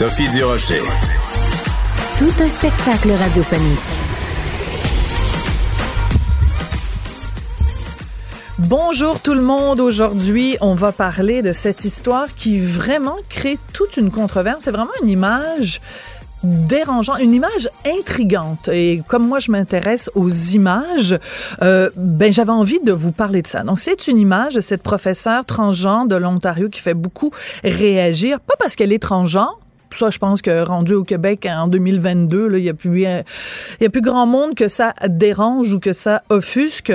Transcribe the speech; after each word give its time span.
Sophie 0.00 0.30
Durocher. 0.30 0.80
Tout 2.16 2.42
un 2.42 2.48
spectacle 2.48 3.10
radiophonique. 3.10 3.78
Bonjour 8.60 9.20
tout 9.20 9.34
le 9.34 9.42
monde. 9.42 9.78
Aujourd'hui, 9.78 10.56
on 10.62 10.74
va 10.74 10.92
parler 10.92 11.42
de 11.42 11.52
cette 11.52 11.84
histoire 11.84 12.34
qui 12.34 12.58
vraiment 12.58 13.18
crée 13.28 13.58
toute 13.74 13.98
une 13.98 14.10
controverse. 14.10 14.64
C'est 14.64 14.70
vraiment 14.70 14.88
une 15.02 15.10
image 15.10 15.82
dérangeante, 16.44 17.18
une 17.20 17.34
image 17.34 17.68
intrigante. 17.84 18.68
Et 18.68 19.02
comme 19.06 19.28
moi, 19.28 19.38
je 19.38 19.50
m'intéresse 19.50 20.10
aux 20.14 20.30
images, 20.30 21.18
euh, 21.60 21.90
ben 21.96 22.32
j'avais 22.32 22.52
envie 22.52 22.80
de 22.80 22.92
vous 22.92 23.12
parler 23.12 23.42
de 23.42 23.46
ça. 23.46 23.64
Donc, 23.64 23.80
c'est 23.80 24.08
une 24.08 24.16
image 24.16 24.54
de 24.54 24.62
cette 24.62 24.82
professeure 24.82 25.44
transgenre 25.44 26.06
de 26.06 26.16
l'Ontario 26.16 26.70
qui 26.70 26.80
fait 26.80 26.94
beaucoup 26.94 27.32
réagir, 27.62 28.40
pas 28.40 28.54
parce 28.58 28.76
qu'elle 28.76 28.94
est 28.94 28.98
transgenre, 28.98 29.60
ça, 29.98 30.10
je 30.10 30.18
pense 30.18 30.42
que 30.42 30.62
rendu 30.64 30.94
au 30.94 31.04
Québec 31.04 31.46
en 31.50 31.68
2022, 31.68 32.58
il 32.58 32.64
y 32.64 32.68
a 32.68 32.74
plus, 32.74 33.02
il 33.02 33.24
y 33.80 33.86
a 33.86 33.90
plus 33.90 34.00
grand 34.00 34.26
monde 34.26 34.54
que 34.54 34.68
ça 34.68 34.94
dérange 35.08 35.72
ou 35.72 35.80
que 35.80 35.92
ça 35.92 36.22
offusque. 36.28 36.92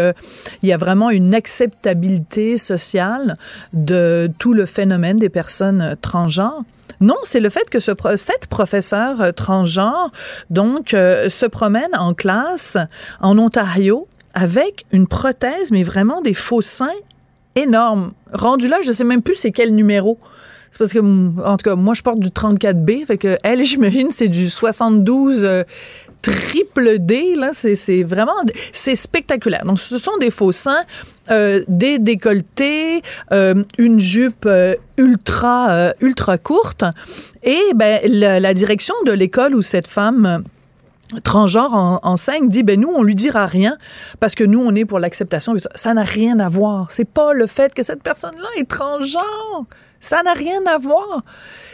Il 0.64 0.70
y 0.70 0.74
a 0.74 0.78
vraiment 0.78 1.10
une 1.10 1.34
acceptabilité 1.34 2.58
sociale 2.58 3.38
de 3.74 4.30
tout 4.40 4.54
le 4.54 4.66
phénomène 4.66 5.18
des 5.18 5.30
personnes 5.30 5.96
transgenres. 6.02 6.64
Non, 7.02 7.18
c'est 7.24 7.40
le 7.40 7.50
fait 7.50 7.70
que 7.70 7.80
ce, 7.80 7.92
cette 8.16 8.48
professeure 8.48 9.34
transgenre, 9.34 10.12
donc, 10.50 10.94
euh, 10.94 11.30
se 11.30 11.46
promène 11.46 11.94
en 11.94 12.14
classe 12.14 12.78
en 13.20 13.38
Ontario 13.38 14.08
avec 14.34 14.86
une 14.92 15.08
prothèse, 15.08 15.72
mais 15.72 15.84
vraiment 15.84 16.22
des 16.22 16.34
faux 16.34 16.62
seins 16.62 16.88
énormes. 17.56 18.12
Rendu 18.34 18.68
là, 18.68 18.78
je 18.84 18.92
sais 18.92 19.04
même 19.04 19.22
plus 19.22 19.36
c'est 19.36 19.52
quel 19.52 19.74
numéro. 19.74 20.20
C'est 20.76 20.80
parce 20.80 20.92
que, 20.92 21.00
en 21.00 21.56
tout 21.56 21.70
cas, 21.70 21.76
moi, 21.78 21.94
je 21.94 22.02
porte 22.02 22.20
du 22.20 22.28
34B. 22.28 23.06
Fait 23.06 23.18
que 23.18 23.38
elle, 23.44 23.64
j'imagine, 23.64 24.12
c'est 24.12 24.28
du 24.28 24.50
72 24.50 25.46
euh, 25.46 25.64
triple 26.22 27.00
D. 27.00 27.36
Là, 27.38 27.52
c'est 27.54 28.04
vraiment, 28.04 28.34
c'est 28.74 28.96
spectaculaire. 28.96 29.64
Donc, 29.64 29.80
ce 29.80 29.98
sont 29.98 30.18
des 30.20 30.32
faux 30.32 30.52
seins, 30.52 30.84
euh, 31.32 31.64
des 31.70 31.98
décolletés, 31.98 33.02
euh, 33.32 33.64
une 33.78 34.02
jupe 34.02 34.50
ultra, 34.98 35.94
ultra 36.02 36.38
courte. 36.38 36.84
Et 37.44 37.62
ben, 37.74 38.02
la, 38.04 38.54
direction 38.54 38.96
de 39.06 39.14
l'école 39.14 39.56
où 39.56 39.62
cette 39.62 39.88
femme 39.88 40.44
transgenre 41.24 42.02
enseigne 42.04 42.50
dit 42.50 42.64
ben 42.64 42.82
nous 42.82 42.90
on 42.90 43.04
lui 43.04 43.14
dira 43.14 43.46
rien 43.46 43.78
parce 44.20 44.34
que 44.34 44.44
nous 44.44 44.60
on 44.60 44.74
est 44.74 44.86
pour 44.86 44.98
l'acceptation 44.98 45.54
ça 45.76 45.94
n'a 45.94 46.02
rien 46.04 46.40
à 46.40 46.50
voir 46.50 46.88
c'est 46.90 47.08
pas 47.08 47.34
le 47.34 47.46
fait 47.46 47.76
que 47.76 47.84
cette 47.84 48.02
personne 48.02 48.34
là 48.36 48.48
est 48.58 48.68
transgenre 48.68 49.68
ça 50.06 50.22
n'a 50.24 50.34
rien 50.34 50.66
à 50.68 50.78
voir 50.78 51.24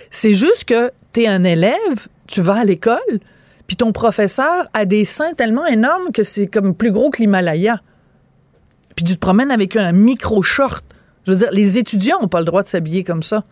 c'est 0.09 0.33
juste 0.33 0.65
que 0.65 0.91
tu 1.13 1.23
es 1.23 1.27
un 1.27 1.43
élève 1.43 2.07
tu 2.27 2.41
vas 2.41 2.59
à 2.59 2.63
l'école 2.63 3.19
puis 3.67 3.75
ton 3.75 3.91
professeur 3.91 4.67
a 4.73 4.85
des 4.85 5.05
seins 5.05 5.33
tellement 5.33 5.65
énormes 5.65 6.11
que 6.13 6.23
c'est 6.23 6.47
comme 6.47 6.73
plus 6.73 6.91
gros 6.91 7.09
que 7.09 7.21
l'Himalaya 7.21 7.81
puis 8.95 9.03
tu 9.03 9.14
te 9.14 9.20
promènes 9.20 9.52
avec 9.52 9.75
un 9.75 9.91
micro 9.91 10.41
short 10.41 10.83
je 11.25 11.33
veux 11.33 11.37
dire 11.39 11.52
les 11.52 11.77
étudiants 11.77 12.20
ont 12.21 12.30
pas 12.30 12.39
le 12.39 12.45
droit 12.45 12.64
de 12.64 12.67
s'habiller 12.67 13.03
comme 13.03 13.23
ça 13.23 13.43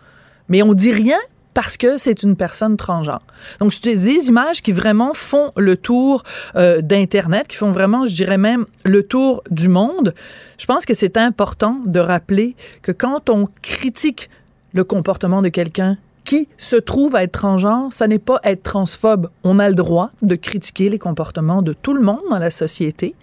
mais 0.47 0.63
on 0.63 0.73
dit 0.73 0.93
rien 0.93 1.19
parce 1.53 1.77
que 1.77 1.97
c'est 1.97 2.23
une 2.23 2.35
personne 2.35 2.77
transgenre. 2.77 3.21
Donc, 3.59 3.73
c'est 3.73 3.95
des 3.95 4.27
images 4.27 4.61
qui 4.61 4.71
vraiment 4.71 5.13
font 5.13 5.51
le 5.57 5.75
tour 5.75 6.23
euh, 6.55 6.81
d'Internet, 6.81 7.47
qui 7.47 7.57
font 7.57 7.71
vraiment, 7.71 8.05
je 8.05 8.15
dirais 8.15 8.37
même, 8.37 8.65
le 8.85 9.03
tour 9.03 9.43
du 9.49 9.67
monde. 9.67 10.13
Je 10.57 10.65
pense 10.65 10.85
que 10.85 10.93
c'est 10.93 11.17
important 11.17 11.81
de 11.85 11.99
rappeler 11.99 12.55
que 12.81 12.91
quand 12.91 13.29
on 13.29 13.47
critique 13.61 14.29
le 14.73 14.83
comportement 14.83 15.41
de 15.41 15.49
quelqu'un 15.49 15.97
qui 16.25 16.47
se 16.57 16.75
trouve 16.75 17.15
à 17.15 17.23
être 17.23 17.31
transgenre, 17.31 17.91
ça 17.91 18.07
n'est 18.07 18.19
pas 18.19 18.39
être 18.43 18.63
transphobe. 18.63 19.29
On 19.43 19.57
a 19.59 19.67
le 19.67 19.75
droit 19.75 20.11
de 20.21 20.35
critiquer 20.35 20.89
les 20.89 20.99
comportements 20.99 21.61
de 21.61 21.73
tout 21.73 21.93
le 21.93 22.01
monde 22.01 22.21
dans 22.29 22.39
la 22.39 22.51
société. 22.51 23.15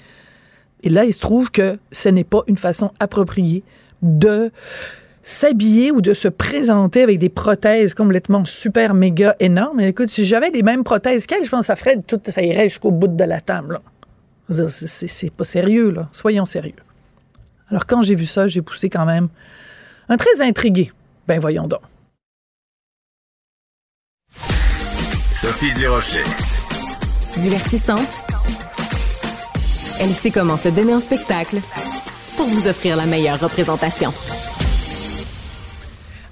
Et 0.83 0.89
là, 0.89 1.05
il 1.05 1.13
se 1.13 1.21
trouve 1.21 1.51
que 1.51 1.79
ce 1.93 2.09
n'est 2.09 2.25
pas 2.25 2.43
une 2.47 2.57
façon 2.57 2.91
appropriée 2.99 3.63
de 4.03 4.51
s'habiller 5.23 5.91
ou 5.91 6.01
de 6.01 6.15
se 6.15 6.29
présenter 6.29 7.03
avec 7.03 7.19
des 7.19 7.29
prothèses 7.29 7.95
complètement 7.95 8.45
super 8.45 8.95
méga 8.95 9.35
énormes. 9.41 9.81
écoute, 9.81 10.09
si 10.09 10.25
j'avais 10.25 10.51
les 10.51 10.63
mêmes 10.63 10.85
prothèses 10.85 11.27
qu'elle, 11.27 11.45
je 11.45 11.51
pense 11.51 11.61
que 11.61 11.67
ça 11.67 11.77
ferait 11.77 11.99
tout, 12.07 12.21
ça 12.27 12.43
irait 12.43 12.69
jusqu'au 12.69 12.93
bout 12.93 13.09
de 13.09 13.25
la 13.25 13.41
table. 13.41 13.81
C'est 14.49 15.33
pas 15.33 15.45
sérieux, 15.45 15.91
là. 15.91 16.09
Soyons 16.13 16.45
sérieux. 16.45 16.75
Alors, 17.71 17.87
quand 17.87 18.03
j'ai 18.03 18.15
vu 18.15 18.27
ça, 18.27 18.47
j'ai 18.47 18.63
poussé 18.63 18.89
quand 18.89 19.05
même 19.05 19.29
un 20.09 20.17
très 20.17 20.41
intrigué. 20.43 20.93
Ben, 21.27 21.41
voyons 21.41 21.67
donc. 21.67 21.81
Sophie 25.33 25.73
Durocher. 25.75 26.25
Divertissante. 27.37 28.25
Elle 30.01 30.11
sait 30.11 30.31
comment 30.31 30.57
se 30.57 30.69
donner 30.69 30.95
en 30.95 31.01
spectacle 31.01 31.61
pour 32.37 32.47
vous 32.47 32.69
offrir 32.69 32.97
la 32.97 33.07
meilleure 33.07 33.41
représentation. 33.41 34.13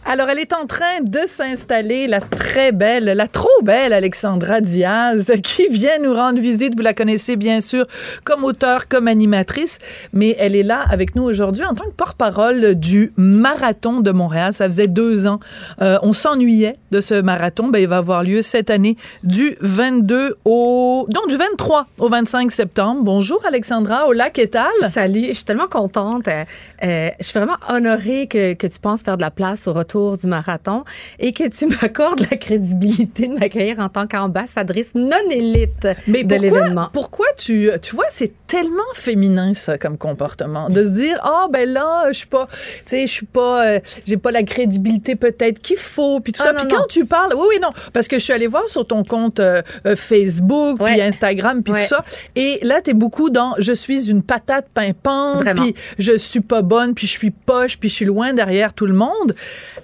Alors, 0.06 0.28
elle 0.28 0.38
est 0.38 0.52
en 0.52 0.66
train 0.66 1.00
de 1.00 1.26
s'installer, 1.26 2.06
la 2.06 2.20
très 2.20 2.72
belle, 2.72 3.04
la 3.04 3.26
trop 3.26 3.53
belle 3.64 3.92
Alexandra 3.92 4.60
Diaz, 4.60 5.32
qui 5.42 5.66
vient 5.68 5.98
nous 5.98 6.14
rendre 6.14 6.38
visite. 6.38 6.76
Vous 6.76 6.82
la 6.82 6.94
connaissez 6.94 7.34
bien 7.34 7.60
sûr 7.60 7.86
comme 8.22 8.44
auteure, 8.44 8.88
comme 8.88 9.08
animatrice, 9.08 9.78
mais 10.12 10.36
elle 10.38 10.54
est 10.54 10.62
là 10.62 10.84
avec 10.88 11.16
nous 11.16 11.24
aujourd'hui 11.24 11.64
en 11.64 11.74
tant 11.74 11.86
que 11.86 11.94
porte-parole 11.96 12.74
du 12.74 13.12
Marathon 13.16 14.00
de 14.00 14.10
Montréal. 14.10 14.52
Ça 14.52 14.66
faisait 14.66 14.86
deux 14.86 15.26
ans. 15.26 15.40
Euh, 15.80 15.98
on 16.02 16.12
s'ennuyait 16.12 16.76
de 16.90 17.00
ce 17.00 17.20
marathon. 17.20 17.68
Ben, 17.68 17.78
il 17.78 17.88
va 17.88 17.96
avoir 17.96 18.22
lieu 18.22 18.42
cette 18.42 18.70
année 18.70 18.96
du 19.22 19.56
22 19.60 20.36
au... 20.44 21.08
Non, 21.12 21.22
du 21.28 21.36
23 21.36 21.86
au 21.98 22.08
25 22.08 22.52
septembre. 22.52 23.00
Bonjour 23.02 23.42
Alexandra, 23.46 24.04
lac 24.14 24.38
Étal. 24.38 24.66
Salut, 24.90 25.28
je 25.28 25.32
suis 25.32 25.44
tellement 25.44 25.68
contente. 25.68 26.28
Euh, 26.28 26.44
euh, 26.82 27.08
je 27.18 27.24
suis 27.24 27.38
vraiment 27.38 27.56
honorée 27.68 28.26
que, 28.26 28.52
que 28.52 28.66
tu 28.66 28.78
penses 28.78 29.02
faire 29.02 29.16
de 29.16 29.22
la 29.22 29.30
place 29.30 29.66
au 29.66 29.72
retour 29.72 30.18
du 30.18 30.26
marathon 30.26 30.84
et 31.18 31.32
que 31.32 31.48
tu 31.48 31.66
m'accordes 31.82 32.20
la 32.30 32.36
crédibilité 32.36 33.28
de 33.28 33.34
en 33.78 33.88
tant 33.88 34.06
qu'ambassadrice 34.06 34.92
non 34.94 35.16
élite 35.30 35.86
de 36.06 36.34
l'événement. 36.34 36.88
Pourquoi 36.92 37.26
tu, 37.36 37.70
tu 37.82 37.94
vois, 37.94 38.06
c'est 38.10 38.32
tellement 38.46 38.82
féminin 38.94 39.54
ça 39.54 39.78
comme 39.78 39.96
comportement 39.98 40.68
de 40.68 40.84
se 40.84 40.90
dire 40.90 41.18
ah 41.22 41.46
ben 41.50 41.68
là 41.68 42.04
je 42.08 42.18
suis 42.18 42.26
pas 42.26 42.46
tu 42.46 42.56
sais 42.86 43.06
je 43.06 43.12
suis 43.12 43.26
pas 43.26 43.66
euh, 43.66 43.80
j'ai 44.06 44.16
pas 44.16 44.30
la 44.30 44.42
crédibilité 44.44 45.16
peut-être 45.16 45.60
qu'il 45.60 45.76
faut 45.76 46.20
puis 46.20 46.32
tout 46.32 46.40
Ah, 46.44 46.48
ça 46.48 46.54
puis 46.54 46.68
quand 46.68 46.86
tu 46.88 47.04
parles 47.04 47.32
oui 47.34 47.46
oui 47.48 47.58
non 47.60 47.70
parce 47.92 48.06
que 48.06 48.18
je 48.18 48.24
suis 48.24 48.32
allée 48.32 48.46
voir 48.46 48.68
sur 48.68 48.86
ton 48.86 49.02
compte 49.02 49.40
euh, 49.40 49.62
euh, 49.86 49.96
Facebook 49.96 50.78
puis. 50.84 51.00
Instagram 51.00 51.62
puis 51.62 51.72
Ouais. 51.72 51.82
tout 51.82 51.88
ça 51.88 52.04
et 52.36 52.58
là 52.62 52.80
tu 52.80 52.90
es 52.90 52.94
beaucoup 52.94 53.30
dans 53.30 53.54
je 53.58 53.72
suis 53.72 54.08
une 54.08 54.22
patate 54.22 54.66
pimpante 54.72 55.44
puis 55.56 55.74
je 55.98 56.16
suis 56.16 56.40
pas 56.40 56.62
bonne 56.62 56.94
puis 56.94 57.06
je 57.06 57.12
suis 57.12 57.30
poche 57.30 57.78
puis 57.78 57.88
je 57.88 57.94
suis 57.94 58.04
loin 58.04 58.32
derrière 58.34 58.72
tout 58.72 58.86
le 58.86 58.94
monde 58.94 59.34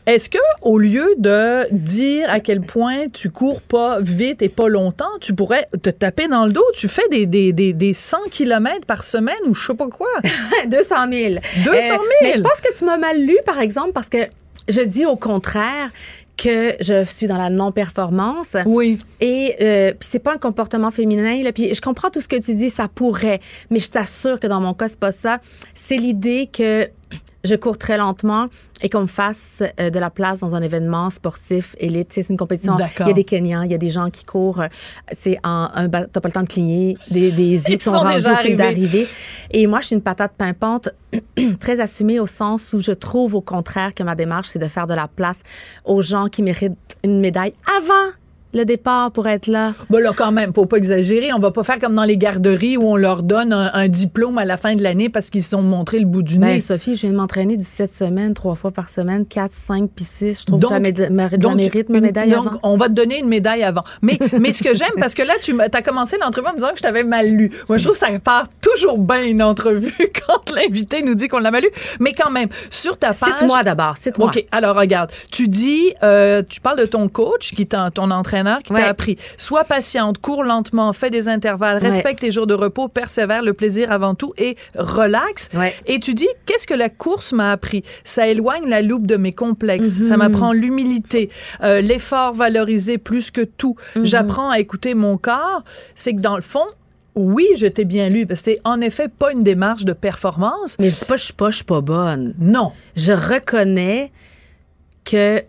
est-ce 0.07 0.29
que 0.31 0.39
au 0.63 0.79
lieu 0.79 1.15
de 1.19 1.67
dire 1.73 2.31
à 2.31 2.39
quel 2.41 2.61
point 2.61 3.07
tu 3.13 3.31
cours 3.31 3.60
pas 3.61 3.99
vite 4.01 4.43
et 4.43 4.49
pas 4.49 4.69
longtemps 4.69 5.11
tu 5.21 5.35
pourrais 5.35 5.69
te 5.83 5.91
taper 5.91 6.29
dans 6.29 6.45
le 6.45 6.53
dos 6.53 6.65
tu 6.75 6.89
fais 6.89 7.07
des 7.11 7.27
des 7.27 7.53
des, 7.53 7.73
des 7.73 7.93
100 7.93 8.19
km 8.31 8.87
par 8.87 9.05
semaine 9.05 9.35
ou 9.47 9.55
je 9.55 9.67
sais 9.67 9.75
pas 9.75 9.89
quoi 9.89 10.09
200 10.67 10.95
000. 11.13 11.35
200 11.65 11.73
000. 11.73 12.03
mais 12.23 12.35
je 12.35 12.41
pense 12.41 12.61
que 12.61 12.77
tu 12.77 12.85
m'as 12.85 12.99
mal 12.99 13.21
lu, 13.21 13.37
par 13.45 13.61
exemple, 13.61 13.93
parce 13.93 14.09
que 14.09 14.19
je 14.69 14.81
dis 14.81 15.07
au 15.07 15.17
contraire 15.17 15.91
que 16.37 16.75
je 16.81 17.05
suis 17.05 17.27
dans 17.27 17.37
la 17.37 17.51
non-performance. 17.51 18.57
oui 18.65 18.99
Et 19.21 19.57
euh, 19.61 19.91
puis 19.91 20.09
c'est 20.11 20.21
pas 20.21 20.33
un 20.33 20.39
comportement 20.39 20.91
féminin. 20.91 21.43
Là. 21.43 21.53
Puis 21.53 21.75
je 21.75 21.81
comprends 21.83 22.09
tout 22.09 22.21
ce 22.21 22.29
que 22.29 22.37
tu 22.37 22.55
dis, 22.55 22.71
ça 22.71 22.89
pourrait, 22.89 23.41
mais 23.71 23.79
je 23.79 23.91
t'assure 23.91 24.41
que 24.41 24.47
dans 24.47 24.61
mon 24.61 24.73
cas 24.73 24.89
c'est 24.89 25.01
pas 25.01 25.13
ça. 25.13 25.39
C'est 25.75 25.97
l'idée 25.97 26.49
que 26.51 26.89
je 27.45 27.55
cours 27.55 27.79
très 27.79 27.97
lentement 27.97 28.47
et 28.83 28.89
qu'on 28.89 29.03
me 29.03 29.07
fasse 29.07 29.63
euh, 29.79 29.91
de 29.91 29.99
la 29.99 30.11
place 30.11 30.41
dans 30.41 30.55
un 30.55 30.63
événement 30.63 31.11
sportif 31.11 31.75
élite. 31.79 32.09
C'est 32.13 32.29
une 32.29 32.37
compétition. 32.37 32.77
D'accord. 32.77 33.07
Il 33.07 33.09
y 33.09 33.11
a 33.11 33.15
des 33.15 33.25
Kenyans, 33.25 33.63
il 33.63 33.71
y 33.71 33.75
a 33.75 33.79
des 33.79 33.91
gens 33.91 34.11
qui 34.11 34.25
courent. 34.25 34.61
euh, 34.61 34.69
tu 35.11 35.17
sais, 35.17 35.39
en 35.45 35.69
un 35.75 35.89
t'as 35.89 36.07
pas 36.21 36.29
le 36.29 36.33
temps 36.33 36.43
de 36.43 36.49
cligner, 36.49 36.97
des, 37.11 37.31
des 37.31 37.51
yeux 37.71 37.77
qui 37.77 37.85
sont, 37.85 37.93
sont 37.93 37.99
rendus 37.99 38.15
déjà 38.17 38.33
arrivés. 38.33 38.55
d'arrivée. 38.57 39.09
Et 39.51 39.67
moi, 39.67 39.81
je 39.81 39.87
suis 39.89 39.97
une 39.97 40.03
patate 40.03 40.33
pimpante 40.37 40.89
très 41.61 41.81
assumée 41.81 42.21
au 42.21 42.27
sens 42.27 42.73
où 42.73 42.81
je 42.81 42.93
trouve 42.93 43.35
au 43.35 43.41
contraire 43.43 43.95
que 43.95 44.03
ma 44.03 44.15
démarche, 44.15 44.49
c'est 44.49 44.59
de 44.59 44.69
faire 44.69 44.87
de 44.87 44.95
la 44.95 45.09
place 45.09 45.43
aux 45.85 46.03
gens 46.03 46.29
qui 46.29 46.43
méritent 46.43 46.97
une 47.05 47.21
médaille 47.21 47.55
avant 47.79 48.13
le 48.53 48.65
départ 48.65 49.11
pour 49.13 49.29
être 49.29 49.47
là. 49.47 49.75
Bon, 49.91 49.99
là, 50.03 50.13
quand 50.17 50.33
même, 50.33 50.53
faut 50.55 50.67
pas 50.67 50.77
exagérer. 50.77 51.33
On 51.33 51.39
va 51.39 51.51
pas 51.51 51.63
faire 51.63 51.79
comme 51.79 51.95
dans 51.95 52.05
les 52.05 52.17
garderies 52.17 52.77
où 52.77 52.83
on 52.85 52.97
leur 52.97 53.23
donne 53.23 53.53
un, 53.53 53.71
un 53.73 53.89
diplôme 53.89 54.39
à 54.39 54.45
la 54.45 54.57
fin 54.57 54.75
de 54.75 54.83
l'année 54.83 55.09
parce 55.09 55.31
qu'ils 55.31 55.43
se 55.43 55.51
sont 55.51 55.63
montré 55.63 55.99
le 56.01 56.05
bout 56.07 56.23
du 56.23 56.39
nez. 56.39 56.55
Ben, 56.55 56.61
Sophie, 56.61 56.95
je 56.97 57.03
viens 57.03 57.11
de 57.13 57.17
m'entraîner 57.17 57.57
17 57.57 57.93
semaines, 57.93 58.35
trois 58.35 58.57
fois 58.57 58.71
par 58.73 58.89
semaine, 58.91 59.25
4, 59.27 59.53
5, 59.53 59.91
puis 59.95 60.05
6. 60.05 60.41
Je 60.41 60.47
trouve 60.47 60.59
Donc- 60.59 60.71
que 60.71 60.75
Donc, 60.75 60.99
la 60.99 61.55
mérite, 61.55 61.89
ma 61.89 61.99
une- 61.99 62.05
médaille 62.05 62.31
donc, 62.31 62.47
avant. 62.49 62.61
on 62.65 62.77
va 62.77 62.87
te 62.89 62.93
donner 62.93 63.21
une 63.21 63.29
médaille 63.29 63.63
avant. 63.63 63.83
Mais, 64.03 64.19
mais 64.41 64.53
ce 64.53 64.63
que 64.65 64.75
j'aime, 64.75 64.91
parce 64.99 65.15
que 65.15 65.23
là, 65.23 65.35
tu 65.41 65.55
as 65.61 65.83
commencé 65.83 66.17
l'entrevue 66.21 66.49
en 66.49 66.53
me 66.53 66.57
disant 66.57 66.71
que 66.73 66.79
je 66.79 66.83
t'avais 66.83 67.05
mal 67.05 67.29
lu. 67.29 67.51
Moi, 67.69 67.79
je 67.79 67.85
trouve 67.85 67.95
que 67.99 68.05
ça 68.05 68.09
part 68.23 68.45
toujours 68.61 68.99
bien 68.99 69.23
une 69.25 69.43
entrevue 69.43 69.95
quand 70.27 70.51
l'invité 70.55 71.03
nous 71.03 71.15
dit 71.15 71.29
qu'on 71.29 71.39
l'a 71.39 71.53
mal 71.53 71.63
lu. 71.63 71.71
Mais 72.01 72.13
quand 72.13 72.31
même, 72.31 72.49
sur 72.71 72.97
ta 72.99 73.09
page. 73.15 73.31
Cite-moi 73.39 73.63
d'abord, 73.63 73.97
cite-moi. 73.97 74.29
OK, 74.35 74.45
alors 74.51 74.75
regarde, 74.77 75.11
tu 75.31 75.47
dis, 75.47 75.93
euh, 76.03 76.43
tu 76.49 76.61
parles 76.61 76.79
de 76.81 76.87
ton 76.87 77.09
coach, 77.09 77.53
qui 77.55 77.67
ton 77.67 78.11
entraîneur 78.11 78.40
qui 78.65 78.73
Ouais. 78.73 78.81
t'a 78.83 78.89
appris. 78.89 79.17
Sois 79.37 79.65
patiente, 79.65 80.19
cours 80.19 80.45
lentement, 80.45 80.93
fais 80.93 81.11
des 81.11 81.29
intervalles, 81.29 81.83
Ouais. 81.83 81.89
respecte 81.91 82.21
tes 82.21 82.31
jours 82.31 82.47
de 82.47 82.55
repos, 82.55 82.89
persévère, 82.89 83.43
le 83.43 83.53
plaisir 83.53 83.93
avant 83.93 84.15
tout 84.15 84.33
et 84.39 84.57
relax. 84.77 85.49
Ouais. 85.55 85.75
Et 85.87 85.99
tu 86.01 86.15
dis, 86.15 86.29
qu'est-ce 86.47 86.67
que 86.67 86.75
la 86.75 86.89
course 86.89 87.33
m'a 87.33 87.53
appris? 87.53 87.83
Ça 88.05 88.27
éloigne 88.29 88.69
la 88.69 88.83
loupe 88.83 89.07
de 89.07 89.17
mes 89.17 89.33
complexes. 89.33 89.99
Mhm. 89.99 90.09
Ça 90.09 90.17
m'apprend 90.17 90.53
l'humilité, 90.53 91.31
euh, 91.63 91.81
l'effort 91.81 92.33
valorisé 92.33 92.99
plus 92.99 93.31
que 93.31 93.43
tout. 93.43 93.77
Mhm. 93.97 94.05
J'apprends 94.07 94.51
à 94.51 94.59
écouter 94.59 94.95
mon 94.95 95.17
corps. 95.17 95.63
C'est 95.95 96.15
que 96.15 96.21
dans 96.21 96.37
le 96.37 96.43
fond, 96.43 96.65
oui, 97.17 97.47
je 97.57 97.67
t'ai 97.67 97.85
bien 97.85 98.09
lu, 98.09 98.25
parce 98.25 98.41
que 98.43 98.53
c'est 98.53 98.61
en 98.65 98.81
effet 98.81 99.09
pas 99.09 99.33
une 99.33 99.41
démarche 99.43 99.85
de 99.85 99.93
performance. 99.93 100.77
Mais 100.79 100.91
je 100.91 100.99
dis 100.99 101.05
pas 101.05 101.17
je 101.17 101.25
suis 101.25 101.33
pas, 101.35 101.51
je 101.51 101.57
suis 101.57 101.65
pas 101.65 101.81
bonne. 101.81 102.35
Non. 102.39 102.73
Je 102.97 103.13
reconnais 103.13 104.13
que 105.05 105.43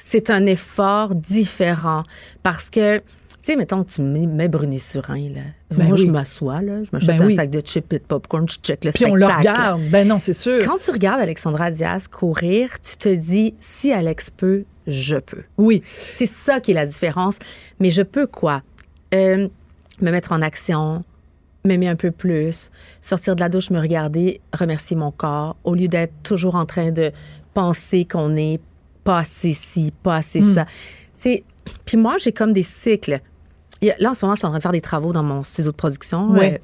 c'est 0.00 0.30
un 0.30 0.44
effort 0.46 1.14
différent 1.14 2.02
parce 2.42 2.68
que 2.70 2.98
tu 2.98 3.52
sais, 3.52 3.56
mettons 3.56 3.84
tu 3.84 4.02
me 4.02 4.26
mets 4.26 4.48
Brunet 4.48 4.78
Surin, 4.78 5.16
là. 5.18 5.40
Ben 5.70 5.86
Moi, 5.86 5.96
oui. 5.96 6.02
je 6.06 6.10
m'assois, 6.10 6.60
là. 6.60 6.82
Je 6.84 6.90
m'achète 6.92 7.08
Ben 7.16 7.22
un 7.22 7.26
oui. 7.26 7.34
sac 7.36 7.48
de 7.48 7.60
chips 7.60 7.90
et 7.94 7.98
de 7.98 8.04
popcorn, 8.04 8.46
je 8.46 8.56
check 8.62 8.84
le 8.84 8.90
Puis 8.92 9.06
on 9.06 9.14
spectacle. 9.16 9.32
le 9.46 9.50
regarde. 9.50 9.80
Ben 9.90 10.06
non, 10.06 10.18
c'est 10.20 10.34
sûr. 10.34 10.58
Quand 10.62 10.76
tu 10.76 10.90
regardes 10.90 11.22
Alexandra 11.22 11.70
Diaz 11.70 12.06
courir, 12.06 12.68
tu 12.80 12.96
te 12.98 13.08
dis, 13.08 13.54
si 13.58 13.92
Alex 13.92 14.28
peut, 14.28 14.64
je 14.86 15.16
peux. 15.16 15.42
Oui. 15.56 15.82
C'est 16.10 16.26
ça 16.26 16.60
qui 16.60 16.72
est 16.72 16.74
la 16.74 16.84
différence. 16.84 17.38
Mais 17.78 17.88
je 17.90 18.02
peux 18.02 18.26
quoi? 18.26 18.62
Euh, 19.14 19.48
me 20.02 20.10
mettre 20.10 20.32
en 20.32 20.42
action, 20.42 21.02
m'aimer 21.64 21.88
un 21.88 21.96
peu 21.96 22.10
plus, 22.10 22.70
sortir 23.00 23.36
de 23.36 23.40
la 23.40 23.48
douche, 23.48 23.70
me 23.70 23.80
regarder, 23.80 24.42
remercier 24.52 24.96
mon 24.96 25.12
corps, 25.12 25.56
au 25.64 25.74
lieu 25.74 25.88
d'être 25.88 26.12
toujours 26.22 26.56
en 26.56 26.66
train 26.66 26.90
de 26.90 27.10
penser 27.54 28.04
qu'on 28.04 28.34
est 28.36 28.60
pas 29.10 29.18
assez 29.18 29.52
ci, 29.52 29.92
pas 30.02 30.16
assez 30.16 30.40
ça. 30.40 30.64
Tu 30.64 30.70
sais, 31.16 31.44
puis 31.84 31.96
moi, 31.96 32.14
j'ai 32.20 32.32
comme 32.32 32.52
des 32.52 32.62
cycles. 32.62 33.20
Là, 33.82 34.10
en 34.10 34.14
ce 34.14 34.24
moment, 34.24 34.34
je 34.34 34.40
suis 34.40 34.46
en 34.46 34.50
train 34.50 34.58
de 34.58 34.62
faire 34.62 34.72
des 34.72 34.80
travaux 34.80 35.12
dans 35.12 35.22
mon 35.22 35.42
studio 35.42 35.70
de 35.72 35.76
production. 35.76 36.30
Ouais. 36.30 36.54
Euh, 36.54 36.58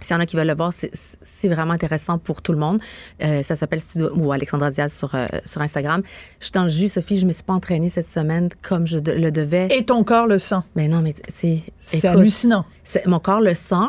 s'il 0.00 0.14
y 0.14 0.16
en 0.16 0.20
a 0.20 0.26
qui 0.26 0.36
veulent 0.36 0.46
le 0.48 0.54
voir, 0.54 0.72
c'est- 0.72 1.48
vraiment 1.48 1.72
intéressant 1.72 2.18
pour 2.18 2.42
tout 2.42 2.52
le 2.52 2.58
monde. 2.58 2.78
Euh, 3.22 3.42
ça 3.42 3.54
s'appelle 3.56 3.80
Studio 3.80 4.10
ou 4.16 4.32
Alexandra 4.32 4.70
Diaz 4.70 4.92
sur, 4.92 5.14
euh, 5.14 5.26
sur 5.44 5.60
Instagram. 5.62 6.02
Je 6.40 6.46
suis 6.46 6.52
dans 6.52 6.64
le 6.64 6.68
jus, 6.70 6.88
Sophie. 6.88 7.18
Je 7.18 7.26
me 7.26 7.32
suis 7.32 7.42
pas 7.42 7.52
entraînée 7.54 7.90
cette 7.90 8.08
semaine 8.08 8.48
comme 8.62 8.86
je 8.86 8.98
de- 8.98 9.12
le 9.12 9.30
devais. 9.30 9.68
Et 9.70 9.84
ton 9.84 10.02
corps 10.04 10.26
le 10.26 10.38
sent. 10.38 10.56
Mais 10.76 10.88
non, 10.88 11.00
mais 11.02 11.14
c'est. 11.32 11.60
C'est 11.80 12.06
hallucinant. 12.08 12.64
c'est- 12.82 13.06
Mon 13.06 13.18
corps 13.18 13.40
le 13.40 13.54
sent. 13.54 13.88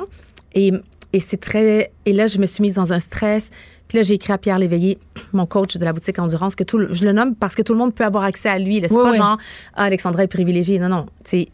Et, 0.53 0.71
et 1.13 1.19
c'est 1.19 1.37
très. 1.39 1.91
Et 2.05 2.13
là, 2.13 2.27
je 2.27 2.37
me 2.39 2.45
suis 2.45 2.61
mise 2.61 2.75
dans 2.75 2.91
un 2.93 2.99
stress. 2.99 3.49
Puis 3.87 3.97
là, 3.99 4.03
j'ai 4.03 4.15
écrit 4.15 4.33
à 4.33 4.37
Pierre 4.37 4.57
Léveillé, 4.59 4.97
mon 5.33 5.45
coach 5.45 5.77
de 5.77 5.85
la 5.85 5.93
boutique 5.93 6.17
Endurance, 6.19 6.55
que 6.55 6.63
tout 6.63 6.77
le- 6.77 6.93
je 6.93 7.03
le 7.05 7.11
nomme 7.11 7.35
parce 7.35 7.55
que 7.55 7.61
tout 7.61 7.73
le 7.73 7.79
monde 7.79 7.93
peut 7.93 8.05
avoir 8.05 8.23
accès 8.23 8.49
à 8.49 8.57
lui. 8.59 8.81
C'est 8.81 8.91
Oui, 8.91 9.03
pas 9.03 9.11
oui. 9.11 9.17
genre, 9.17 9.37
ah, 9.75 9.83
Alexandra 9.83 10.23
est 10.23 10.27
privilégiée. 10.27 10.79
Non, 10.79 10.89
non. 10.89 11.05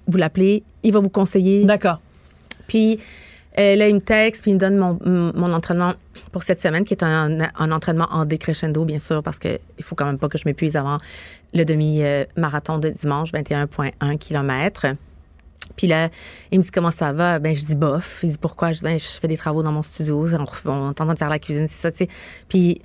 Vous 0.07 0.17
l'appelez, 0.17 0.63
il 0.83 0.93
va 0.93 0.99
vous 0.99 1.09
conseiller. 1.09 1.65
D'accord. 1.65 1.99
Puis 2.67 2.99
euh, 3.59 3.75
là, 3.75 3.87
il 3.89 3.95
me 3.95 3.99
texte, 3.99 4.43
puis 4.43 4.51
il 4.51 4.53
me 4.55 4.59
donne 4.59 4.77
mon, 4.77 4.97
mon 5.03 5.51
entraînement 5.53 5.93
pour 6.31 6.43
cette 6.43 6.61
semaine, 6.61 6.85
qui 6.85 6.93
est 6.93 7.03
un, 7.03 7.39
un 7.57 7.71
entraînement 7.73 8.07
en 8.11 8.23
décrescendo, 8.23 8.85
bien 8.85 8.99
sûr, 8.99 9.21
parce 9.21 9.37
qu'il 9.39 9.59
faut 9.81 9.95
quand 9.95 10.05
même 10.05 10.17
pas 10.17 10.29
que 10.29 10.37
je 10.37 10.43
m'épuise 10.45 10.77
avant 10.77 10.95
le 11.53 11.65
demi-marathon 11.65 12.77
de 12.77 12.87
dimanche, 12.87 13.33
21,1 13.33 14.17
km. 14.17 14.85
Puis 15.75 15.87
là, 15.87 16.09
il 16.51 16.59
me 16.59 16.63
dit 16.63 16.71
comment 16.71 16.91
ça 16.91 17.13
va? 17.13 17.39
Ben, 17.39 17.55
je 17.55 17.65
dis 17.65 17.75
bof. 17.75 18.19
Il 18.23 18.31
dit 18.31 18.37
pourquoi? 18.37 18.71
Je 18.71 18.81
ben, 18.81 18.99
je 18.99 19.05
fais 19.05 19.27
des 19.27 19.37
travaux 19.37 19.63
dans 19.63 19.71
mon 19.71 19.81
studio. 19.81 20.27
On, 20.33 20.45
on 20.69 20.93
train 20.93 21.13
de 21.13 21.19
faire 21.19 21.29
la 21.29 21.39
cuisine, 21.39 21.67
c'est 21.67 21.81
ça, 21.81 21.91
tu 21.91 21.99
sais. 21.99 22.09
Puis 22.47 22.81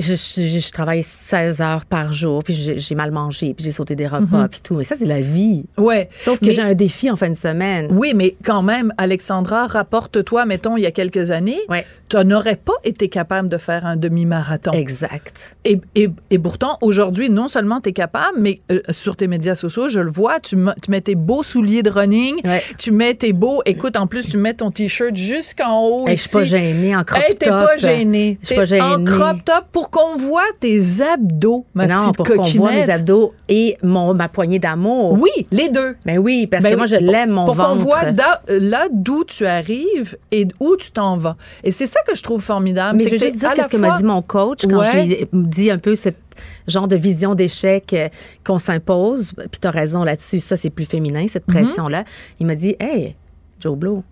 je, 0.00 0.14
je, 0.14 0.58
je 0.58 0.70
travaille 0.72 1.02
16 1.02 1.60
heures 1.60 1.84
par 1.84 2.12
jour, 2.12 2.42
puis 2.42 2.54
j'ai 2.76 2.94
mal 2.94 3.10
mangé, 3.10 3.52
puis 3.54 3.64
j'ai 3.64 3.72
sauté 3.72 3.94
des 3.94 4.06
repas, 4.06 4.48
puis 4.48 4.60
tout. 4.62 4.76
Mais 4.76 4.84
ça, 4.84 4.96
c'est 4.98 5.06
la 5.06 5.20
vie. 5.20 5.64
Ouais. 5.76 6.08
Sauf 6.18 6.40
que 6.40 6.50
j'ai 6.50 6.62
un 6.62 6.74
défi 6.74 7.10
en 7.10 7.16
fin 7.16 7.28
de 7.28 7.34
semaine. 7.36 7.88
Oui, 7.90 8.12
mais 8.14 8.34
quand 8.44 8.62
même, 8.62 8.92
Alexandra, 8.98 9.66
rapporte-toi, 9.66 10.46
mettons, 10.46 10.76
il 10.76 10.82
y 10.82 10.86
a 10.86 10.90
quelques 10.90 11.30
années, 11.30 11.58
Ouais. 11.68 11.84
tu 12.08 12.16
n'aurais 12.24 12.56
pas 12.56 12.72
été 12.84 13.08
capable 13.08 13.48
de 13.48 13.58
faire 13.58 13.84
un 13.86 13.96
demi-marathon. 13.96 14.72
Exact. 14.72 15.56
Et, 15.64 15.80
et, 15.94 16.08
et 16.30 16.38
pourtant, 16.38 16.78
aujourd'hui, 16.80 17.28
non 17.30 17.48
seulement 17.48 17.80
tu 17.80 17.90
es 17.90 17.92
capable, 17.92 18.38
mais 18.40 18.60
euh, 18.70 18.80
sur 18.90 19.16
tes 19.16 19.26
médias 19.26 19.54
sociaux, 19.54 19.88
je 19.88 20.00
le 20.00 20.10
vois, 20.10 20.40
tu, 20.40 20.56
me- 20.56 20.74
tu 20.82 20.90
mets 20.90 21.00
tes 21.02 21.14
beaux 21.14 21.42
souliers 21.42 21.82
de 21.82 21.90
running, 21.90 22.36
Ouais. 22.44 22.62
tu 22.78 22.92
mets 22.92 23.14
tes 23.14 23.32
beaux... 23.32 23.62
Écoute, 23.66 23.96
en 23.96 24.06
plus, 24.06 24.26
tu 24.26 24.38
mets 24.38 24.54
ton 24.54 24.70
T-shirt 24.70 25.14
jusqu'en 25.16 25.80
haut 25.86 26.08
Hey, 26.08 26.16
je 26.16 26.22
suis 26.22 26.30
pas 26.30 26.44
gênée 26.44 26.96
en 26.96 27.04
crop 27.04 27.20
Hey, 27.26 27.34
t'es 27.36 27.46
top. 27.46 27.64
pas 27.66 27.76
gênée. 27.76 28.38
Je 28.42 28.46
suis 28.46 28.56
pas 28.56 28.66
T'es 28.66 28.80
En 28.80 28.92
gênée. 28.92 29.04
crop 29.04 29.44
top 29.44 29.64
pour 29.72 29.81
qu'on 29.90 30.16
voit 30.16 30.44
tes 30.60 30.80
abdos, 31.02 31.66
ma 31.74 31.86
non, 31.86 31.96
petite 31.98 32.16
pour 32.16 32.26
qu'on 32.26 32.42
voit 32.42 32.70
mes 32.72 32.90
abdos 32.90 33.32
et 33.48 33.76
mon, 33.82 34.14
ma 34.14 34.28
poignée 34.28 34.58
d'amour. 34.58 35.12
Oui, 35.20 35.30
les 35.50 35.68
deux. 35.68 35.96
Ben 36.06 36.18
oui, 36.18 36.46
parce 36.46 36.62
Ben 36.62 36.72
que 36.72 36.76
moi, 36.76 36.86
je 36.86 36.96
pour- 36.96 37.06
l'aime, 37.10 37.30
mon 37.30 37.44
pour 37.46 37.54
ventre. 37.54 37.70
qu'on 37.70 37.76
voit 37.76 38.10
da- 38.12 38.42
là 38.48 38.86
d'où 38.90 39.24
tu 39.24 39.46
arrives 39.46 40.16
et 40.30 40.46
où 40.60 40.76
tu 40.76 40.90
t'en 40.90 41.16
vas. 41.16 41.36
Et 41.64 41.72
c'est 41.72 41.86
ça 41.86 42.00
que 42.06 42.14
je 42.14 42.22
trouve 42.22 42.42
formidable. 42.42 42.98
Mais 42.98 43.04
c'est 43.04 43.10
je 43.10 43.14
veux 43.14 43.18
que 43.20 43.26
juste 43.26 43.38
dire 43.38 43.54
la 43.56 43.68
que 43.68 43.76
m'a 43.76 43.96
dit 43.98 44.04
mon 44.04 44.22
coach 44.22 44.66
quand 44.68 44.78
Ouais. 44.78 44.90
je 44.92 44.98
lui 45.00 45.12
ai 45.14 45.28
dit 45.32 45.70
un 45.70 45.78
peu 45.78 45.94
cette 45.94 46.18
genre 46.66 46.88
de 46.88 46.96
vision 46.96 47.34
d'échec 47.34 47.92
euh, 47.92 48.08
qu'on 48.44 48.58
s'impose. 48.58 49.32
Puis 49.50 49.60
t'as 49.60 49.70
raison 49.70 50.02
là-dessus, 50.04 50.40
ça 50.40 50.56
c'est 50.56 50.70
plus 50.70 50.84
féminin, 50.86 51.26
cette 51.28 51.46
Mm-hmm. 51.46 51.52
pression-là. 51.64 52.04
Il 52.40 52.46
m'a 52.46 52.54
dit, 52.54 52.74
hey, 52.80 53.16
Joe 53.60 53.76
Blow, 53.76 54.02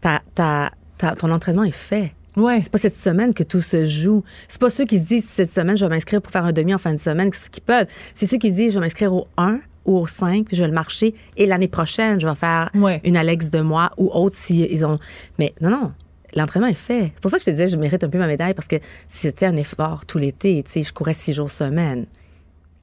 ta- 0.00 0.22
ta- 0.34 0.70
ta- 0.96 1.14
ton 1.16 1.30
entraînement 1.30 1.64
est 1.64 1.70
fait. 1.70 2.12
Ouais. 2.38 2.60
C'est 2.62 2.70
pas 2.72 2.78
cette 2.78 2.96
semaine 2.96 3.34
que 3.34 3.42
tout 3.42 3.60
se 3.60 3.84
joue. 3.84 4.22
C'est 4.48 4.60
pas 4.60 4.70
ceux 4.70 4.84
qui 4.84 4.98
se 4.98 5.06
disent 5.08 5.28
cette 5.28 5.52
semaine 5.52 5.76
je 5.76 5.84
vais 5.84 5.90
m'inscrire 5.94 6.22
pour 6.22 6.32
faire 6.32 6.44
un 6.44 6.52
demi 6.52 6.72
en 6.74 6.78
fin 6.78 6.92
de 6.94 6.98
semaine 6.98 7.30
qui 7.30 7.60
peuvent. 7.60 7.86
C'est 8.14 8.26
ceux 8.26 8.38
qui 8.38 8.50
disent 8.52 8.72
je 8.72 8.78
vais 8.78 8.84
m'inscrire 8.86 9.12
au 9.12 9.26
1 9.36 9.58
ou 9.84 9.98
au 9.98 10.06
5 10.06 10.46
puis 10.46 10.56
je 10.56 10.62
vais 10.62 10.68
le 10.68 10.74
marcher 10.74 11.14
et 11.36 11.46
l'année 11.46 11.68
prochaine 11.68 12.20
je 12.20 12.26
vais 12.26 12.34
faire 12.34 12.70
Ouais. 12.74 13.00
une 13.04 13.16
Alex 13.16 13.50
de 13.50 13.60
moi 13.60 13.90
ou 13.96 14.10
autre 14.12 14.36
si 14.36 14.60
ils 14.70 14.84
ont 14.84 14.98
mais 15.38 15.52
non 15.60 15.70
non 15.70 15.92
L'entraînement 16.36 16.68
est 16.68 16.74
fait. 16.74 17.12
C'est 17.14 17.20
pour 17.22 17.30
ça 17.30 17.38
que 17.38 17.42
je 17.42 17.46
te 17.46 17.50
disais, 17.52 17.68
je 17.68 17.76
mérite 17.78 18.04
un 18.04 18.10
peu 18.10 18.18
ma 18.18 18.26
médaille 18.26 18.52
parce 18.52 18.68
que 18.68 18.76
c'était 19.06 19.46
un 19.46 19.56
effort 19.56 20.04
tout 20.04 20.18
l'été. 20.18 20.62
Tu 20.62 20.70
sais, 20.70 20.82
je 20.82 20.92
courais 20.92 21.14
six 21.14 21.32
jours 21.32 21.50
semaine. 21.50 22.04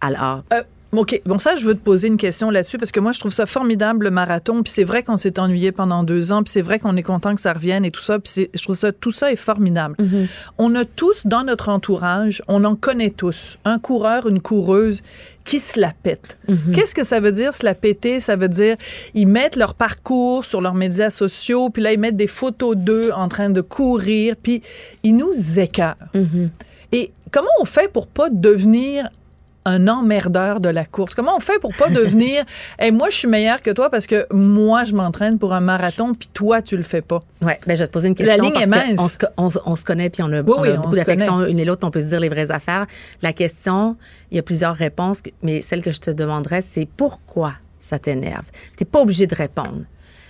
Alors, 0.01 0.43
Euh, 0.51 0.63
OK. 0.97 1.21
Bon, 1.25 1.39
ça, 1.39 1.55
je 1.55 1.65
veux 1.65 1.73
te 1.73 1.83
poser 1.83 2.07
une 2.07 2.17
question 2.17 2.49
là-dessus 2.49 2.77
parce 2.77 2.91
que 2.91 2.99
moi, 2.99 3.11
je 3.11 3.19
trouve 3.19 3.33
ça 3.33 3.45
formidable, 3.45 4.05
le 4.05 4.11
marathon. 4.11 4.63
Puis 4.63 4.73
c'est 4.73 4.83
vrai 4.83 5.03
qu'on 5.03 5.17
s'est 5.17 5.39
ennuyé 5.39 5.71
pendant 5.71 6.03
deux 6.03 6.31
ans. 6.31 6.43
Puis 6.43 6.51
c'est 6.51 6.61
vrai 6.61 6.79
qu'on 6.79 6.95
est 6.97 7.03
content 7.03 7.35
que 7.35 7.41
ça 7.41 7.53
revienne 7.53 7.85
et 7.85 7.91
tout 7.91 8.01
ça. 8.01 8.19
Puis 8.19 8.49
je 8.53 8.61
trouve 8.61 8.75
ça, 8.75 8.91
tout 8.91 9.11
ça 9.11 9.31
est 9.31 9.35
formidable. 9.35 9.95
On 10.57 10.73
a 10.75 10.85
tous 10.85 11.25
dans 11.25 11.43
notre 11.43 11.69
entourage, 11.69 12.41
on 12.47 12.63
en 12.63 12.75
connaît 12.75 13.09
tous, 13.09 13.57
un 13.65 13.79
coureur, 13.79 14.27
une 14.27 14.41
coureuse 14.41 15.01
qui 15.43 15.59
se 15.59 15.79
la 15.79 15.93
pète. 16.03 16.39
Qu'est-ce 16.73 16.95
que 16.95 17.03
ça 17.03 17.19
veut 17.19 17.31
dire, 17.31 17.53
se 17.53 17.63
la 17.63 17.75
péter? 17.75 18.19
Ça 18.19 18.35
veut 18.35 18.49
dire, 18.49 18.75
ils 19.13 19.27
mettent 19.27 19.55
leur 19.55 19.75
parcours 19.75 20.43
sur 20.45 20.61
leurs 20.61 20.73
médias 20.73 21.09
sociaux, 21.09 21.69
puis 21.69 21.83
là, 21.83 21.93
ils 21.93 21.99
mettent 21.99 22.15
des 22.15 22.27
photos 22.27 22.75
d'eux 22.75 23.11
en 23.15 23.27
train 23.27 23.49
de 23.49 23.61
courir, 23.61 24.35
puis 24.41 24.61
ils 25.03 25.15
nous 25.15 25.59
écœurent. 25.59 25.95
Et 26.91 27.11
comment 27.31 27.49
on 27.59 27.65
fait 27.65 27.91
pour 27.91 28.07
pas 28.07 28.29
devenir 28.29 29.09
un 29.65 29.88
emmerdeur 29.88 30.60
de 30.62 30.69
la 30.69 30.86
course? 30.86 31.15
Comment 31.15 31.36
on 31.36 31.39
fait 31.39 31.60
pour 31.60 31.75
pas 31.75 31.89
devenir 31.89 32.43
hey, 32.79 32.91
moi 32.91 33.10
je 33.10 33.17
suis 33.17 33.27
meilleur 33.27 33.62
que 33.62 33.72
toi 33.72 33.89
parce 33.89 34.05
que 34.07 34.25
moi 34.31 34.84
je 34.84 34.93
m'entraîne 34.93 35.39
pour 35.39 35.53
un 35.53 35.60
marathon 35.62 36.13
puis 36.13 36.29
toi 36.34 36.62
tu 36.62 36.77
le 36.77 36.84
fais 36.84 37.01
pas? 37.01 37.24
ouais, 37.41 37.60
ben, 37.65 37.75
je 37.75 37.81
vais 37.81 37.88
te 37.88 37.91
poser 37.91 38.07
une 38.10 38.15
La 38.19 38.25
question. 38.25 38.43
ligne 38.43 38.53
parce 38.53 38.65
est 38.65 38.67
mince. 38.67 39.00
On 39.00 39.07
se, 39.07 39.17
co- 39.17 39.27
on 39.38 39.50
se- 39.50 39.60
on 39.65 39.75
se 39.75 39.84
connaît 39.86 40.10
puis 40.10 40.24
on 40.24 40.31
a, 40.31 40.41
Oui, 40.41 40.53
on 40.57 40.63
a 40.63 40.77
beaucoup 40.77 40.95
d'affection 40.95 41.45
une 41.45 41.60
et 41.60 41.65
l'autre, 41.65 41.86
on 41.88 41.91
peut 41.91 42.01
se 42.01 42.07
dire 42.07 42.19
les 42.19 42.29
vraies 42.29 42.51
affaires. 42.51 42.86
La 43.22 43.34
question, 43.34 43.98
il 44.31 44.38
y 44.38 44.39
a 44.39 44.43
plusieurs 44.43 44.75
réponses, 44.75 45.22
mais 45.41 45.62
celle 45.62 45.81
que 45.81 45.91
je 45.91 46.00
te 46.00 46.12
demanderais, 46.12 46.62
c'est 46.62 46.88
pourquoi 46.98 47.53
ça 47.79 48.00
t'énerve? 48.00 48.45
T'es 48.77 48.86
pas 48.86 49.01
obligé 49.01 49.27
de 49.27 49.36
répondre. 49.36 49.81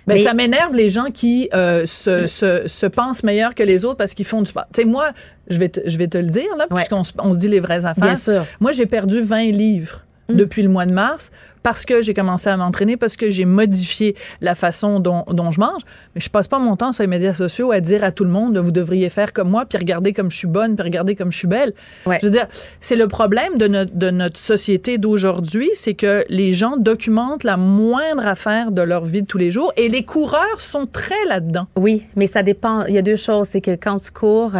Ben, 0.07 0.15
Mais- 0.15 0.23
ça 0.23 0.33
m'énerve 0.33 0.75
les 0.75 0.89
gens 0.91 1.05
qui 1.11 1.49
euh, 1.53 1.85
se, 1.85 2.27
se, 2.27 2.67
se 2.67 2.85
pensent 2.85 3.23
meilleurs 3.23 3.55
que 3.55 3.63
les 3.63 3.85
autres 3.85 3.97
parce 3.97 4.13
qu'ils 4.13 4.25
font 4.25 4.41
du 4.41 4.49
sport. 4.51 4.65
Tu 4.73 4.81
sais, 4.81 4.87
moi, 4.87 5.11
je 5.49 5.57
vais, 5.57 5.69
te, 5.69 5.79
je 5.85 5.97
vais 5.97 6.07
te 6.07 6.17
le 6.19 6.25
dire, 6.27 6.55
là, 6.57 6.65
Ouais. 6.69 6.75
puisqu'on 6.75 7.03
se, 7.03 7.11
on 7.17 7.33
se 7.33 7.37
dit 7.39 7.47
les 7.47 7.59
vraies 7.59 7.85
affaires. 7.85 8.03
Bien 8.05 8.15
sûr. 8.15 8.45
Moi, 8.59 8.71
j'ai 8.71 8.85
perdu 8.85 9.21
20 9.21 9.51
livres 9.51 10.04
Mm. 10.29 10.35
depuis 10.35 10.63
le 10.63 10.69
mois 10.69 10.85
de 10.87 10.93
mars 10.93 11.31
parce 11.61 11.83
que 11.83 12.03
j'ai 12.03 12.13
commencé 12.13 12.47
à 12.47 12.57
m'entraîner, 12.57 12.95
parce 12.95 13.17
que 13.17 13.31
j'ai 13.31 13.45
modifié 13.45 14.15
la 14.39 14.53
façon 14.53 14.99
dont, 14.99 15.23
dont 15.29 15.51
je 15.51 15.59
mange. 15.59 15.81
Mais 16.13 16.21
je 16.21 16.29
passe 16.29 16.47
pas 16.47 16.59
mon 16.59 16.75
temps 16.75 16.93
sur 16.93 17.01
les 17.01 17.07
médias 17.07 17.33
sociaux 17.33 17.71
à 17.71 17.79
dire 17.79 18.03
à 18.03 18.11
tout 18.11 18.23
le 18.23 18.29
monde, 18.29 18.55
vous 18.59 18.71
devriez 18.71 19.09
faire 19.09 19.33
comme 19.33 19.49
moi, 19.49 19.65
puis 19.65 19.79
regardez 19.79 20.13
comme 20.13 20.29
je 20.29 20.37
suis 20.37 20.47
bonne, 20.47 20.75
puis 20.75 20.83
regardez 20.83 21.15
comme 21.15 21.31
je 21.31 21.39
suis 21.39 21.47
belle. 21.47 21.73
Ouais. 22.05 22.19
Je 22.21 22.27
veux 22.27 22.31
dire, 22.31 22.45
c'est 22.79 22.95
le 22.95 23.07
problème 23.07 23.57
de 23.57 23.67
notre, 23.67 23.95
de 23.95 24.11
notre 24.11 24.39
société 24.39 24.99
d'aujourd'hui, 24.99 25.69
c'est 25.73 25.95
que 25.95 26.23
les 26.29 26.53
gens 26.53 26.77
documentent 26.77 27.43
la 27.43 27.57
moindre 27.57 28.27
affaire 28.27 28.71
de 28.71 28.83
leur 28.83 29.03
vie 29.03 29.23
de 29.23 29.27
tous 29.27 29.39
les 29.39 29.49
jours 29.49 29.73
et 29.75 29.89
les 29.89 30.03
coureurs 30.03 30.61
sont 30.61 30.85
très 30.85 31.25
là-dedans. 31.27 31.65
Oui, 31.77 32.03
mais 32.15 32.27
ça 32.27 32.43
dépend. 32.43 32.85
Il 32.85 32.93
y 32.93 32.99
a 32.99 33.01
deux 33.01 33.15
choses. 33.15 33.47
C'est 33.47 33.61
que 33.61 33.71
quand 33.71 33.95
tu 33.95 34.11
cours, 34.11 34.51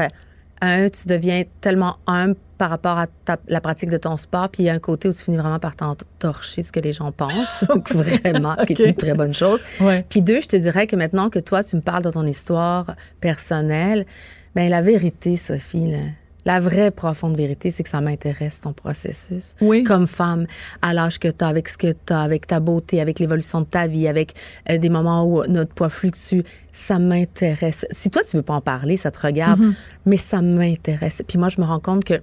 un, 0.62 0.90
tu 0.90 1.08
deviens 1.08 1.44
tellement 1.62 1.98
humble 2.08 2.36
par 2.58 2.70
rapport 2.70 2.98
à 2.98 3.08
ta- 3.26 3.38
la 3.50 3.60
pratique 3.60 3.90
de 3.90 3.98
ton 3.98 4.16
sport, 4.16 4.48
puis 4.50 4.64
il 4.64 4.66
y 4.68 4.70
a 4.70 4.74
un 4.74 4.80
côté 4.80 5.10
où 5.10 5.14
tu 5.14 5.20
finis 5.22 5.36
vraiment 5.38 5.60
par 5.60 5.76
t'entorcher 5.76 6.64
ce 6.64 6.72
que 6.72 6.80
les 6.80 6.94
gens 6.94 7.12
pensent, 7.12 7.66
Donc, 7.70 7.92
vraiment, 7.94 8.56
ce 8.62 8.66
qui 8.66 8.82
est 8.82 8.86
une 8.86 8.94
très 8.94 9.14
bonne 9.14 9.34
chose. 9.34 9.62
Ouais. 9.82 10.06
Puis 10.10 10.22
deux, 10.22 10.40
je 10.42 10.48
te 10.48 10.56
dirais 10.56 10.88
que 10.88 10.96
maintenant 10.96 11.30
que 11.30 11.40
toi, 11.40 11.64
tu 11.64 11.76
me 11.76 11.82
parles 11.82 12.04
de 12.04 12.12
ton 12.12 12.26
histoire 12.26 12.96
personnelle, 13.20 14.06
ben 14.56 14.70
la 14.70 14.82
vérité, 14.82 15.36
Sophie, 15.36 15.92
là, 15.92 15.98
la 16.46 16.60
vraie 16.60 16.92
profonde 16.92 17.36
vérité, 17.36 17.72
c'est 17.72 17.82
que 17.84 17.90
ça 17.90 18.02
m'intéresse 18.02 18.62
ton 18.62 18.72
processus. 18.72 19.56
Oui. 19.62 19.84
Comme 19.84 20.06
femme, 20.08 20.46
à 20.82 20.94
l'âge 20.94 21.18
que 21.18 21.28
tu 21.28 21.44
as, 21.44 21.48
avec 21.48 21.68
ce 21.68 21.78
que 21.78 21.88
tu 21.92 22.14
as, 22.14 22.22
avec 22.22 22.46
ta 22.46 22.60
beauté, 22.60 23.02
avec 23.02 23.20
l'évolution 23.20 23.62
de 23.62 23.66
ta 23.66 23.88
vie, 23.88 24.08
avec 24.08 24.34
euh, 24.70 24.78
des 24.78 24.90
moments 24.90 25.26
où 25.26 25.44
notre 25.48 25.74
poids 25.74 25.90
fluctue, 25.90 26.42
ça 26.72 27.00
m'intéresse. 27.00 27.86
Si 27.92 28.12
toi, 28.12 28.22
tu 28.30 28.38
veux 28.38 28.44
pas 28.44 28.54
en 28.54 28.62
parler, 28.62 28.96
ça 28.98 29.10
te 29.12 29.20
regarde, 29.20 29.60
Mm-hmm. 29.60 29.74
mais 30.06 30.18
ça 30.18 30.42
m'intéresse. 30.42 31.24
Puis 31.28 31.38
moi, 31.38 31.50
je 31.50 31.60
me 31.60 31.66
rends 31.66 31.80
compte 31.80 32.04
que 32.04 32.16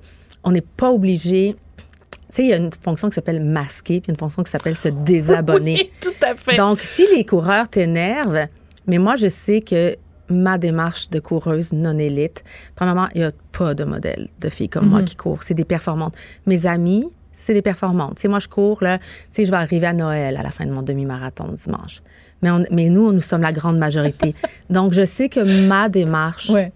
on 0.45 0.53
n'est 0.53 0.61
pas 0.61 0.91
obligé. 0.93 1.57
Tu 2.29 2.37
sais, 2.37 2.43
il 2.45 2.49
y 2.49 2.53
a 2.53 2.57
une 2.57 2.71
fonction 2.73 3.09
qui 3.09 3.15
s'appelle 3.15 3.43
masquer, 3.43 4.01
puis 4.01 4.11
une 4.13 4.19
fonction 4.19 4.43
qui 4.43 4.51
s'appelle 4.51 4.77
se 4.77 4.89
désabonner. 5.05 5.75
Oui, 5.75 5.91
tout 6.01 6.25
à 6.25 6.35
fait. 6.35 6.57
Donc, 6.57 6.81
si 6.81 7.07
les 7.15 7.25
coureurs 7.25 7.69
t'énervent, 7.69 8.47
mais 8.87 8.99
moi, 8.99 9.17
je 9.17 9.29
sais 9.29 9.61
que 9.61 9.97
ma 10.33 10.59
démarche 10.59 11.11
de 11.11 11.21
coureuse 11.21 11.73
non 11.73 11.99
élite, 11.99 12.43
premièrement, 12.75 13.07
il 13.15 13.21
n'y 13.21 13.27
a 13.27 13.33
pas 13.53 13.75
de 13.75 13.85
modèle 13.85 14.29
de 14.41 14.49
filles 14.49 14.69
comme 14.69 14.89
moi 14.89 15.03
qui 15.03 15.17
courent. 15.17 15.43
C'est 15.43 15.55
des 15.55 15.65
performantes. 15.65 16.15
Mes 16.47 16.67
amis, 16.67 17.07
c'est 17.33 17.55
des 17.55 17.63
performantes. 17.63 18.19
Sais, 18.19 18.29
moi, 18.29 18.41
je 18.41 18.49
cours, 18.49 18.83
là, 18.83 18.99
je 19.37 19.43
vais 19.43 19.53
arriver 19.53 19.87
à 19.87 19.93
Noël 19.95 20.37
à 20.37 20.43
la 20.43 20.51
fin 20.51 20.67
de 20.67 20.71
mon 20.71 20.83
demi-marathon 20.83 21.49
dimanche. 21.53 22.03
Mais, 22.43 22.51
on- 22.51 22.65
mais 22.73 22.89
nous, 22.89 23.13
nous 23.13 23.21
sommes 23.21 23.43
la 23.43 23.53
grande 23.53 23.79
majorité. 23.79 24.35
Donc, 24.71 24.93
je 24.93 25.05
sais 25.07 25.29
que 25.29 25.67
ma 25.69 25.89
démarche 25.89 26.51
Ouais. 26.51 26.73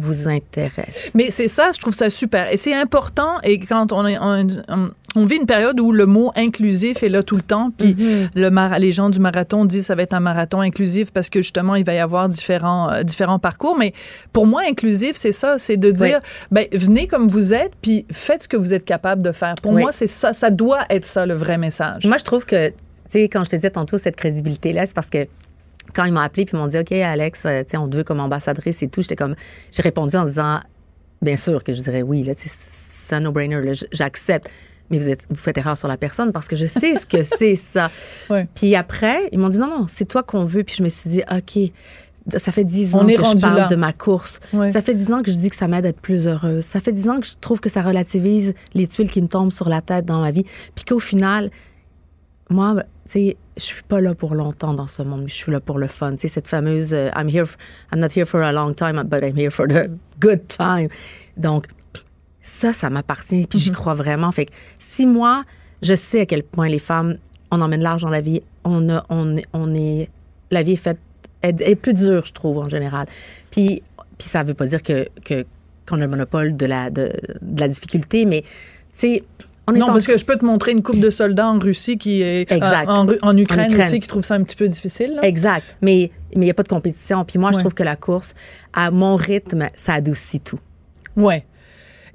Vous 0.00 0.28
intéresse. 0.28 1.10
Mais 1.14 1.30
c'est 1.30 1.48
ça, 1.48 1.70
je 1.74 1.78
trouve 1.80 1.94
ça 1.94 2.10
super. 2.10 2.52
Et 2.52 2.56
c'est 2.56 2.74
important, 2.74 3.34
et 3.44 3.58
quand 3.60 3.92
on, 3.92 4.06
est, 4.06 4.18
on, 4.20 4.46
on- 4.68 4.90
on 5.16 5.24
vit 5.24 5.36
une 5.38 5.46
période 5.46 5.80
où 5.80 5.90
le 5.90 6.06
mot 6.06 6.30
inclusif 6.36 7.02
est 7.02 7.08
là 7.08 7.24
tout 7.24 7.34
le 7.34 7.42
temps, 7.42 7.72
puis 7.76 7.96
le 8.34 8.48
mar- 8.50 8.78
les 8.78 8.92
gens 8.92 9.10
du 9.10 9.18
marathon 9.18 9.64
disent 9.64 9.86
ça 9.86 9.96
va 9.96 10.02
être 10.02 10.14
un 10.14 10.20
marathon 10.20 10.60
inclusif 10.60 11.10
parce 11.12 11.28
que 11.30 11.42
justement, 11.42 11.74
il 11.74 11.84
va 11.84 11.94
y 11.94 11.98
avoir 11.98 12.28
différents, 12.28 12.90
euh, 12.92 13.02
différents 13.02 13.40
parcours. 13.40 13.76
Mais 13.76 13.92
pour 14.32 14.46
moi, 14.46 14.62
inclusif, 14.70 15.16
c'est 15.16 15.32
ça, 15.32 15.58
c'est 15.58 15.76
de 15.76 15.90
dire, 15.90 16.20
ben, 16.52 16.66
venez 16.72 17.08
comme 17.08 17.28
vous 17.28 17.52
êtes, 17.52 17.72
puis 17.82 18.06
faites 18.12 18.44
ce 18.44 18.48
que 18.48 18.56
vous 18.56 18.72
êtes 18.72 18.84
capable 18.84 19.20
de 19.22 19.32
faire. 19.32 19.56
Pour 19.60 19.72
Oui. 19.72 19.82
moi, 19.82 19.90
c'est 19.92 20.06
ça, 20.06 20.32
ça 20.32 20.50
doit 20.50 20.82
être 20.90 21.04
ça 21.04 21.26
le 21.26 21.34
vrai 21.34 21.58
message. 21.58 22.06
Moi, 22.06 22.16
je 22.18 22.24
trouve 22.24 22.46
que, 22.46 22.68
tu 22.68 22.74
sais, 23.08 23.22
quand 23.28 23.42
je 23.42 23.50
te 23.50 23.56
disais 23.56 23.70
tantôt 23.70 23.98
cette 23.98 24.14
crédibilité-là, 24.16 24.86
c'est 24.86 24.94
parce 24.94 25.10
que 25.10 25.26
quand 25.94 26.04
ils 26.04 26.12
m'ont 26.12 26.20
appelé 26.20 26.44
puis 26.44 26.56
m'ont 26.56 26.66
dit, 26.66 26.78
OK, 26.78 26.92
Alex, 26.92 27.46
euh, 27.46 27.62
on 27.74 27.88
te 27.88 27.96
veut 27.96 28.04
comme 28.04 28.20
ambassadrice 28.20 28.82
et 28.82 28.88
tout, 28.88 29.02
j'étais 29.02 29.16
comme, 29.16 29.34
j'ai 29.72 29.82
répondu 29.82 30.16
en 30.16 30.24
disant, 30.24 30.60
bien 31.22 31.36
sûr 31.36 31.62
que 31.62 31.72
je 31.72 31.82
dirais 31.82 32.02
oui, 32.02 32.22
là, 32.22 32.32
c'est 32.36 33.14
un 33.14 33.20
no-brainer, 33.20 33.60
j'accepte. 33.92 34.50
Mais 34.90 34.98
vous, 34.98 35.08
êtes, 35.08 35.26
vous 35.30 35.36
faites 35.36 35.56
erreur 35.56 35.78
sur 35.78 35.86
la 35.86 35.96
personne 35.96 36.32
parce 36.32 36.48
que 36.48 36.56
je 36.56 36.66
sais 36.66 36.96
ce 36.96 37.06
que 37.06 37.22
c'est 37.22 37.54
ça. 37.54 37.90
Ouais. 38.28 38.48
Puis 38.54 38.74
après, 38.74 39.28
ils 39.30 39.38
m'ont 39.38 39.48
dit 39.48 39.58
non, 39.58 39.68
non, 39.68 39.86
c'est 39.88 40.04
toi 40.04 40.22
qu'on 40.22 40.44
veut. 40.44 40.64
Puis 40.64 40.76
je 40.76 40.82
me 40.82 40.88
suis 40.88 41.10
dit, 41.10 41.22
OK, 41.30 41.70
ça 42.38 42.52
fait 42.52 42.64
dix 42.64 42.94
ans 42.94 43.06
que 43.06 43.12
je 43.12 43.40
parle 43.40 43.56
là. 43.56 43.66
de 43.66 43.76
ma 43.76 43.92
course. 43.92 44.40
Ça 44.52 44.80
fait 44.80 44.94
dix 44.94 45.12
ans 45.12 45.22
que 45.22 45.30
je 45.30 45.36
dis 45.36 45.50
que 45.50 45.56
ça 45.56 45.68
m'aide 45.68 45.86
à 45.86 45.90
être 45.90 46.00
plus 46.00 46.26
heureuse. 46.26 46.64
Ça 46.64 46.80
fait 46.80 46.92
dix 46.92 47.08
ans 47.08 47.20
que 47.20 47.26
je 47.26 47.34
trouve 47.40 47.60
que 47.60 47.68
ça 47.68 47.82
relativise 47.82 48.54
les 48.74 48.86
tuiles 48.86 49.10
qui 49.10 49.22
me 49.22 49.28
tombent 49.28 49.52
sur 49.52 49.68
la 49.68 49.80
tête 49.80 50.04
dans 50.04 50.20
ma 50.20 50.30
vie. 50.30 50.44
Puis 50.74 50.84
qu'au 50.84 50.98
final, 50.98 51.50
moi, 52.50 52.82
sais, 53.10 53.36
je 53.56 53.62
suis 53.62 53.82
pas 53.82 54.00
là 54.00 54.14
pour 54.14 54.34
longtemps 54.34 54.74
dans 54.74 54.86
ce 54.86 55.02
monde, 55.02 55.22
mais 55.22 55.28
je 55.28 55.34
suis 55.34 55.52
là 55.52 55.60
pour 55.60 55.78
le 55.78 55.86
fun. 55.88 56.12
Tu 56.12 56.18
sais, 56.22 56.28
cette 56.28 56.48
fameuse 56.48 56.92
euh, 56.92 57.10
I'm 57.16 57.28
here, 57.28 57.46
I'm 57.92 58.00
not 58.00 58.08
here 58.16 58.24
for 58.26 58.42
a 58.42 58.52
long 58.52 58.74
time, 58.74 59.02
but 59.04 59.22
I'm 59.22 59.36
here 59.36 59.50
for 59.50 59.66
the 59.68 59.90
good 60.20 60.46
time. 60.48 60.88
Donc, 61.36 61.66
ça, 62.42 62.72
ça 62.72 62.90
m'appartient, 62.90 63.46
puis 63.46 63.58
j'y 63.58 63.70
crois 63.70 63.94
vraiment. 63.94 64.30
Fait 64.32 64.46
que 64.46 64.52
si 64.78 65.06
moi, 65.06 65.44
je 65.82 65.94
sais 65.94 66.20
à 66.20 66.26
quel 66.26 66.42
point 66.42 66.68
les 66.68 66.78
femmes, 66.78 67.18
on 67.50 67.60
emmène 67.60 67.82
large 67.82 68.02
dans 68.02 68.10
la 68.10 68.20
vie, 68.20 68.40
on, 68.64 68.88
a, 68.90 69.04
on, 69.08 69.36
est- 69.36 69.46
on 69.52 69.74
est, 69.74 70.08
la 70.50 70.62
vie 70.62 70.72
est 70.72 70.76
faite, 70.76 71.00
est, 71.42 71.60
est 71.60 71.76
plus 71.76 71.94
dure, 71.94 72.24
je 72.26 72.32
trouve, 72.32 72.58
en 72.58 72.68
général. 72.68 73.06
Puis, 73.50 73.82
puis 74.18 74.28
ça 74.28 74.42
veut 74.42 74.54
pas 74.54 74.66
dire 74.66 74.82
que, 74.82 75.06
qu'on 75.88 75.96
a 75.96 76.00
le 76.00 76.08
monopole 76.08 76.56
de 76.56 76.66
la, 76.66 76.90
de, 76.90 77.10
de 77.42 77.60
la 77.60 77.68
difficulté, 77.68 78.24
mais, 78.24 78.42
tu 78.42 78.48
sais, 78.92 79.24
on 79.70 79.74
est 79.74 79.78
Non, 79.78 79.86
en- 79.86 79.92
parce 79.92 80.06
que 80.06 80.16
je 80.18 80.24
peux 80.24 80.36
te 80.36 80.44
montrer 80.44 80.72
une 80.72 80.82
coupe 80.82 81.00
de 81.00 81.10
soldats 81.10 81.48
en 81.48 81.58
Russie 81.58 81.96
qui 81.98 82.22
est 82.22 82.50
Exact. 82.50 82.88
euh, 82.88 82.92
en, 82.92 83.06
Ru- 83.06 83.18
en 83.22 83.36
Ukraine, 83.36 83.60
En 83.60 83.70
Ukraine. 83.72 83.86
aussi 83.86 84.00
qui 84.00 84.08
trouve 84.08 84.24
ça 84.24 84.34
un 84.34 84.42
petit 84.42 84.56
peu 84.56 84.68
difficile. 84.68 85.14
là. 85.16 85.22
Exact. 85.26 85.64
Mais 85.82 86.10
mais 86.36 86.42
il 86.42 86.46
n'y 86.46 86.50
a 86.50 86.54
pas 86.54 86.62
de 86.62 86.68
compétition. 86.68 87.24
Puis 87.24 87.38
moi, 87.40 87.50
je 87.52 87.58
trouve 87.58 87.74
que 87.74 87.82
la 87.82 87.96
course, 87.96 88.34
à 88.72 88.90
mon 88.92 89.16
rythme, 89.16 89.68
ça 89.74 89.94
adoucit 89.94 90.38
tout. 90.40 90.60
Ouais. 91.16 91.44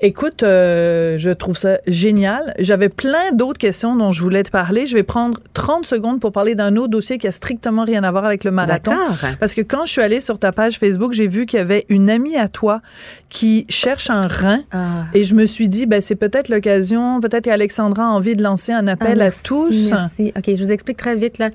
Écoute, 0.02 0.44
euh, 0.44 1.18
je 1.18 1.30
trouve 1.30 1.58
ça 1.58 1.80
génial. 1.88 2.54
J'avais 2.60 2.90
plein 2.90 3.32
d'autres 3.34 3.58
questions 3.58 3.96
dont 3.96 4.12
je 4.12 4.22
voulais 4.22 4.44
te 4.44 4.52
parler. 4.52 4.86
Je 4.86 4.96
vais 4.96 5.04
prendre 5.04 5.40
30 5.54 5.86
secondes 5.86 6.20
pour 6.20 6.32
parler 6.32 6.56
d'un 6.56 6.76
autre 6.76 6.90
dossier 6.90 7.18
qui 7.18 7.28
a 7.28 7.32
strictement 7.32 7.84
rien 7.84 8.04
à 8.04 8.12
voir 8.12 8.26
avec 8.26 8.44
le 8.44 8.52
marathon. 8.52 8.94
Parce 9.40 9.54
que 9.54 9.62
quand 9.62 9.86
je 9.86 9.92
suis 9.92 10.02
allée 10.02 10.20
sur 10.20 10.40
ta 10.40 10.52
page 10.52 10.78
Facebook, 10.78 11.14
j'ai 11.14 11.28
vu 11.28 11.46
qu'il 11.46 11.58
y 11.58 11.62
avait 11.62 11.86
une 11.90 12.10
amie 12.10 12.36
à 12.36 12.48
toi 12.48 12.82
qui 13.30 13.66
cherche 13.70 14.10
un 14.10 14.28
rein. 14.28 14.60
Ah. 14.72 15.06
Et 15.14 15.24
je 15.24 15.34
me 15.34 15.46
suis 15.46 15.70
dit, 15.70 15.86
ben, 15.86 16.02
c'est 16.02 16.16
peut-être 16.16 16.50
l'occasion, 16.50 17.20
peut-être 17.20 17.46
qu'Alexandra 17.46 18.06
a 18.06 18.10
envie 18.10 18.36
de 18.36 18.44
lancer 18.44 18.72
un 18.72 18.88
appel 18.88 19.22
Ah, 19.22 19.26
à 19.26 19.32
tous. 19.32 19.92
Merci. 19.92 20.34
OK, 20.36 20.44
je 20.48 20.64
vous 20.64 20.72
explique 20.72 20.98
très 20.98 21.16
vite, 21.16 21.38
là. 21.38 21.50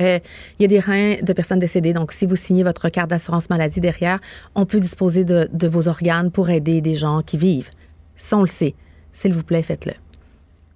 Euh, 0.00 0.18
Il 0.58 0.62
y 0.62 0.64
a 0.64 0.68
des 0.68 0.80
reins 0.80 1.16
de 1.22 1.32
personnes 1.32 1.58
décédées. 1.58 1.92
Donc, 1.92 2.12
si 2.12 2.26
vous 2.26 2.36
signez 2.36 2.62
votre 2.62 2.88
carte 2.88 3.10
d'assurance 3.10 3.50
maladie 3.50 3.80
derrière, 3.80 4.18
on 4.54 4.66
peut 4.66 4.80
disposer 4.80 5.24
de, 5.24 5.48
de 5.52 5.68
vos 5.68 5.88
organes 5.88 6.30
pour 6.30 6.50
aider 6.50 6.80
des 6.80 6.94
gens 6.94 7.22
qui 7.22 7.38
vivent. 7.38 7.70
Ça, 8.16 8.36
on 8.36 8.42
le 8.42 8.46
sait. 8.46 8.74
S'il 9.12 9.32
vous 9.32 9.44
plaît, 9.44 9.62
faites-le. 9.62 9.92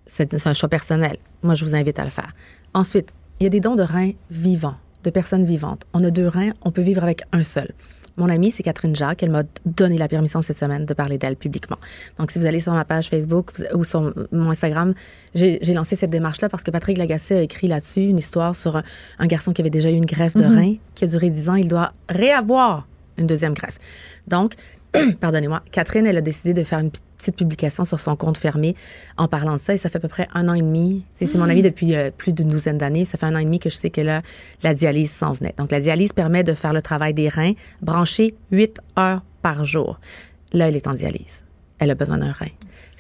C'est 0.07 0.37
c'est 0.37 0.49
un 0.49 0.55
choix 0.55 0.69
personnel. 0.69 1.17
Moi, 1.43 1.55
je 1.55 1.65
vous 1.65 1.75
invite 1.75 1.99
à 1.99 2.05
le 2.05 2.11
faire. 2.11 2.33
Ensuite, 2.75 3.13
il 3.41 3.45
y 3.45 3.47
a 3.47 3.51
des 3.51 3.61
dons 3.61 3.77
de 3.77 3.83
reins 3.83 4.13
vivants, 4.31 4.77
de 5.05 5.11
personnes 5.11 5.45
vivantes. 5.45 5.85
On 5.93 6.03
a 6.05 6.11
deux 6.11 6.27
reins, 6.27 6.53
on 6.63 6.71
peut 6.71 6.83
vivre 6.83 7.03
avec 7.03 7.23
un 7.33 7.43
seul. 7.43 7.73
Mon 8.19 8.29
amie, 8.29 8.51
c'est 8.51 8.65
Catherine 8.65 8.95
Jacques. 8.95 9.23
Elle 9.23 9.31
m'a 9.31 9.45
donné 9.65 9.97
la 9.97 10.09
permission 10.09 10.43
cette 10.43 10.59
semaine 10.59 10.85
de 10.85 10.93
parler 10.93 11.19
d'elle 11.19 11.37
publiquement. 11.37 11.79
Donc, 12.19 12.33
si 12.33 12.39
vous 12.39 12.47
allez 12.47 12.61
sur 12.61 12.73
ma 12.73 12.85
page 12.85 13.09
Facebook 13.09 13.53
ou 13.75 13.85
sur 13.85 14.13
mon 14.33 14.51
Instagram, 14.51 14.93
j'ai 15.35 15.61
lancé 15.73 15.97
cette 15.97 16.11
démarche-là 16.11 16.49
parce 16.49 16.65
que 16.65 16.71
Patrick 16.73 16.99
Lagacé 16.99 17.37
a 17.37 17.41
écrit 17.43 17.69
là-dessus 17.69 18.03
une 18.03 18.19
histoire 18.19 18.57
sur 18.57 18.77
un, 18.77 18.83
un 19.21 19.27
garçon 19.27 19.53
qui 19.53 19.63
avait 19.63 19.71
déjà 19.71 19.91
eu 19.91 19.95
une 19.95 20.07
greffe 20.07 20.37
de 20.37 20.45
rein 20.45 20.75
qui 20.95 21.05
a 21.05 21.07
duré 21.07 21.31
10 21.31 21.49
ans. 21.49 21.55
Il 21.55 21.69
doit 21.69 21.93
réavoir 22.09 22.89
une 23.19 23.27
deuxième 23.27 23.55
greffe. 23.55 23.79
Donc, 24.27 24.55
pardonnez-moi, 25.21 25.63
Catherine, 25.71 26.07
elle 26.07 26.17
a 26.17 26.21
décidé 26.21 26.55
de 26.55 26.65
faire 26.65 26.79
une 26.79 26.91
petite 27.19 27.37
publication 27.37 27.85
sur 27.85 28.01
son 28.01 28.17
compte 28.17 28.39
fermé 28.39 28.75
en 29.17 29.29
parlant 29.29 29.55
de 29.55 29.59
ça. 29.59 29.75
Et 29.75 29.77
ça 29.77 29.91
fait 29.91 29.99
à 29.99 30.01
peu 30.01 30.09
près 30.09 30.29
un 30.35 30.49
an 30.49 30.55
et 30.55 30.63
demi. 30.63 31.05
C'est 31.11 31.33
mon 31.37 31.49
amie 31.49 31.63
depuis 31.63 31.95
euh, 31.95 32.11
plus 32.17 32.33
d'une 32.33 32.49
douzaine 32.49 32.79
d'années. 32.79 33.05
Ça 33.05 33.19
fait 33.19 33.27
un 33.27 33.35
an 33.35 33.39
et 33.39 33.45
demi 33.45 33.59
que 33.59 33.69
je 33.69 33.77
sais 33.77 33.91
que 33.91 34.01
là, 34.01 34.23
la 34.63 34.75
dialyse 34.75 35.11
s'en 35.11 35.33
venait. 35.33 35.55
Donc, 35.59 35.71
la 35.71 35.81
dialyse 35.81 36.13
permet 36.13 36.45
de 36.45 36.55
faire 36.55 36.73
le 36.73 36.83
travail 36.83 37.15
des 37.15 37.29
reins 37.29 37.53
branché 37.83 38.35
8 38.51 38.81
heures 38.99 39.23
par 39.43 39.65
jour. 39.65 40.01
Là, 40.53 40.69
elle 40.69 40.77
est 40.77 40.87
en 40.87 40.95
dialyse. 40.95 41.45
Elle 41.79 41.91
a 41.91 41.95
besoin 41.95 42.19
d'un 42.19 42.33
rein. 42.33 42.49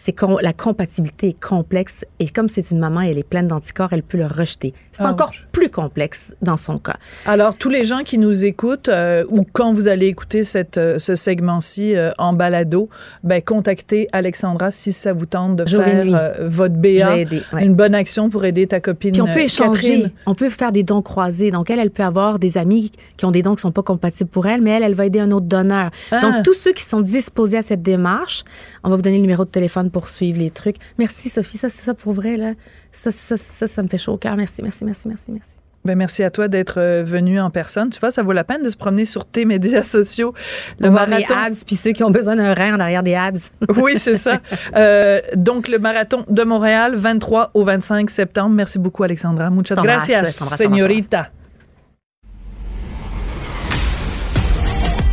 C'est 0.00 0.12
con- 0.12 0.38
la 0.40 0.52
compatibilité 0.52 1.28
est 1.28 1.40
complexe 1.40 2.04
et 2.20 2.28
comme 2.28 2.48
c'est 2.48 2.70
une 2.70 2.78
maman, 2.78 3.00
elle 3.02 3.18
est 3.18 3.28
pleine 3.28 3.48
d'anticorps, 3.48 3.92
elle 3.92 4.02
peut 4.04 4.16
le 4.16 4.26
rejeter. 4.26 4.72
C'est 4.92 5.02
Ouch. 5.02 5.10
encore 5.10 5.32
plus 5.52 5.68
complexe 5.70 6.34
dans 6.40 6.56
son 6.56 6.78
cas. 6.78 6.96
Alors, 7.26 7.56
tous 7.56 7.68
les 7.68 7.84
gens 7.84 8.04
qui 8.04 8.16
nous 8.16 8.44
écoutent, 8.44 8.88
euh, 8.88 9.24
ou 9.28 9.44
quand 9.52 9.72
vous 9.72 9.88
allez 9.88 10.06
écouter 10.06 10.44
cette, 10.44 10.78
euh, 10.78 10.98
ce 11.00 11.16
segment-ci 11.16 11.96
euh, 11.96 12.12
en 12.16 12.32
balado, 12.32 12.88
ben, 13.24 13.42
contactez 13.42 14.08
Alexandra 14.12 14.70
si 14.70 14.92
ça 14.92 15.12
vous 15.12 15.26
tente 15.26 15.56
de 15.56 15.66
Jour 15.66 15.82
et 15.82 15.84
faire 15.84 16.06
euh, 16.14 16.32
votre 16.48 16.76
BA, 16.76 17.16
ouais. 17.16 17.26
une 17.64 17.74
bonne 17.74 17.94
action 17.94 18.30
pour 18.30 18.44
aider 18.44 18.66
ta 18.68 18.80
copine 18.80 19.12
Puis 19.12 19.20
on 19.20 19.26
peut 19.26 19.40
échanger, 19.40 19.80
Catherine. 19.80 20.10
on 20.26 20.34
peut 20.34 20.48
faire 20.48 20.70
des 20.72 20.84
dons 20.84 21.02
croisés. 21.02 21.50
Donc 21.50 21.70
elle, 21.70 21.80
elle 21.80 21.90
peut 21.90 22.04
avoir 22.04 22.38
des 22.38 22.56
amis 22.56 22.92
qui 23.16 23.24
ont 23.24 23.32
des 23.32 23.42
dons 23.42 23.56
qui 23.56 23.62
sont 23.62 23.72
pas 23.72 23.82
compatibles 23.82 24.30
pour 24.30 24.46
elle, 24.46 24.62
mais 24.62 24.70
elle, 24.70 24.84
elle 24.84 24.94
va 24.94 25.06
aider 25.06 25.18
un 25.18 25.32
autre 25.32 25.46
donneur. 25.46 25.90
Ah. 26.12 26.20
Donc 26.20 26.44
tous 26.44 26.54
ceux 26.54 26.72
qui 26.72 26.84
sont 26.84 27.00
disposés 27.00 27.58
à 27.58 27.62
cette 27.62 27.82
démarche, 27.82 28.44
on 28.84 28.90
va 28.90 28.96
vous 28.96 29.02
donner 29.02 29.16
le 29.16 29.22
numéro 29.22 29.44
de 29.44 29.50
téléphone 29.50 29.87
pour 29.90 30.08
suivre 30.08 30.38
les 30.38 30.50
trucs. 30.50 30.76
Merci 30.98 31.28
Sophie, 31.28 31.58
ça 31.58 31.70
c'est 31.70 31.84
ça 31.84 31.94
pour 31.94 32.12
vrai 32.12 32.36
là. 32.36 32.52
Ça 32.92 33.12
ça 33.12 33.36
ça, 33.36 33.66
ça 33.66 33.82
me 33.82 33.88
fait 33.88 33.98
chaud 33.98 34.14
au 34.14 34.18
cœur. 34.18 34.36
Merci, 34.36 34.62
merci, 34.62 34.84
merci, 34.84 35.08
merci, 35.08 35.32
merci. 35.32 35.56
Ben, 35.84 35.96
merci 35.96 36.22
à 36.22 36.30
toi 36.30 36.48
d'être 36.48 36.80
euh, 36.80 37.02
venu 37.02 37.40
en 37.40 37.50
personne. 37.50 37.88
Tu 37.88 38.00
vois, 38.00 38.10
ça 38.10 38.22
vaut 38.22 38.32
la 38.32 38.44
peine 38.44 38.62
de 38.62 38.68
se 38.68 38.76
promener 38.76 39.04
sur 39.04 39.24
tes 39.24 39.44
médias 39.44 39.82
sociaux. 39.84 40.34
Le 40.80 40.90
marathon. 40.90 41.16
les 41.16 41.34
abs, 41.34 41.64
puis 41.64 41.76
ceux 41.76 41.92
qui 41.92 42.02
ont 42.02 42.10
besoin 42.10 42.36
d'un 42.36 42.52
rein 42.52 42.74
en 42.74 42.80
arrière 42.80 43.02
des 43.02 43.14
abs. 43.14 43.50
oui, 43.76 43.96
c'est 43.96 44.16
ça. 44.16 44.40
Euh, 44.76 45.20
donc, 45.34 45.68
le 45.68 45.78
marathon 45.78 46.24
de 46.28 46.42
Montréal, 46.42 46.94
23 46.94 47.52
au 47.54 47.64
25 47.64 48.10
septembre. 48.10 48.54
Merci 48.54 48.78
beaucoup, 48.78 49.04
Alexandra. 49.04 49.50
Muchas 49.50 49.76
gracias, 49.76 50.24
señorita. 50.26 51.30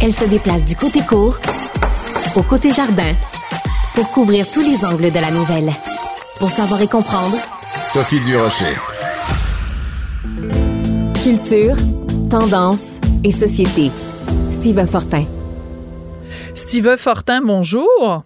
Elle 0.01 0.12
se 0.12 0.25
déplace 0.25 0.65
du 0.65 0.75
côté 0.75 1.00
court 1.01 1.39
au 2.36 2.44
côté 2.44 2.72
jardin 2.72 3.13
pour 3.96 4.12
couvrir 4.12 4.46
tous 4.52 4.62
les 4.62 4.86
angles 4.86 5.10
de 5.10 5.20
la 5.20 5.32
nouvelle. 5.32 5.72
Pour 6.38 6.50
savoir 6.52 6.82
et 6.82 6.88
comprendre, 6.88 7.38
Sophie 7.84 8.20
Durocher. 8.20 8.75
Culture, 11.24 11.78
tendance 12.30 13.00
et 13.24 13.32
société. 13.32 13.92
Steve 14.52 14.86
Fortin. 14.86 15.25
Steve 16.54 16.98
Fortin, 16.98 17.42
bonjour. 17.42 18.24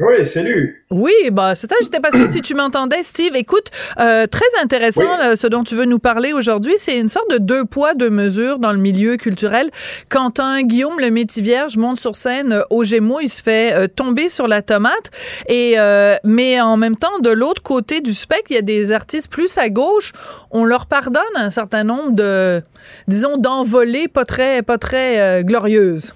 Oui, 0.00 0.24
salut. 0.24 0.84
Oui, 0.90 1.12
bah, 1.32 1.56
c'était, 1.56 1.74
j'étais 1.82 1.98
pas 1.98 2.12
sûre 2.12 2.28
si 2.30 2.40
tu 2.40 2.54
m'entendais, 2.54 3.02
Steve. 3.02 3.34
Écoute, 3.34 3.66
euh, 3.98 4.28
très 4.28 4.46
intéressant 4.62 5.02
ce 5.34 5.46
dont 5.48 5.64
tu 5.64 5.74
veux 5.74 5.86
nous 5.86 5.98
parler 5.98 6.32
aujourd'hui. 6.32 6.74
C'est 6.76 6.98
une 6.98 7.08
sorte 7.08 7.28
de 7.32 7.38
deux 7.38 7.64
poids, 7.64 7.94
deux 7.94 8.08
mesures 8.08 8.60
dans 8.60 8.70
le 8.70 8.78
milieu 8.78 9.16
culturel. 9.16 9.70
Quand 10.08 10.38
un 10.38 10.62
Guillaume 10.62 11.00
le 11.00 11.10
métier 11.10 11.42
vierge 11.42 11.76
monte 11.76 11.98
sur 11.98 12.14
scène 12.14 12.52
euh, 12.52 12.62
au 12.70 12.84
Gémeaux, 12.84 13.18
il 13.20 13.28
se 13.28 13.42
fait 13.42 13.72
euh, 13.72 13.86
tomber 13.88 14.28
sur 14.28 14.46
la 14.46 14.62
tomate. 14.62 15.10
Et 15.48 15.76
mais 16.22 16.60
en 16.60 16.76
même 16.76 16.96
temps, 16.96 17.18
de 17.20 17.30
l'autre 17.30 17.62
côté 17.62 18.00
du 18.00 18.12
spectre, 18.12 18.50
il 18.50 18.54
y 18.54 18.58
a 18.58 18.62
des 18.62 18.92
artistes 18.92 19.30
plus 19.30 19.58
à 19.58 19.68
gauche. 19.68 20.12
On 20.50 20.64
leur 20.64 20.86
pardonne 20.86 21.22
un 21.34 21.50
certain 21.50 21.82
nombre 21.82 22.12
de, 22.12 22.62
disons, 23.08 23.36
d'envolées 23.36 24.06
pas 24.06 24.24
très, 24.24 24.62
pas 24.62 24.78
très 24.78 25.42
glorieuses. 25.44 26.12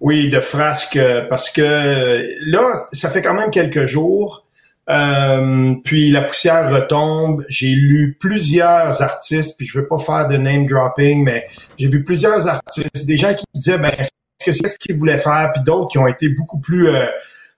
Oui, 0.00 0.30
de 0.30 0.40
frasques, 0.40 0.96
euh, 0.96 1.26
parce 1.28 1.50
que 1.50 2.26
là, 2.46 2.72
ça 2.92 3.10
fait 3.10 3.20
quand 3.20 3.34
même 3.34 3.50
quelques 3.50 3.86
jours. 3.86 4.46
Euh, 4.88 5.74
puis 5.84 6.10
la 6.10 6.22
poussière 6.22 6.70
retombe. 6.70 7.44
J'ai 7.48 7.68
lu 7.68 8.16
plusieurs 8.18 9.02
artistes, 9.02 9.56
puis 9.58 9.66
je 9.66 9.78
veux 9.78 9.86
pas 9.86 9.98
faire 9.98 10.26
de 10.26 10.36
name 10.36 10.66
dropping, 10.66 11.22
mais 11.22 11.46
j'ai 11.78 11.88
vu 11.88 12.02
plusieurs 12.02 12.48
artistes, 12.48 13.06
des 13.06 13.16
gens 13.16 13.34
qui 13.34 13.44
disaient 13.54 13.78
ben 13.78 13.92
est-ce 13.98 14.10
que 14.44 14.52
c'est 14.52 14.68
ce 14.68 14.78
qu'ils 14.78 14.96
voulaient 14.96 15.18
faire, 15.18 15.50
puis 15.54 15.62
d'autres 15.64 15.88
qui 15.88 15.98
ont 15.98 16.08
été 16.08 16.30
beaucoup 16.30 16.58
plus 16.58 16.88
euh, 16.88 17.06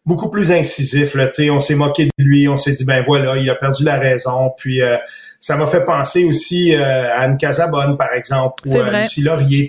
beaucoup 0.05 0.29
plus 0.29 0.51
incisifs. 0.51 1.15
Là, 1.15 1.29
on 1.53 1.61
s'est 1.61 1.77
moqué 1.77 2.07
de 2.07 2.11
lui, 2.19 2.49
on 2.49 2.57
s'est 2.57 2.73
dit 2.73 2.85
ben 2.85 3.05
voilà, 3.07 3.37
il 3.37 3.49
a 3.49 3.55
perdu 3.55 3.85
la 3.85 3.99
raison. 3.99 4.51
Puis 4.59 4.81
ça 5.39 5.57
m'a 5.57 5.69
fait 5.69 5.85
penser 5.85 6.25
aussi 6.25 6.75
à 6.75 7.21
Anne 7.21 7.39
Casabonne, 7.39 7.97
par 7.97 8.13
exemple, 8.13 8.63
ou 8.67 8.79
à 8.79 9.01
Lucie 9.01 9.23
Laurier 9.23 9.69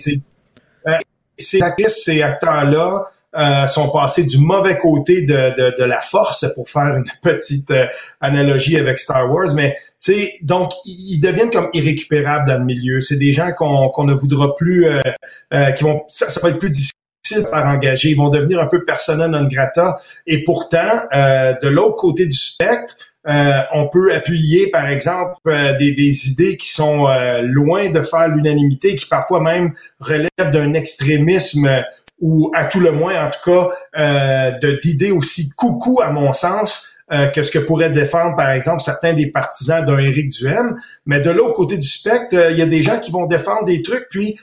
ces 1.38 1.62
actrices, 1.62 2.04
ces 2.04 2.22
acteurs-là 2.22 3.10
euh, 3.36 3.66
sont 3.66 3.90
passés 3.90 4.24
du 4.24 4.38
mauvais 4.38 4.78
côté 4.78 5.22
de, 5.22 5.54
de, 5.56 5.76
de, 5.76 5.84
la 5.84 6.00
force, 6.00 6.46
pour 6.54 6.68
faire 6.68 6.96
une 6.96 7.10
petite 7.22 7.70
euh, 7.72 7.86
analogie 8.20 8.76
avec 8.76 8.98
Star 8.98 9.30
Wars. 9.32 9.54
Mais 9.54 9.76
tu 10.00 10.12
sais, 10.12 10.34
donc 10.42 10.72
ils 10.84 11.20
deviennent 11.20 11.50
comme 11.50 11.68
irrécupérables 11.72 12.46
dans 12.46 12.58
le 12.58 12.64
milieu. 12.64 13.00
C'est 13.00 13.16
des 13.16 13.32
gens 13.32 13.52
qu'on 13.52 14.04
ne 14.04 14.14
voudra 14.14 14.54
plus, 14.54 14.86
euh, 14.86 15.00
euh, 15.52 15.72
qui 15.72 15.84
vont, 15.84 16.02
ça, 16.08 16.28
ça 16.28 16.40
va 16.40 16.50
être 16.50 16.58
plus 16.58 16.70
difficile 16.70 17.42
de 17.42 17.48
faire 17.48 17.66
engager. 17.66 18.10
Ils 18.10 18.16
vont 18.16 18.28
devenir 18.28 18.60
un 18.60 18.66
peu 18.66 18.84
persona 18.84 19.26
non 19.26 19.48
grata. 19.48 19.98
Et 20.26 20.44
pourtant, 20.44 21.02
de 21.12 21.68
l'autre 21.68 21.96
côté 21.96 22.26
du 22.26 22.36
spectre, 22.36 22.94
euh, 23.26 23.60
on 23.72 23.88
peut 23.88 24.14
appuyer, 24.14 24.70
par 24.70 24.86
exemple, 24.86 25.34
euh, 25.48 25.76
des, 25.78 25.92
des, 25.92 26.28
idées 26.28 26.56
qui 26.56 26.68
sont 26.68 27.08
euh, 27.08 27.40
loin 27.42 27.88
de 27.88 28.02
faire 28.02 28.28
l'unanimité, 28.28 28.94
qui 28.96 29.06
parfois 29.06 29.40
même 29.40 29.72
relèvent 29.98 30.50
d'un 30.52 30.74
extrémisme 30.74 31.84
ou 32.20 32.50
à 32.54 32.66
tout 32.66 32.80
le 32.80 32.92
moins, 32.92 33.26
en 33.26 33.30
tout 33.30 33.50
cas, 33.50 34.50
d'idées 34.82 35.10
aussi 35.10 35.50
coucou, 35.50 36.00
à 36.02 36.10
mon 36.10 36.32
sens, 36.32 36.90
que 37.34 37.42
ce 37.42 37.50
que 37.50 37.58
pourraient 37.58 37.90
défendre, 37.90 38.36
par 38.36 38.50
exemple, 38.50 38.82
certains 38.82 39.12
des 39.14 39.30
partisans 39.30 39.84
d'un 39.84 39.98
Éric 39.98 40.30
Duhem. 40.30 40.76
Mais 41.06 41.20
de 41.20 41.30
l'autre 41.30 41.54
côté 41.54 41.76
du 41.76 41.86
spectre, 41.86 42.50
il 42.50 42.56
y 42.56 42.62
a 42.62 42.66
des 42.66 42.82
gens 42.82 42.98
qui 43.00 43.10
vont 43.10 43.26
défendre 43.26 43.64
des 43.64 43.82
trucs, 43.82 44.06
puis 44.10 44.38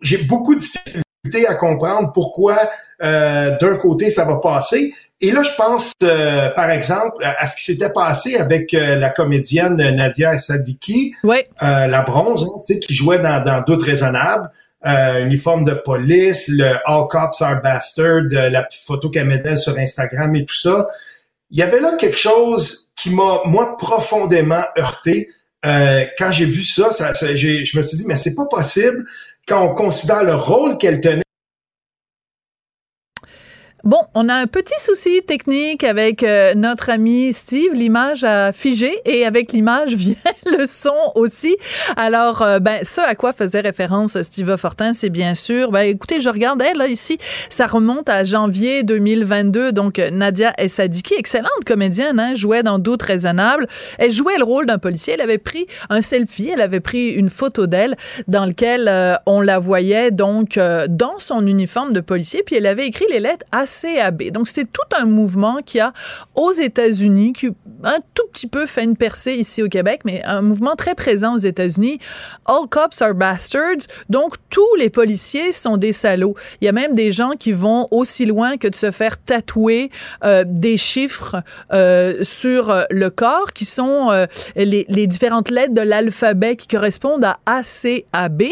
j'ai 0.00 0.18
beaucoup 0.24 0.54
de 0.54 0.60
difficultés 0.60 1.46
à 1.46 1.54
comprendre 1.54 2.10
pourquoi 2.12 2.58
d'un 3.02 3.76
côté 3.76 4.10
ça 4.10 4.24
va 4.24 4.36
passer 4.36 4.92
et 5.22 5.30
là, 5.30 5.44
je 5.44 5.52
pense, 5.56 5.92
euh, 6.02 6.50
par 6.50 6.68
exemple, 6.70 7.24
à 7.24 7.46
ce 7.46 7.54
qui 7.54 7.62
s'était 7.62 7.90
passé 7.90 8.34
avec 8.34 8.74
euh, 8.74 8.96
la 8.96 9.08
comédienne 9.08 9.76
Nadia 9.76 10.36
Sadiki, 10.36 11.14
euh, 11.24 11.38
la 11.62 12.02
bronze, 12.02 12.44
hein, 12.44 12.74
qui 12.84 12.92
jouait 12.92 13.20
dans, 13.20 13.42
dans 13.42 13.62
Doute 13.62 13.84
raisonnable, 13.84 14.50
euh, 14.84 15.24
uniforme 15.24 15.62
de 15.62 15.74
police, 15.74 16.48
le 16.48 16.74
All 16.84 17.06
Cops 17.08 17.40
Are 17.40 17.62
Bastard, 17.62 18.22
la 18.30 18.64
petite 18.64 18.84
photo 18.84 19.10
qu'elle 19.10 19.28
mettait 19.28 19.54
sur 19.54 19.78
Instagram 19.78 20.34
et 20.34 20.44
tout 20.44 20.56
ça. 20.56 20.88
Il 21.52 21.58
y 21.58 21.62
avait 21.62 21.78
là 21.78 21.92
quelque 21.96 22.18
chose 22.18 22.90
qui 22.96 23.10
m'a, 23.10 23.42
moi, 23.44 23.76
profondément 23.76 24.64
heurté. 24.76 25.30
quand 25.62 26.32
j'ai 26.32 26.46
vu 26.46 26.64
ça, 26.64 26.90
ça, 26.90 27.14
ça 27.14 27.36
je 27.36 27.76
me 27.76 27.82
suis 27.82 27.98
dit, 27.98 28.04
mais 28.08 28.16
c'est 28.16 28.34
pas 28.34 28.46
possible 28.46 29.04
quand 29.46 29.62
on 29.62 29.72
considère 29.72 30.24
le 30.24 30.34
rôle 30.34 30.78
qu'elle 30.78 31.00
tenait 31.00 31.21
Bon, 33.84 33.98
on 34.14 34.28
a 34.28 34.34
un 34.34 34.46
petit 34.46 34.78
souci 34.78 35.22
technique 35.26 35.82
avec 35.82 36.22
euh, 36.22 36.54
notre 36.54 36.88
ami 36.88 37.32
Steve. 37.32 37.72
L'image 37.72 38.22
a 38.22 38.52
figé 38.52 38.92
et 39.04 39.26
avec 39.26 39.50
l'image 39.50 39.94
vient 39.96 40.14
le 40.46 40.66
son 40.66 40.94
aussi. 41.16 41.56
Alors, 41.96 42.42
euh, 42.42 42.60
ben, 42.60 42.78
ce 42.84 43.00
à 43.00 43.16
quoi 43.16 43.32
faisait 43.32 43.58
référence 43.58 44.22
Steve 44.22 44.56
Fortin, 44.56 44.92
c'est 44.92 45.10
bien 45.10 45.34
sûr. 45.34 45.72
Ben, 45.72 45.80
écoutez, 45.80 46.20
je 46.20 46.28
regardais 46.28 46.74
là 46.74 46.86
ici, 46.86 47.18
ça 47.48 47.66
remonte 47.66 48.08
à 48.08 48.22
janvier 48.22 48.84
2022. 48.84 49.72
Donc, 49.72 49.98
Nadia 49.98 50.52
Essadiki, 50.58 51.14
excellente 51.14 51.50
comédienne, 51.66 52.20
hein, 52.20 52.34
jouait 52.34 52.62
dans 52.62 52.78
Doute 52.78 53.02
raisonnable. 53.02 53.66
Elle 53.98 54.12
jouait 54.12 54.38
le 54.38 54.44
rôle 54.44 54.66
d'un 54.66 54.78
policier. 54.78 55.14
Elle 55.14 55.22
avait 55.22 55.38
pris 55.38 55.66
un 55.90 56.02
selfie, 56.02 56.50
elle 56.50 56.60
avait 56.60 56.78
pris 56.78 57.08
une 57.08 57.28
photo 57.28 57.66
d'elle 57.66 57.96
dans 58.28 58.46
lequel 58.46 58.86
euh, 58.86 59.16
on 59.26 59.40
la 59.40 59.58
voyait 59.58 60.12
donc 60.12 60.56
dans 60.88 61.18
son 61.18 61.44
uniforme 61.48 61.92
de 61.92 62.00
policier. 62.00 62.44
Puis 62.46 62.54
elle 62.54 62.66
avait 62.66 62.86
écrit 62.86 63.06
les 63.10 63.18
lettres 63.18 63.44
à 63.50 63.66
CAB. 63.80 64.30
Donc, 64.30 64.48
c'est 64.48 64.70
tout 64.70 64.82
un 64.96 65.06
mouvement 65.06 65.58
qui 65.64 65.80
a 65.80 65.92
aux 66.34 66.52
États-Unis, 66.52 67.32
qui 67.32 67.48
un 67.84 67.98
tout 68.14 68.26
petit 68.32 68.46
peu 68.46 68.66
fait 68.66 68.84
une 68.84 68.96
percée 68.96 69.34
ici 69.34 69.62
au 69.62 69.68
Québec, 69.68 70.02
mais 70.04 70.22
un 70.24 70.42
mouvement 70.42 70.76
très 70.76 70.94
présent 70.94 71.34
aux 71.34 71.38
États-Unis. 71.38 71.98
All 72.46 72.68
cops 72.68 73.02
are 73.02 73.14
bastards. 73.14 73.86
Donc, 74.08 74.34
tous 74.50 74.74
les 74.78 74.90
policiers 74.90 75.52
sont 75.52 75.76
des 75.76 75.92
salauds. 75.92 76.34
Il 76.60 76.66
y 76.66 76.68
a 76.68 76.72
même 76.72 76.92
des 76.92 77.12
gens 77.12 77.32
qui 77.38 77.52
vont 77.52 77.88
aussi 77.90 78.26
loin 78.26 78.56
que 78.56 78.68
de 78.68 78.74
se 78.74 78.90
faire 78.90 79.18
tatouer 79.18 79.90
euh, 80.24 80.44
des 80.46 80.76
chiffres 80.76 81.42
euh, 81.72 82.22
sur 82.22 82.84
le 82.90 83.10
corps 83.10 83.52
qui 83.52 83.64
sont 83.64 84.10
euh, 84.10 84.26
les, 84.56 84.84
les 84.88 85.06
différentes 85.06 85.50
lettres 85.50 85.74
de 85.74 85.80
l'alphabet 85.80 86.56
qui 86.56 86.68
correspondent 86.68 87.24
à 87.24 87.38
A, 87.46 87.62
C, 87.62 88.06
A, 88.12 88.28
B. 88.28 88.44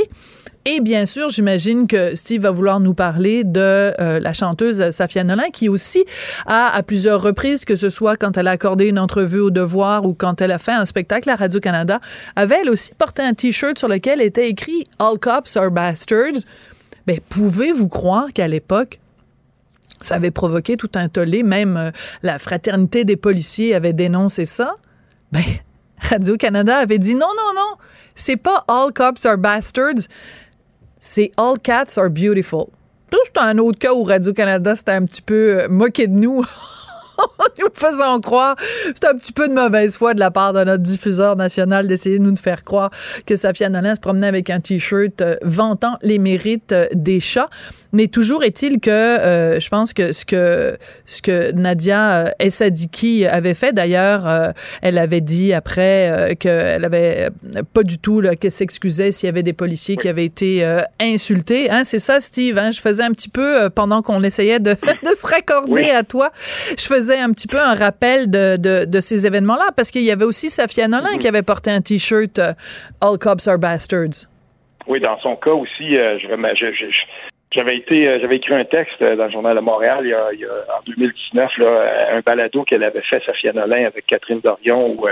Et 0.67 0.81
bien 0.81 1.07
sûr, 1.07 1.31
j'imagine 1.31 1.87
que 1.87 2.15
Steve 2.15 2.43
va 2.43 2.51
vouloir 2.51 2.81
nous 2.81 2.93
parler 2.93 3.45
de 3.45 3.95
euh, 3.99 4.21
la 4.21 4.33
chanteuse 4.35 4.91
Safia 4.91 5.25
Nolin, 5.25 5.49
qui 5.51 5.71
aussi 5.71 6.05
a, 6.45 6.69
à 6.69 6.83
plusieurs 6.83 7.23
reprises, 7.23 7.65
que 7.65 7.77
ce 7.77 7.89
soit 7.89 8.17
quand 8.17 8.37
elle 8.37 8.47
a 8.47 8.51
accordé 8.53 8.87
une 8.87 8.99
entrevue 8.99 9.41
au 9.41 9.51
Devoir 9.51 10.05
ou 10.05 10.13
quand 10.13 10.43
elle 10.43 10.53
a 10.53 10.59
fait 10.59 10.73
un 10.73 10.85
spectacle 10.85 11.31
à 11.31 11.37
Radio-Canada, 11.37 12.01
avait 12.37 12.59
elle 12.61 12.69
aussi 12.69 12.93
porté 12.93 13.23
un 13.23 13.33
T-shirt 13.33 13.79
sur 13.79 13.89
lequel 13.89 14.21
était 14.21 14.51
écrit 14.51 14.87
«All 14.99 15.19
cops 15.19 15.57
are 15.57 15.71
bastards». 15.71 16.45
Mais 17.07 17.23
pouvez-vous 17.27 17.89
croire 17.89 18.27
qu'à 18.35 18.47
l'époque, 18.47 19.01
ça 20.03 20.17
avait 20.17 20.31
provoqué 20.31 20.77
tout 20.77 20.91
un 20.95 21.09
tollé, 21.09 21.43
même 21.43 21.79
euh, 21.79 21.91
la 22.23 22.39
fraternité 22.39 23.07
des 23.07 23.17
policiers 23.17 23.75
avait 23.75 23.95
dénoncé 23.95 24.45
ça? 24.45 24.75
Ben, 25.33 25.43
Radio-Canada 26.03 26.77
avait 26.77 26.99
dit 26.99 27.15
«Non, 27.17 27.21
non, 27.21 27.55
non, 27.57 27.77
c'est 28.15 28.37
pas 28.37 28.63
«All 28.69 28.93
cops 28.93 29.25
are 29.25 29.39
bastards» 29.39 30.07
c'est 31.01 31.33
All 31.37 31.59
Cats 31.59 31.97
Are 31.97 32.11
Beautiful. 32.11 32.67
C'est 33.11 33.41
un 33.41 33.59
autre 33.59 33.79
cas 33.79 33.93
où 33.93 34.05
Radio-Canada 34.05 34.77
c'était 34.77 34.93
un 34.93 35.05
petit 35.05 35.23
peu 35.23 35.63
euh, 35.63 35.69
moqué 35.69 36.07
de 36.07 36.13
nous 36.13 36.45
nous 37.59 37.69
faisant 37.73 38.21
croire. 38.21 38.57
C'est 38.95 39.07
un 39.07 39.15
petit 39.15 39.33
peu 39.33 39.49
de 39.49 39.55
mauvaise 39.55 39.97
foi 39.97 40.15
de 40.15 40.21
la 40.21 40.31
part 40.31 40.53
de 40.53 40.65
notre 40.65 40.83
diffuseur 40.83 41.37
national 41.37 41.87
d'essayer 41.87 42.19
de 42.19 42.25
nous 42.25 42.37
faire 42.37 42.65
croire 42.65 42.91
que 43.27 43.37
Safia 43.37 43.69
Nolin 43.69 43.95
se 43.95 44.01
promenait 44.01 44.27
avec 44.27 44.51
un 44.51 44.61
T-shirt 44.61 45.21
euh, 45.21 45.37
vantant 45.43 45.97
les 46.03 46.19
mérites 46.19 46.73
euh, 46.73 46.87
des 46.95 47.21
chats. 47.21 47.51
Mais 47.93 48.07
toujours 48.07 48.45
est-il 48.45 48.79
que 48.79 48.91
euh, 48.91 49.59
je 49.59 49.69
pense 49.69 49.93
que 49.93 50.13
ce 50.13 50.25
que 50.25 50.77
ce 51.07 51.23
que 51.23 51.51
Nadia 51.53 52.33
Essadiki 52.39 53.27
avait 53.27 53.55
fait, 53.55 53.73
d'ailleurs, 53.73 54.53
elle 54.81 54.97
avait 54.97 55.21
dit 55.21 55.53
après 55.53 56.37
qu'elle 56.39 56.85
avait 56.85 57.31
pas 57.73 57.83
du 57.83 57.99
tout 57.99 58.23
qu'elle 58.39 58.53
s'excusait 58.53 59.11
s'il 59.11 59.27
y 59.27 59.29
avait 59.29 59.43
des 59.43 59.53
policiers 59.53 59.97
qui 59.97 60.09
avaient 60.09 60.25
été 60.25 60.65
insultés. 61.01 61.69
Hein, 61.69 61.83
c'est 61.83 61.99
ça, 61.99 62.21
Steve. 62.21 62.59
Hein? 62.59 62.71
Je 62.71 62.81
faisais 62.81 63.03
un 63.03 63.11
petit 63.11 63.29
peu 63.29 63.69
pendant 63.71 64.03
qu'on 64.03 64.23
essayait 64.23 64.61
de, 64.61 64.71
de 65.05 65.15
se 65.15 65.27
raccorder 65.27 65.91
à 65.91 66.05
toi. 66.05 66.31
Je 66.79 66.85
faisais 66.85 67.10
faisait 67.11 67.21
un 67.21 67.33
petit 67.33 67.49
peu 67.49 67.59
un 67.59 67.75
rappel 67.75 68.31
de, 68.31 68.57
de, 68.57 68.85
de 68.85 69.01
ces 69.01 69.27
événements-là, 69.27 69.71
parce 69.77 69.91
qu'il 69.91 70.03
y 70.03 70.11
avait 70.11 70.25
aussi 70.25 70.49
Safia 70.49 70.89
Nolin 70.89 71.19
qui 71.19 71.29
avait 71.29 71.43
porté 71.43 71.71
un 71.71 71.81
T-shirt 71.81 72.39
euh, 72.39 72.53
All 73.01 73.19
Cops 73.19 73.49
are 73.49 73.59
Bastards. 73.59 74.29
Oui, 74.87 75.01
dans 75.01 75.19
son 75.21 75.37
cas 75.37 75.53
aussi, 75.53 75.97
euh, 75.97 76.19
je, 76.19 76.29
je, 76.29 76.73
je, 76.73 76.87
j'avais 77.53 77.77
été, 77.77 78.09
euh, 78.09 78.19
j'avais 78.21 78.37
écrit 78.37 78.55
un 78.55 78.65
texte 78.65 79.03
dans 79.03 79.25
le 79.25 79.31
journal 79.31 79.57
de 79.57 79.61
Montréal 79.61 80.01
il 80.03 80.11
y 80.11 80.15
a, 80.15 80.33
il 80.33 80.41
y 80.41 80.45
a 80.45 80.79
en 80.79 80.83
2019, 80.87 81.59
là, 81.59 82.17
un 82.17 82.21
balado 82.21 82.65
qu'elle 82.65 82.85
avait 82.85 83.03
fait, 83.03 83.23
Safia 83.25 83.53
Nolin, 83.53 83.87
avec 83.87 84.07
Catherine 84.07 84.41
Dorion, 84.41 84.95
où 84.97 85.09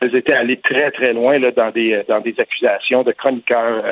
elles 0.00 0.14
étaient 0.14 0.32
allées 0.32 0.58
très, 0.60 0.90
très 0.92 1.12
loin 1.12 1.38
là, 1.38 1.50
dans 1.50 1.70
des 1.70 2.02
dans 2.08 2.20
des 2.20 2.34
accusations 2.38 3.02
de 3.02 3.12
chroniqueurs 3.12 3.84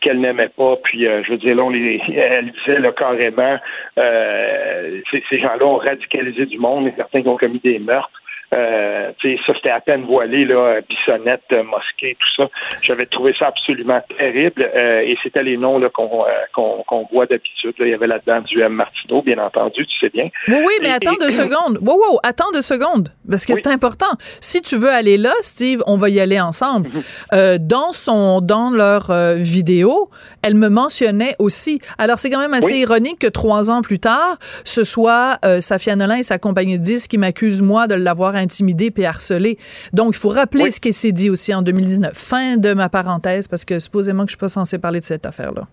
qu'elle 0.00 0.20
n'aimait 0.20 0.48
pas. 0.48 0.76
Puis, 0.82 1.06
euh, 1.06 1.22
je 1.24 1.32
veux 1.32 1.38
dire, 1.38 1.56
là, 1.56 1.64
on 1.64 1.70
les, 1.70 2.00
elle 2.14 2.52
disait 2.52 2.80
là, 2.80 2.92
carrément, 2.92 3.58
euh, 3.98 5.00
ces 5.12 5.38
gens-là 5.40 5.64
ont 5.64 5.76
radicalisé 5.76 6.46
du 6.46 6.58
monde, 6.58 6.88
et 6.88 6.94
certains 6.96 7.22
qui 7.22 7.28
ont 7.28 7.36
commis 7.36 7.60
des 7.60 7.78
meurtres. 7.78 8.10
Euh, 8.54 9.12
ça, 9.46 9.52
c'était 9.54 9.70
à 9.70 9.80
peine 9.80 10.06
voilé, 10.06 10.44
là, 10.44 10.80
Bissonnette, 10.88 11.52
Mosquée, 11.64 12.16
tout 12.18 12.42
ça. 12.42 12.48
J'avais 12.82 13.06
trouvé 13.06 13.34
ça 13.38 13.48
absolument 13.48 14.00
terrible. 14.16 14.70
Euh, 14.74 15.00
et 15.00 15.16
c'était 15.22 15.42
les 15.42 15.56
noms 15.56 15.78
là, 15.78 15.90
qu'on, 15.90 16.24
euh, 16.24 16.28
qu'on, 16.54 16.82
qu'on 16.86 17.06
voit 17.12 17.26
d'habitude. 17.26 17.74
Il 17.78 17.88
y 17.88 17.94
avait 17.94 18.06
là-dedans 18.06 18.40
du 18.42 18.60
M. 18.60 18.72
Martineau, 18.72 19.22
bien 19.22 19.38
entendu, 19.38 19.86
tu 19.86 19.98
sais 19.98 20.08
bien. 20.08 20.30
Oui, 20.48 20.56
oui, 20.64 20.72
mais 20.82 20.90
attends 20.90 21.16
deux 21.20 21.30
secondes. 21.30 21.78
Wow, 21.82 21.96
wow, 21.96 22.18
attends 22.22 22.50
deux 22.52 22.62
secondes. 22.62 23.08
Parce 23.28 23.44
que 23.44 23.54
c'est 23.54 23.68
important. 23.68 24.06
Si 24.40 24.62
tu 24.62 24.76
veux 24.76 24.90
aller 24.90 25.18
là, 25.18 25.32
Steve, 25.40 25.82
on 25.86 25.96
va 25.96 26.08
y 26.08 26.20
aller 26.20 26.40
ensemble. 26.40 26.90
Euh, 27.32 27.58
dans 27.60 27.92
son, 27.92 28.40
dans 28.40 28.70
leur 28.70 29.12
vidéo, 29.36 30.10
elle 30.42 30.54
me 30.54 30.68
mentionnait 30.68 31.34
aussi. 31.38 31.80
Alors, 31.98 32.18
c'est 32.18 32.30
quand 32.30 32.40
même 32.40 32.54
assez 32.54 32.78
ironique 32.78 33.18
que 33.18 33.26
trois 33.26 33.70
ans 33.70 33.82
plus 33.82 33.98
tard, 33.98 34.38
ce 34.64 34.84
soit 34.84 35.38
Safia 35.60 35.96
Nolin 35.96 36.16
et 36.16 36.22
sa 36.22 36.38
compagnie 36.38 36.78
de 36.78 36.82
disques 36.82 37.10
qui 37.10 37.18
m'accusent, 37.18 37.62
moi, 37.62 37.86
de 37.86 37.94
l'avoir 37.94 38.34
intimidé 38.34 38.90
puis 38.90 39.04
harcelé. 39.04 39.58
Donc, 39.92 40.14
il 40.14 40.18
faut 40.18 40.30
rappeler 40.30 40.70
ce 40.70 40.80
qui 40.80 40.92
s'est 40.92 41.12
dit 41.12 41.30
aussi 41.30 41.52
en 41.54 41.62
2019. 41.62 42.12
Fin 42.14 42.56
de 42.56 42.72
ma 42.72 42.88
parenthèse, 42.88 43.48
parce 43.48 43.64
que 43.64 43.78
supposément 43.78 44.24
que 44.24 44.30
je 44.30 44.32
suis 44.32 44.40
pas 44.40 44.48
censé 44.48 44.78
parler 44.78 45.00
de 45.00 45.04
cette 45.04 45.26
affaire-là. 45.26 45.66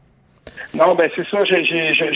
Non, 0.73 0.95
ben 0.95 1.09
c'est 1.15 1.27
ça. 1.29 1.43
je 1.43 2.14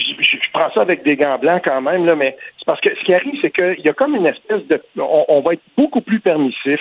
prends 0.52 0.70
ça 0.72 0.82
avec 0.82 1.02
des 1.02 1.16
gants 1.16 1.38
blancs 1.38 1.62
quand 1.64 1.80
même, 1.80 2.06
là, 2.06 2.14
mais 2.14 2.36
c'est 2.58 2.64
parce 2.64 2.80
que 2.80 2.94
ce 2.94 3.04
qui 3.04 3.14
arrive, 3.14 3.34
c'est 3.40 3.50
qu'il 3.50 3.84
y 3.84 3.88
a 3.88 3.92
comme 3.92 4.14
une 4.14 4.26
espèce 4.26 4.66
de... 4.66 4.80
On, 4.98 5.40
va 5.40 5.54
être 5.54 5.62
beaucoup 5.76 6.00
plus 6.00 6.20
permissif 6.20 6.80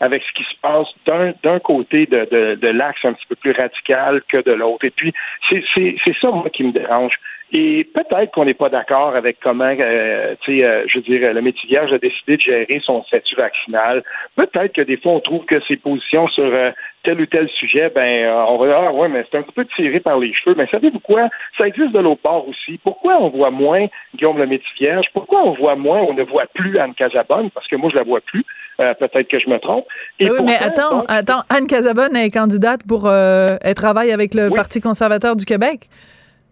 avec 0.00 0.22
ce 0.22 0.32
qui 0.32 0.44
se 0.44 0.58
passe 0.60 0.88
d'un 1.06 1.58
côté 1.60 2.06
de, 2.06 2.26
de, 2.30 2.54
de 2.54 2.68
l'axe 2.68 3.04
un 3.04 3.12
petit 3.12 3.26
peu 3.28 3.36
plus 3.36 3.52
radical 3.52 4.22
que 4.28 4.42
de 4.42 4.52
l'autre. 4.52 4.84
Et 4.84 4.90
puis, 4.90 5.12
c'est 5.48 6.16
ça, 6.20 6.30
moi, 6.30 6.48
qui 6.50 6.64
me 6.64 6.72
dérange. 6.72 7.18
Et 7.52 7.82
peut-être 7.82 8.30
qu'on 8.30 8.44
n'est 8.44 8.54
pas 8.54 8.68
d'accord 8.68 9.16
avec 9.16 9.38
comment, 9.42 9.74
euh, 9.76 10.34
tu 10.42 10.58
sais, 10.58 10.64
euh, 10.64 10.84
je 10.86 10.98
veux 10.98 11.02
dire, 11.02 11.34
le 11.34 11.42
métier 11.42 11.68
vierge 11.68 11.92
a 11.92 11.98
décidé 11.98 12.36
de 12.36 12.42
gérer 12.42 12.80
son 12.84 13.02
statut 13.04 13.34
vaccinal. 13.34 14.04
Peut-être 14.36 14.72
que 14.72 14.82
des 14.82 14.96
fois, 14.96 15.12
on 15.12 15.20
trouve 15.20 15.44
que 15.46 15.60
ses 15.66 15.76
positions 15.76 16.28
sur 16.28 16.44
euh, 16.44 16.70
tel 17.02 17.20
ou 17.20 17.26
tel 17.26 17.48
sujet, 17.48 17.90
ben, 17.92 18.32
on 18.48 18.56
va 18.56 18.66
dire, 18.68 18.76
ah 18.76 18.92
ouais, 18.92 19.08
mais 19.08 19.24
c'est 19.28 19.38
un 19.38 19.42
petit 19.42 19.54
peu 19.54 19.66
tiré 19.74 19.98
par 19.98 20.20
les 20.20 20.32
cheveux. 20.32 20.54
Mais 20.56 20.68
savez-vous 20.68 21.00
quoi? 21.00 21.28
Ça 21.58 21.66
existe 21.66 21.90
de 21.90 21.98
l'autre 21.98 22.22
part 22.22 22.46
aussi. 22.46 22.78
Pourquoi 22.84 23.16
on 23.20 23.30
voit 23.30 23.50
moins 23.50 23.86
Guillaume 24.14 24.38
le 24.38 24.46
métier 24.46 24.70
vierge? 24.78 25.06
Pourquoi 25.12 25.42
on 25.42 25.54
voit 25.54 25.74
moins, 25.74 26.02
on 26.02 26.14
ne 26.14 26.22
voit 26.22 26.46
plus 26.54 26.78
Anne 26.78 26.94
Casabonne? 26.94 27.50
Parce 27.50 27.66
que 27.66 27.74
moi, 27.74 27.90
je 27.90 27.96
la 27.96 28.04
vois 28.04 28.20
plus. 28.20 28.44
Peut-être 28.78 29.28
que 29.28 29.38
je 29.38 29.48
me 29.48 29.58
trompe. 29.58 29.84
Et 30.18 30.30
oui, 30.30 30.38
mais 30.44 30.56
attends, 30.56 31.04
attends, 31.08 31.42
Anne 31.48 31.66
Casabonne 31.66 32.16
est 32.16 32.30
candidate 32.30 32.80
pour, 32.86 33.10
elle 33.10 33.74
travaille 33.74 34.12
avec 34.12 34.34
le 34.34 34.50
Parti 34.50 34.80
conservateur 34.80 35.36
du 35.36 35.44
Québec. 35.44 35.88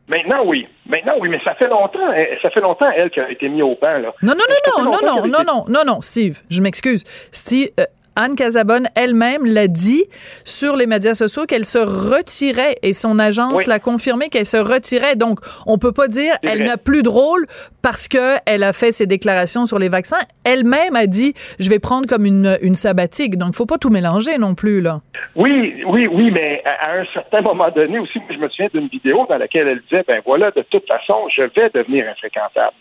Maintenant, 0.09 0.43
oui. 0.47 0.67
Maintenant, 0.87 1.13
oui, 1.21 1.29
mais 1.29 1.39
ça 1.45 1.55
fait 1.55 1.69
longtemps, 1.69 2.11
ça 2.41 2.49
fait 2.51 2.61
longtemps, 2.61 2.91
elle, 2.97 3.11
qui 3.11 3.21
a 3.21 3.31
été 3.31 3.49
mise 3.49 3.63
au 3.63 3.77
banc, 3.81 3.99
là. 3.99 4.15
Non, 4.23 4.33
non, 4.33 4.45
non, 4.49 4.85
non, 4.85 4.85
non, 4.85 5.01
non, 5.03 5.27
non, 5.27 5.45
non, 5.45 5.65
non, 5.69 5.85
non, 5.85 6.01
Steve, 6.01 6.39
je 6.49 6.63
m'excuse. 6.63 7.05
Steve, 7.31 7.69
euh, 7.79 7.85
Anne 8.19 8.35
Casabonne 8.35 8.89
elle-même 8.97 9.47
l'a 9.47 9.69
dit 9.69 10.05
sur 10.45 10.77
les 10.77 10.87
médias 10.87 11.15
sociaux 11.15 11.47
qu'elle 11.47 11.65
se 11.65 11.79
retirait 11.79 12.75
et 12.83 12.93
son 12.93 13.17
agence 13.21 13.65
l'a 13.69 13.79
confirmé 13.79 14.29
qu'elle 14.29 14.45
se 14.45 14.57
retirait. 14.57 15.15
Donc, 15.15 15.39
on 15.67 15.79
peut 15.79 15.93
pas 15.93 16.09
dire 16.09 16.35
elle 16.43 16.65
n'a 16.65 16.77
plus 16.77 17.05
de 17.05 17.09
rôle 17.09 17.47
parce 17.81 18.09
que 18.09 18.39
elle 18.45 18.65
a 18.65 18.73
fait 18.73 18.91
ses 18.91 19.07
déclarations 19.07 19.67
sur 19.67 19.79
les 19.79 19.89
vaccins. 19.89 20.19
Elle-même 20.43 20.97
a 20.97 21.07
dit 21.07 21.33
je 21.61 21.71
vais 21.71 21.79
prendre 21.79 22.09
comme 22.09 22.27
une, 22.27 22.59
une 22.61 22.75
sabbatique. 22.75 23.39
Donc, 23.39 23.55
faut 23.55 23.67
pas 23.67 23.79
tout 23.79 23.91
mélanger 23.91 24.37
non 24.37 24.57
plus 24.57 24.81
là. 24.81 25.01
Oui, 25.37 25.81
oui, 25.87 26.09
oui, 26.09 26.33
mais 26.33 26.61
à 26.65 26.99
un 26.99 27.05
certain 27.15 27.41
moment 27.41 27.71
donné 27.71 28.01
aussi, 28.01 28.19
je 28.29 28.37
me 28.37 28.49
souviens 28.49 28.69
d'une 28.75 28.89
vidéo 28.89 29.27
dans 29.29 29.39
laquelle 29.39 29.69
elle 29.69 29.83
disait 29.89 30.03
ben 30.09 30.21
voilà, 30.27 30.51
de 30.51 30.63
toute 30.63 30.89
façon, 30.89 31.29
je 31.37 31.43
vais 31.43 31.71
devenir 31.73 32.09
infréquentable. 32.11 32.75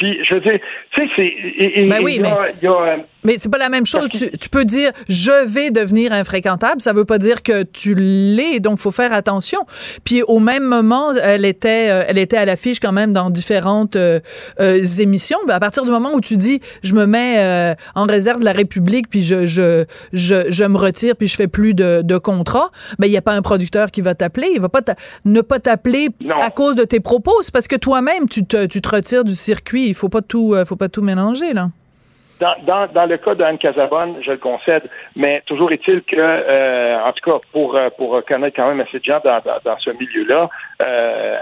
Puis, 0.00 0.16
je 0.24 0.32
veux 0.34 0.40
dire, 0.40 0.58
tu 0.92 1.02
sais, 1.02 1.10
c'est. 1.14 1.86
Ben 1.86 2.00
oui, 2.02 2.20
mais. 2.22 2.32
Euh, 2.32 2.96
mais 3.22 3.34
c'est 3.36 3.50
pas 3.50 3.58
la 3.58 3.68
même 3.68 3.84
chose. 3.84 4.08
Tu, 4.08 4.48
peux 4.48 4.64
dire 4.64 4.92
je 5.10 5.46
vais 5.46 5.70
devenir 5.70 6.14
infréquentable, 6.14 6.80
ça 6.80 6.94
veut 6.94 7.04
pas 7.04 7.18
dire 7.18 7.42
que 7.42 7.64
tu 7.64 7.94
l'es, 7.94 8.60
donc 8.60 8.78
faut 8.78 8.92
faire 8.92 9.12
attention. 9.12 9.60
Puis 10.06 10.22
au 10.22 10.38
même 10.38 10.62
moment, 10.62 11.12
elle 11.12 11.44
était, 11.44 11.90
euh, 11.90 12.04
elle 12.08 12.16
était 12.16 12.38
à 12.38 12.46
l'affiche 12.46 12.80
quand 12.80 12.92
même 12.92 13.12
dans 13.12 13.28
différentes 13.28 13.96
euh, 13.96 14.20
émissions. 14.98 15.36
Ben, 15.46 15.52
à 15.52 15.60
partir 15.60 15.84
du 15.84 15.90
moment 15.90 16.14
où 16.14 16.22
tu 16.22 16.38
dis 16.38 16.60
je 16.82 16.94
me 16.94 17.04
mets 17.04 17.74
en 17.94 18.04
réserve 18.04 18.40
de 18.40 18.46
la 18.46 18.52
République, 18.52 19.10
puis 19.10 19.22
je 19.22 19.44
je 19.44 19.84
je, 20.14 20.46
je 20.48 20.64
me 20.64 20.78
retire, 20.78 21.14
puis 21.14 21.28
je 21.28 21.36
fais 21.36 21.48
plus 21.48 21.74
de, 21.74 22.00
de 22.00 22.16
contrat, 22.16 22.70
ben 22.98 23.06
il 23.06 23.12
y 23.12 23.18
a 23.18 23.22
pas 23.22 23.34
un 23.34 23.42
producteur 23.42 23.90
qui 23.90 24.00
va 24.00 24.14
t'appeler, 24.14 24.48
il 24.54 24.62
va 24.62 24.70
pas 24.70 24.80
ne 25.26 25.42
pas 25.42 25.58
t'appeler 25.58 26.08
à 26.40 26.50
cause 26.50 26.74
de 26.74 26.84
tes 26.84 27.00
propos, 27.00 27.34
c'est 27.42 27.52
parce 27.52 27.68
que 27.68 27.76
toi-même 27.76 28.30
tu 28.30 28.46
te 28.46 28.64
tu 28.64 28.80
te 28.80 28.88
retires 28.88 29.24
du 29.24 29.34
circuit 29.34 29.89
il 29.90 29.94
faut 29.94 30.08
pas 30.08 30.22
tout, 30.22 30.54
euh, 30.54 30.64
faut 30.64 30.76
pas 30.76 30.88
tout 30.88 31.02
mélanger 31.02 31.52
là. 31.52 31.68
Dans, 32.40 33.04
le 33.04 33.18
cas 33.18 33.34
d'Anne 33.34 33.58
Casabonne, 33.58 34.16
je 34.22 34.30
le 34.30 34.38
concède, 34.38 34.84
mais 35.14 35.42
toujours 35.44 35.70
est-il 35.72 36.00
que, 36.00 36.16
euh, 36.16 36.98
en 37.04 37.12
tout 37.12 37.30
cas, 37.30 37.38
pour, 37.52 37.76
euh, 37.76 37.90
connaître 38.26 38.56
quand 38.56 38.66
même 38.66 38.80
assez 38.80 38.98
de 38.98 39.04
gens 39.04 39.20
dans, 39.22 39.78
ce 39.78 39.90
milieu-là, 39.90 40.48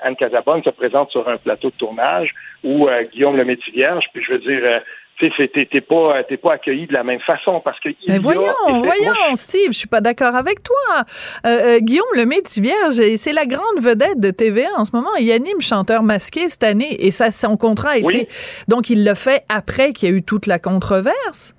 Anne 0.03 0.17
Casabonne 0.17 0.65
se 0.65 0.71
présente 0.71 1.13
sur 1.13 1.29
un 1.31 1.37
plateau 1.37 1.71
de 1.71 1.77
tournage 1.77 2.35
où 2.65 2.89
Guillaume 3.13 3.37
le 3.37 3.45
Vierge, 3.73 4.07
puis 4.13 4.25
je 4.25 4.33
veux 4.33 4.39
dire, 4.41 4.81
tu 5.18 5.31
sais, 5.37 5.48
t'es 5.48 5.81
pas, 5.81 6.22
pas 6.42 6.52
accueilli 6.52 6.87
de 6.87 6.92
la 6.92 7.02
même 7.02 7.20
façon 7.20 7.61
parce 7.64 7.78
que. 7.81 7.88
Mais 8.07 8.18
voyons, 8.18 8.42
voyons, 8.66 9.35
Steve, 9.35 9.72
je 9.72 9.78
suis 9.78 9.88
pas 9.88 10.00
d'accord 10.00 10.37
avec 10.37 10.62
toi. 10.62 11.04
Euh, 11.46 11.48
euh, 11.48 11.78
Guillaume 11.81 12.07
le 12.14 12.28
Vierge, 12.61 13.16
c'est 13.16 13.33
la 13.33 13.46
grande 13.46 13.81
vedette 13.81 14.20
de 14.20 14.31
TVA 14.31 14.68
en 14.76 14.85
ce 14.85 14.94
moment. 14.94 15.11
Il 15.18 15.31
anime 15.33 15.61
chanteur 15.61 16.02
masqué 16.02 16.48
cette 16.48 16.62
année 16.62 16.96
et 17.04 17.11
ça, 17.11 17.31
son 17.31 17.57
contrat 17.57 17.90
a 17.90 17.96
été. 17.98 18.28
Donc, 18.68 18.90
il 18.90 19.04
l'a 19.04 19.14
fait 19.14 19.42
après 19.48 19.92
qu'il 19.92 20.09
y 20.09 20.12
a 20.12 20.14
eu 20.14 20.22
toute 20.22 20.46
la 20.46 20.59
controverse? 20.59 21.54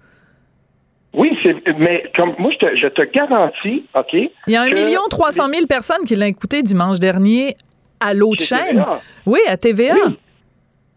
Oui, 1.13 1.31
mais 1.79 2.03
comme 2.15 2.35
moi, 2.37 2.51
je 2.53 2.67
te, 2.67 2.75
je 2.77 2.87
te 2.87 3.01
garantis, 3.11 3.85
OK. 3.95 4.13
Il 4.13 4.53
y 4.53 4.55
a 4.55 4.61
un 4.61 4.69
million 4.69 5.01
trois 5.09 5.31
cent 5.31 5.49
mille 5.49 5.67
personnes 5.67 6.05
qui 6.05 6.15
l'ont 6.15 6.27
écouté 6.27 6.61
dimanche 6.61 6.99
dernier 6.99 7.55
à 7.99 8.13
l'autre 8.13 8.43
chaîne. 8.43 8.83
Oui, 9.25 9.39
à 9.47 9.57
TVA. 9.57 9.95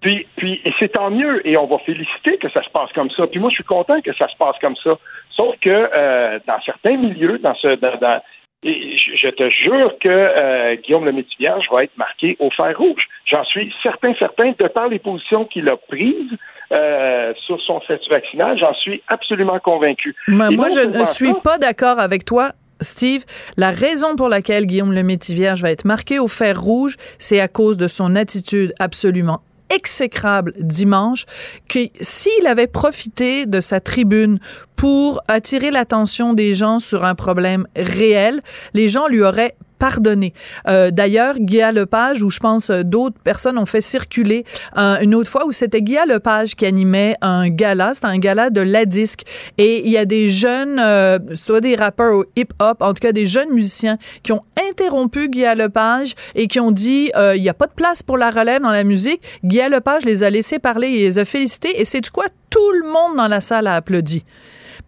Puis, 0.03 0.27
puis 0.37 0.61
et 0.65 0.73
c'est 0.79 0.93
tant 0.93 1.11
mieux, 1.11 1.47
et 1.47 1.57
on 1.57 1.67
va 1.67 1.79
féliciter 1.79 2.37
que 2.37 2.51
ça 2.51 2.63
se 2.63 2.71
passe 2.71 2.93
comme 2.93 3.11
ça. 3.11 3.25
Puis 3.31 3.41
moi, 3.41 3.51
je 3.51 3.55
suis 3.55 3.65
content 3.65 4.01
que 4.01 4.13
ça 4.15 4.29
se 4.29 4.37
passe 4.37 4.57
comme 4.61 4.77
ça. 4.77 4.99
Sauf 5.31 5.55
que 5.61 5.71
euh, 5.71 6.39
dans 6.47 6.61
certains 6.63 6.97
milieux, 6.97 7.39
dans 7.39 7.55
ce, 7.55 7.77
dans, 7.77 8.21
et 8.65 8.97
je 8.97 9.29
te 9.29 9.51
jure 9.51 9.97
que 10.01 10.09
euh, 10.09 10.77
Guillaume 10.77 11.05
le 11.05 11.13
Métivierge 11.13 11.67
va 11.73 11.83
être 11.83 11.97
marqué 11.97 12.37
au 12.39 12.51
fer 12.51 12.77
rouge. 12.77 13.09
J'en 13.27 13.45
suis 13.45 13.73
certain, 13.83 14.15
certain, 14.19 14.53
de 14.57 14.69
par 14.69 14.89
les 14.89 15.01
positions 15.01 15.47
qu'il 15.47 15.69
a 15.69 15.77
prises 15.77 16.31
euh, 16.71 17.33
sur 17.45 17.61
son 17.61 17.81
statut 17.81 18.09
vaccinal, 18.09 18.57
j'en 18.59 18.73
suis 18.75 19.03
absolument 19.09 19.59
convaincu. 19.59 20.15
moi, 20.29 20.69
je 20.69 20.89
ne 20.89 21.05
suis 21.07 21.35
pas 21.43 21.59
d'accord 21.59 21.99
avec 21.99 22.25
toi 22.25 22.53
Steve, 22.81 23.25
la 23.57 23.71
raison 23.71 24.17
pour 24.17 24.29
laquelle 24.29 24.67
Guillaume 24.67 24.93
le 24.93 25.03
Métivierge 25.03 25.63
va 25.63 25.71
être 25.71 25.85
marqué 25.85 26.19
au 26.19 26.29
fer 26.29 26.61
rouge, 26.61 26.97
c'est 27.19 27.41
à 27.41 27.49
cause 27.49 27.77
de 27.77 27.89
son 27.89 28.17
attitude 28.17 28.73
absolument 28.81 29.41
exécrable 29.75 30.53
dimanche 30.59 31.27
que 31.69 31.81
s'il 32.01 32.47
avait 32.47 32.67
profité 32.67 33.47
de 33.47 33.61
sa 33.61 33.81
tribune 33.81 34.39
pour 34.77 35.21
attirer 35.29 35.71
l'attention 35.71 36.33
des 36.33 36.55
gens 36.55 36.79
sur 36.79 37.05
un 37.05 37.15
problème 37.15 37.67
réel, 37.77 38.41
les 38.75 38.89
gens 38.89 39.09
lui 39.09 39.23
auraient 39.23 39.55
pardonné. 39.83 40.33
Euh, 40.69 40.93
D'ailleurs, 40.93 41.41
Guy 41.41 41.61
Lepage, 41.73 42.23
ou 42.23 42.31
je 42.31 42.39
pense 42.39 42.71
euh, 42.71 42.85
d'autres 42.85 43.19
personnes 43.19 43.59
ont 43.59 43.67
fait 43.67 43.81
circuler 43.81 44.45
une 44.77 45.13
autre 45.17 45.29
fois 45.29 45.45
où 45.45 45.51
c'était 45.51 45.83
Guy 45.83 45.99
Lepage 46.07 46.55
qui 46.55 46.67
animait 46.67 47.17
un 47.21 47.49
gala, 47.49 47.91
c'était 47.93 48.07
un 48.07 48.19
gala 48.19 48.51
de 48.51 48.61
la 48.61 48.85
disque, 48.85 49.23
et 49.59 49.85
il 49.85 49.91
y 49.91 49.99
a 49.99 50.05
des 50.05 50.29
jeunes, 50.29 50.79
euh, 50.79 51.19
soit 51.35 51.61
des 51.61 51.75
rappeurs 51.75 52.15
au 52.15 52.25
hip-hop, 52.37 52.77
en 52.81 52.95
tout 52.95 53.01
cas 53.01 53.11
des 53.11 53.27
jeunes 53.27 53.51
musiciens 53.51 53.99
qui 54.23 54.31
ont 54.31 54.43
interrompu 54.71 55.29
Guy 55.29 55.47
Lepage 55.57 56.15
et 56.37 56.47
qui 56.47 56.61
ont 56.61 56.71
dit 56.71 57.11
euh, 57.17 57.35
il 57.35 57.43
n'y 57.43 57.49
a 57.49 57.55
pas 57.55 57.67
de 57.67 57.73
place 57.73 58.05
pour 58.05 58.19
la 58.19 58.31
relève 58.31 58.63
dans 58.63 58.71
la 58.71 58.85
musique. 58.85 59.21
Guy 59.43 59.69
Lepage 59.69 60.05
les 60.05 60.23
a 60.23 60.31
laissés 60.31 60.61
parler, 60.61 60.91
il 60.91 61.01
les 61.01 61.19
a 61.19 61.25
félicités, 61.25 61.81
et 61.81 61.85
c'est 61.85 62.03
du 62.03 62.11
quoi 62.11 62.27
tout 62.51 62.71
le 62.83 62.87
monde 62.87 63.17
dans 63.17 63.29
la 63.29 63.41
salle 63.41 63.67
a 63.67 63.75
applaudi. 63.75 64.25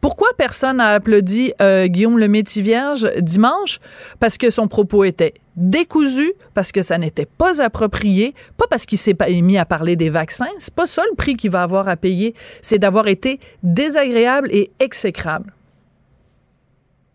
Pourquoi 0.05 0.29
personne 0.37 0.77
n'a 0.77 0.88
applaudi 0.88 1.55
euh, 1.62 1.87
Guillaume 1.87 2.19
le 2.19 2.29
Métis-Vierge 2.29 3.09
dimanche? 3.23 3.79
Parce 4.21 4.37
que 4.37 4.51
son 4.51 4.69
propos 4.69 5.03
était 5.05 5.33
décousu, 5.57 6.35
parce 6.55 6.73
que 6.73 6.83
ça 6.83 6.99
n'était 6.99 7.25
pas 7.25 7.62
approprié, 7.62 8.35
pas 8.59 8.67
parce 8.69 8.85
qu'il 8.85 8.99
s'est 8.99 9.17
mis 9.40 9.57
à 9.57 9.64
parler 9.64 9.97
des 9.97 10.11
vaccins. 10.11 10.53
C'est 10.59 10.75
pas 10.75 10.87
ça 10.87 11.01
le 11.11 11.17
prix 11.17 11.37
qu'il 11.37 11.51
va 11.51 11.62
avoir 11.62 11.88
à 11.88 11.97
payer, 11.97 12.35
c'est 12.61 12.79
d'avoir 12.79 13.09
été 13.09 13.40
désagréable 13.62 14.49
et 14.53 14.69
exécrable. 14.79 15.55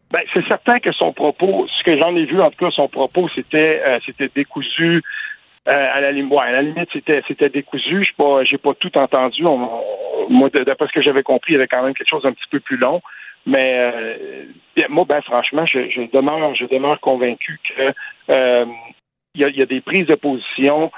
Ben, 0.09 0.21
c'est 0.33 0.47
certain 0.47 0.79
que 0.79 0.91
son 0.91 1.13
propos, 1.13 1.67
ce 1.67 1.83
que 1.83 1.95
j'en 1.95 2.15
ai 2.15 2.25
vu 2.25 2.41
en 2.41 2.49
tout 2.49 2.65
cas, 2.65 2.71
son 2.71 2.87
propos, 2.87 3.29
c'était 3.35 3.83
euh, 3.85 3.99
c'était 4.03 4.31
décousu. 4.35 5.03
Euh, 5.69 5.87
à 5.93 6.01
la 6.01 6.11
limite, 6.11 6.33
à 6.39 6.51
la 6.51 6.61
limite, 6.63 6.89
c'était 6.91 7.21
c'était 7.27 7.49
décousu. 7.49 8.03
Je 8.03 8.13
pas, 8.15 8.43
j'ai 8.43 8.57
pas 8.57 8.73
tout 8.73 8.97
entendu. 8.97 9.43
moi, 9.43 10.49
d'après 10.49 10.87
ce 10.87 10.93
que 10.93 11.01
j'avais 11.01 11.21
compris, 11.23 11.53
il 11.53 11.55
y 11.55 11.57
avait 11.57 11.67
quand 11.67 11.83
même 11.83 11.93
quelque 11.93 12.09
chose 12.09 12.23
d'un 12.23 12.33
petit 12.33 12.49
peu 12.49 12.59
plus 12.59 12.77
long. 12.77 13.01
Mais 13.45 13.77
euh, 13.77 14.45
moi, 14.89 15.05
ben 15.07 15.21
franchement, 15.21 15.65
je, 15.65 15.89
je, 15.89 16.01
demeure, 16.11 16.55
je 16.55 16.65
demeure 16.65 16.99
convaincu 16.99 17.59
que 17.63 17.93
il 19.35 19.41
y, 19.41 19.43
a, 19.43 19.49
y, 19.49 19.61
a, 19.61 19.65
des 19.67 19.79
prises 19.79 20.07
de 20.07 20.15
position 20.15 20.91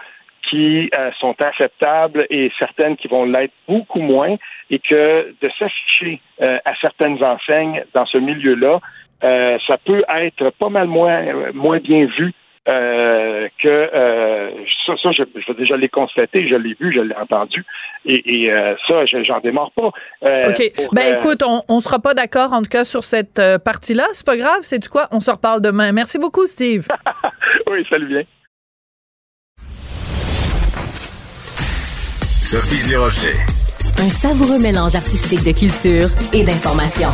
qui 0.50 0.90
sont 1.20 1.36
acceptables 1.42 2.26
et 2.30 2.50
certaines 2.58 2.96
qui 2.96 3.08
vont 3.10 3.26
l'être 3.26 3.54
beaucoup 3.68 4.00
moins, 4.00 4.36
et 4.70 4.80
que 4.80 5.36
de 5.42 5.50
s'afficher 5.60 6.22
à 6.40 6.74
certaines 6.80 7.22
enseignes 7.24 7.84
dans 7.94 8.06
ce 8.06 8.18
milieu-là, 8.18 8.80
euh, 9.24 9.58
ça 9.68 9.78
peut 9.78 10.04
être 10.10 10.50
pas 10.52 10.70
mal 10.70 10.88
moins, 10.88 11.52
moins 11.54 11.80
bien 11.80 12.06
vu 12.06 12.34
euh, 12.67 13.47
que 13.62 13.67
euh, 13.67 14.52
ça, 14.86 14.93
ça 15.02 15.10
je, 15.12 15.24
je, 15.36 15.54
déjà 15.54 15.78
l'ai 15.78 15.89
constaté, 15.89 16.47
je 16.47 16.56
l'ai 16.56 16.76
vu, 16.80 16.93
je 16.93 17.02
l'ai 17.02 17.15
entendu, 17.15 17.65
et, 18.06 18.43
et 18.43 18.52
euh, 18.52 18.76
ça, 18.88 19.06
j'en 19.06 19.39
démarre 19.39 19.71
pas. 19.71 19.91
Euh, 20.24 20.50
OK. 20.50 20.89
ben 20.91 21.17
écoute, 21.17 21.41
on, 21.45 21.63
on 21.67 21.80
sera 21.80 22.00
pas 22.00 22.13
d'accord 22.13 22.54
en 22.54 22.62
tout 22.62 22.69
cas 22.69 22.84
sur 22.84 23.04
cette 23.04 23.41
partie-là. 23.65 24.08
C'est 24.13 24.26
pas 24.26 24.38
grave, 24.38 24.60
c'est 24.62 24.80
du 24.80 24.89
quoi? 24.89 25.08
On 25.12 25.19
se 25.19 25.32
reparle 25.32 25.62
demain. 25.62 25.91
Merci 25.91 26.19
beaucoup, 26.19 26.45
Steve. 26.45 26.88
oui, 27.71 27.86
salut 27.89 28.08
bien. 28.08 28.24
Sophie 32.43 32.89
Durocher. 32.89 33.38
Un 33.97 34.10
savoureux 34.10 34.60
mélange 34.60 34.95
artistique 34.95 35.45
de 35.45 35.58
culture 35.58 36.10
et 36.34 36.43
d'information. 36.43 37.10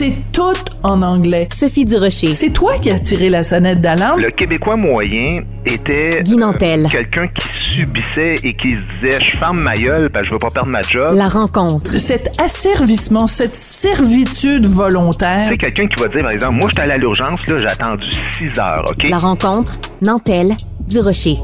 C'est 0.00 0.14
tout 0.32 0.56
en 0.82 1.02
anglais. 1.02 1.46
Sophie 1.52 1.84
Durocher. 1.84 2.32
C'est 2.32 2.48
toi 2.54 2.78
qui 2.78 2.88
as 2.90 3.00
tiré 3.00 3.28
la 3.28 3.42
sonnette 3.42 3.82
d'alarme? 3.82 4.18
Le 4.18 4.30
Québécois 4.30 4.76
moyen 4.76 5.42
était 5.66 6.22
Guy 6.22 6.38
Nantel. 6.38 6.86
euh, 6.86 6.88
quelqu'un 6.88 7.28
qui 7.28 7.46
subissait 7.74 8.36
et 8.42 8.54
qui 8.54 8.76
se 8.76 9.08
disait 9.10 9.22
je 9.22 9.36
ferme 9.36 9.60
ma 9.60 9.74
gueule 9.74 10.08
parce 10.08 10.22
que 10.22 10.28
je 10.28 10.32
veux 10.32 10.38
pas 10.38 10.50
perdre 10.50 10.70
ma 10.70 10.80
job. 10.80 11.12
La 11.14 11.28
rencontre. 11.28 11.92
Cet 11.98 12.40
asservissement, 12.40 13.26
cette 13.26 13.54
servitude 13.54 14.64
volontaire. 14.64 15.44
C'est 15.46 15.58
quelqu'un 15.58 15.86
qui 15.86 16.02
va 16.02 16.08
dire 16.08 16.22
par 16.22 16.30
exemple 16.30 16.54
moi 16.54 16.70
j'étais 16.70 16.84
allé 16.84 16.92
à 16.92 16.96
l'urgence 16.96 17.46
là, 17.46 17.58
j'ai 17.58 17.66
attendu 17.66 18.06
6 18.38 18.58
heures, 18.58 18.86
OK? 18.88 19.02
La 19.06 19.18
rencontre. 19.18 19.74
Nantel. 20.00 20.54
Durocher. 20.88 21.36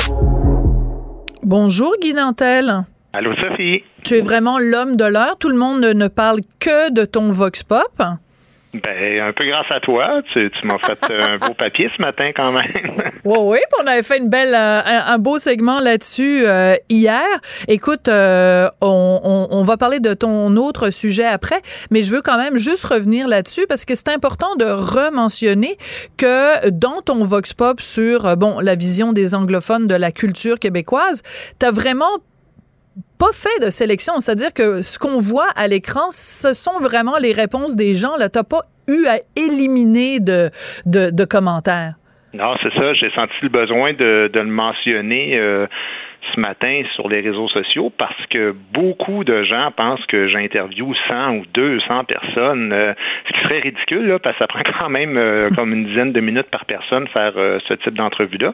Bonjour 1.43 1.95
Guy 2.01 2.15
Nantel. 2.15 2.85
Allô 3.13 3.33
Sophie. 3.35 3.83
Tu 4.03 4.15
es 4.15 4.23
vraiment 4.23 4.59
l'homme 4.59 4.97
de 4.97 5.05
l'heure. 5.05 5.37
Tout 5.39 5.51
le 5.51 5.59
monde 5.59 5.85
ne 5.85 6.09
parle 6.09 6.41
que 6.59 6.91
de 6.91 7.05
ton 7.05 7.33
vox 7.33 7.63
pop. 7.63 8.03
Ben, 8.83 9.21
un 9.21 9.33
peu 9.33 9.45
grâce 9.47 9.71
à 9.71 9.81
toi. 9.81 10.23
Tu, 10.33 10.51
m'as 10.65 10.79
fait 10.79 10.99
un 11.11 11.39
beau 11.39 11.55
papier 11.55 11.89
ce 11.97 12.03
matin 12.03 12.31
quand 12.35 12.53
même. 12.53 12.67
Oui, 13.25 13.39
oui, 13.41 13.59
on 13.83 13.87
avait 13.89 14.05
fait 14.05 14.19
une 14.19 14.29
belle, 14.29 14.55
euh, 14.55 14.83
un, 14.85 15.19
beau 15.19 15.41
segment 15.41 15.81
là-dessus 15.81 16.47
euh, 16.47 16.77
hier. 16.89 17.25
Écoute, 17.67 18.07
euh, 18.07 18.69
on, 18.81 19.63
va 19.65 19.77
parler 19.77 19.99
de 19.99 20.15
ton 20.15 20.55
autre 20.57 20.91
sujet 20.91 21.25
après, 21.25 21.61
mais 21.91 22.05
je 22.05 22.13
veux 22.13 22.23
quand 22.23 22.39
même 22.39 22.57
juste 22.57 22.85
revenir 22.85 23.27
là-dessus 23.27 23.67
parce 23.69 23.85
que 23.85 23.97
c'est 23.97 24.11
important 24.11 24.55
de 24.55 24.65
rementionner 24.65 25.77
que 26.17 26.71
dans 26.71 27.03
ton 27.03 27.25
vox 27.25 27.53
pop 27.53 27.81
sur, 27.81 28.37
bon, 28.37 28.61
la 28.61 28.77
vision 28.77 29.13
des 29.13 29.35
anglophones 29.35 29.89
de 29.89 29.97
la 29.97 30.13
culture 30.13 30.61
québécoise, 30.61 31.25
t'as 31.59 31.73
vraiment 31.73 32.21
pas 33.19 33.33
fait 33.33 33.65
de 33.65 33.71
sélection. 33.71 34.21
C'est-à-dire 34.21 34.53
que 34.55 34.83
ce 34.83 34.99
qu'on 34.99 35.21
voit 35.21 35.49
à 35.57 35.69
l'écran, 35.69 36.11
ce 36.11 36.55
sont 36.55 36.81
vraiment 36.81 37.19
les 37.19 37.33
réponses 37.33 37.77
des 37.77 37.95
gens. 37.95 38.17
Là, 38.17 38.29
t'as 38.29 38.45
pas 38.45 38.63
eu 38.89 39.07
à 39.07 39.19
éliminer 39.37 40.21
de, 40.21 41.25
commentaires. 41.25 41.95
Non, 42.35 42.55
c'est 42.63 42.73
ça. 42.75 42.95
J'ai 42.95 43.11
senti 43.11 43.35
le 43.43 43.49
besoin 43.49 43.93
de, 43.95 44.31
de 44.33 44.41
le 44.41 44.47
mentionner. 44.47 45.39
Euh 45.39 45.67
ce 46.35 46.41
matin 46.41 46.83
sur 46.95 47.09
les 47.09 47.21
réseaux 47.21 47.49
sociaux 47.49 47.93
parce 47.97 48.27
que 48.31 48.55
beaucoup 48.73 49.25
de 49.25 49.45
gens 49.45 49.71
pensent 49.77 50.05
que 50.07 50.29
j'interviewe 50.29 50.95
100 51.09 51.31
ou 51.37 51.45
200 51.55 52.05
personnes, 52.05 52.73
euh, 52.73 52.93
ce 53.27 53.33
qui 53.33 53.41
serait 53.45 53.61
ridicule 53.61 54.07
là, 54.07 54.19
parce 54.19 54.37
que 54.37 54.45
ça 54.45 54.47
prend 54.47 54.63
quand 54.79 54.89
même 54.89 55.17
euh, 55.17 55.51
comme 55.57 55.73
une 55.73 55.87
dizaine 55.87 56.13
de 56.13 56.21
minutes 56.21 56.51
par 56.51 56.65
personne 56.65 57.07
faire 57.09 57.33
euh, 57.37 57.59
ce 57.69 57.75
type 57.75 57.95
d'entrevue-là. 57.95 58.53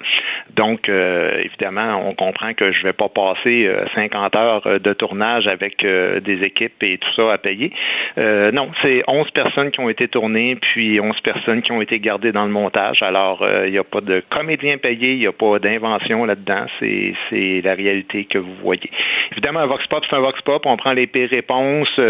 Donc, 0.56 0.88
évidemment, 0.88 2.02
on 2.06 2.14
comprend 2.14 2.52
que 2.54 2.72
je 2.72 2.82
vais 2.82 2.92
pas 2.92 3.08
passer 3.08 3.70
50 3.94 4.37
heures 4.37 4.80
de 4.80 4.92
tournage 4.92 5.46
avec 5.46 5.85
des 5.85 6.42
équipes 6.42 6.82
et 6.82 6.98
tout 6.98 7.12
ça 7.16 7.32
à 7.32 7.38
payer. 7.38 7.72
non, 8.16 8.70
c'est 8.82 9.02
11 9.06 9.30
personnes 9.30 9.70
qui 9.70 9.80
ont 9.80 9.88
été 9.88 10.08
tournées, 10.08 10.56
puis 10.56 11.00
11 11.00 11.18
personnes 11.20 11.62
qui 11.62 11.72
ont 11.72 11.80
été 11.80 12.00
gardées 12.00 12.32
dans 12.32 12.44
le 12.44 12.50
montage. 12.50 13.02
Alors, 13.02 13.46
il 13.64 13.72
n'y 13.72 13.78
a 13.78 13.85
pas 13.85 14.00
de 14.00 14.22
comédien 14.28 14.76
payé, 14.76 15.12
il 15.12 15.20
n'y 15.20 15.26
a 15.26 15.32
pas 15.32 15.58
d'invention 15.58 16.24
là-dedans. 16.26 16.66
C'est 16.78 17.62
la 17.62 17.75
réalité 17.75 18.25
que 18.25 18.38
vous 18.38 18.55
voyez. 18.62 18.90
Évidemment, 19.33 19.61
un 19.61 19.66
vox 19.66 19.87
pop, 19.87 20.05
c'est 20.09 20.16
un 20.16 20.20
vox 20.20 20.40
pop. 20.42 20.62
On 20.66 20.77
prend 20.77 20.92
les 20.92 21.07
pires 21.07 21.31
réponses. 21.31 22.01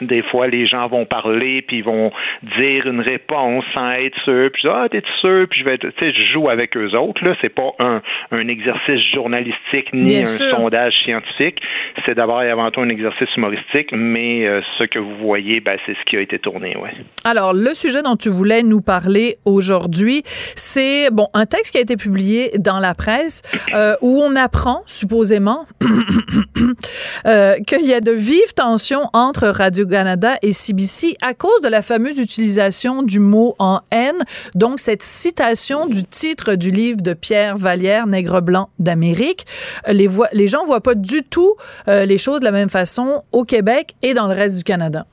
Des 0.00 0.22
fois, 0.22 0.48
les 0.48 0.66
gens 0.66 0.88
vont 0.88 1.04
parler 1.04 1.62
puis 1.62 1.78
ils 1.78 1.84
vont 1.84 2.10
dire 2.58 2.86
une 2.86 3.00
réponse 3.00 3.64
sans 3.74 3.92
être 3.92 4.18
sûr. 4.24 4.50
Puis 4.52 4.68
ah, 4.68 4.86
t'es 4.90 5.02
sûr? 5.20 5.46
Puis 5.48 5.60
je 5.60 5.64
vais, 5.64 5.78
tu 5.78 5.88
sais, 5.98 6.12
je 6.12 6.32
joue 6.32 6.48
avec 6.48 6.76
eux 6.76 6.96
autres. 6.96 7.24
Là, 7.24 7.34
c'est 7.40 7.54
pas 7.54 7.72
un, 7.78 8.02
un 8.30 8.48
exercice 8.48 9.02
journalistique 9.12 9.92
ni 9.92 10.06
Bien 10.06 10.22
un 10.22 10.26
sûr. 10.26 10.56
sondage 10.56 10.94
scientifique. 11.04 11.60
C'est 12.04 12.14
d'abord 12.14 12.42
et 12.42 12.50
avant 12.50 12.70
tout 12.70 12.80
un 12.80 12.88
exercice 12.88 13.28
humoristique. 13.36 13.90
Mais 13.92 14.46
euh, 14.46 14.60
ce 14.78 14.84
que 14.84 14.98
vous 14.98 15.16
voyez, 15.16 15.60
ben, 15.60 15.78
c'est 15.86 15.94
ce 15.94 16.04
qui 16.04 16.16
a 16.16 16.20
été 16.20 16.38
tourné, 16.38 16.76
ouais. 16.76 16.92
Alors, 17.24 17.52
le 17.54 17.74
sujet 17.74 18.02
dont 18.02 18.16
tu 18.16 18.28
voulais 18.28 18.62
nous 18.62 18.80
parler 18.80 19.36
aujourd'hui, 19.44 20.22
c'est 20.56 21.10
bon 21.10 21.28
un 21.34 21.46
texte 21.46 21.72
qui 21.72 21.78
a 21.78 21.80
été 21.80 21.96
publié 21.96 22.50
dans 22.58 22.78
la 22.78 22.94
presse 22.94 23.42
euh, 23.74 23.96
où 24.00 24.22
on 24.22 24.36
apprend 24.36 24.82
supposément 24.86 25.66
euh, 27.26 27.56
qu'il 27.66 27.86
y 27.86 27.94
a 27.94 28.00
de 28.00 28.10
vives 28.12 28.54
tensions 28.54 29.04
entre 29.12 29.48
Radio-Canada 29.84 30.36
et 30.42 30.52
CBC 30.52 31.16
à 31.22 31.34
cause 31.34 31.60
de 31.62 31.68
la 31.68 31.82
fameuse 31.82 32.18
utilisation 32.18 33.02
du 33.02 33.20
mot 33.20 33.54
en 33.58 33.80
haine. 33.92 34.24
Donc, 34.54 34.80
cette 34.80 35.02
citation 35.02 35.86
du 35.86 36.04
titre 36.04 36.54
du 36.54 36.70
livre 36.70 37.00
de 37.02 37.12
Pierre 37.12 37.56
Vallière, 37.56 38.06
Nègre 38.06 38.40
blanc 38.40 38.68
d'Amérique. 38.78 39.44
Les, 39.86 40.06
voix, 40.06 40.28
les 40.32 40.48
gens 40.48 40.64
voient 40.64 40.80
pas 40.80 40.94
du 40.94 41.22
tout 41.22 41.54
euh, 41.88 42.04
les 42.04 42.18
choses 42.18 42.40
de 42.40 42.44
la 42.44 42.52
même 42.52 42.70
façon 42.70 43.22
au 43.32 43.44
Québec 43.44 43.92
et 44.02 44.14
dans 44.14 44.26
le 44.26 44.34
reste 44.34 44.58
du 44.58 44.64
Canada. 44.64 45.04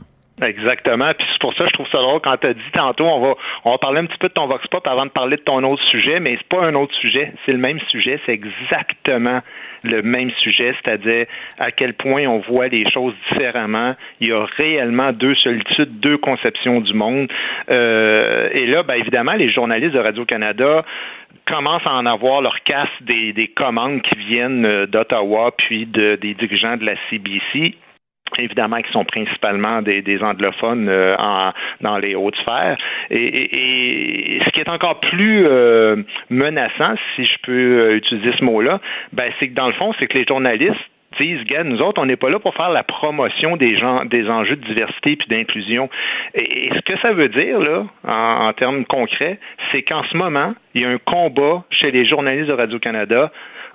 Exactement. 0.41 1.11
Puis 1.17 1.27
c'est 1.31 1.41
pour 1.41 1.53
ça 1.53 1.65
que 1.65 1.69
je 1.69 1.73
trouve 1.73 1.87
ça 1.91 1.99
drôle 1.99 2.19
quand 2.23 2.35
tu 2.37 2.47
as 2.47 2.53
dit 2.53 2.71
tantôt, 2.73 3.05
on 3.05 3.21
va, 3.21 3.33
on 3.65 3.71
va 3.71 3.77
parler 3.77 3.99
un 3.99 4.05
petit 4.05 4.17
peu 4.17 4.27
de 4.27 4.33
ton 4.33 4.47
Vox 4.47 4.65
Pop 4.67 4.85
avant 4.87 5.05
de 5.05 5.11
parler 5.11 5.37
de 5.37 5.43
ton 5.43 5.63
autre 5.63 5.83
sujet, 5.89 6.19
mais 6.19 6.37
c'est 6.37 6.57
pas 6.57 6.65
un 6.65 6.73
autre 6.73 6.93
sujet. 6.95 7.33
C'est 7.45 7.51
le 7.51 7.59
même 7.59 7.79
sujet. 7.89 8.19
C'est 8.25 8.33
exactement 8.33 9.41
le 9.83 10.01
même 10.01 10.31
sujet, 10.41 10.73
c'est-à-dire 10.83 11.25
à 11.59 11.71
quel 11.71 11.93
point 11.93 12.25
on 12.25 12.39
voit 12.39 12.67
les 12.67 12.89
choses 12.89 13.13
différemment. 13.29 13.95
Il 14.19 14.29
y 14.29 14.31
a 14.31 14.45
réellement 14.57 15.11
deux 15.11 15.35
solitudes, 15.35 15.99
deux 15.99 16.17
conceptions 16.17 16.81
du 16.81 16.93
monde. 16.93 17.27
Euh, 17.69 18.49
et 18.53 18.65
là, 18.67 18.83
ben, 18.83 18.95
évidemment, 18.95 19.33
les 19.33 19.51
journalistes 19.51 19.93
de 19.93 19.99
Radio-Canada 19.99 20.83
commencent 21.45 21.85
à 21.85 21.93
en 21.93 22.05
avoir 22.05 22.41
leur 22.41 22.61
casse 22.63 22.89
des, 23.01 23.33
des 23.33 23.47
commandes 23.47 24.01
qui 24.01 24.15
viennent 24.15 24.85
d'Ottawa 24.85 25.51
puis 25.57 25.85
de, 25.85 26.17
des 26.21 26.33
dirigeants 26.33 26.77
de 26.77 26.85
la 26.85 26.95
CBC 27.09 27.75
évidemment 28.39 28.81
qui 28.81 28.91
sont 28.91 29.05
principalement 29.05 29.81
des, 29.81 30.01
des 30.01 30.21
anglophones 30.21 30.87
euh, 30.89 31.15
en, 31.17 31.51
dans 31.81 31.97
les 31.97 32.15
hautes 32.15 32.35
sphères. 32.37 32.77
Et, 33.09 33.17
et, 33.17 34.35
et, 34.37 34.39
ce 34.43 34.49
qui 34.51 34.61
est 34.61 34.69
encore 34.69 34.99
plus 34.99 35.45
euh, 35.45 35.97
menaçant, 36.29 36.95
si 37.15 37.25
je 37.25 37.37
peux 37.43 37.95
utiliser 37.95 38.31
ce 38.37 38.43
mot-là, 38.43 38.79
ben, 39.13 39.31
c'est 39.39 39.49
que 39.49 39.53
dans 39.53 39.67
le 39.67 39.73
fond, 39.73 39.93
c'est 39.99 40.07
que 40.07 40.17
les 40.17 40.25
journalistes 40.25 40.79
disent, 41.19 41.43
gars, 41.43 41.63
nous 41.63 41.81
autres, 41.81 42.01
on 42.01 42.05
n'est 42.05 42.15
pas 42.15 42.29
là 42.29 42.39
pour 42.39 42.55
faire 42.55 42.69
la 42.69 42.83
promotion 42.83 43.57
des 43.57 43.77
gens, 43.77 44.05
des 44.05 44.29
enjeux 44.29 44.55
de 44.55 44.65
diversité 44.65 45.15
puis 45.15 45.27
d'inclusion. 45.27 45.89
Et, 46.33 46.67
et, 46.67 46.69
ce 46.73 46.81
que 46.81 46.97
ça 46.99 47.11
veut 47.11 47.29
dire, 47.29 47.59
là, 47.59 47.85
en, 48.07 48.47
en 48.47 48.53
termes 48.53 48.85
concrets, 48.85 49.39
c'est 49.71 49.83
qu'en 49.83 50.03
ce 50.03 50.15
moment, 50.15 50.53
il 50.73 50.81
y 50.81 50.85
a 50.85 50.89
un 50.89 50.97
combat 50.97 51.63
chez 51.69 51.91
les 51.91 52.05
journalistes 52.05 52.47
de 52.47 52.53
Radio-Canada 52.53 53.31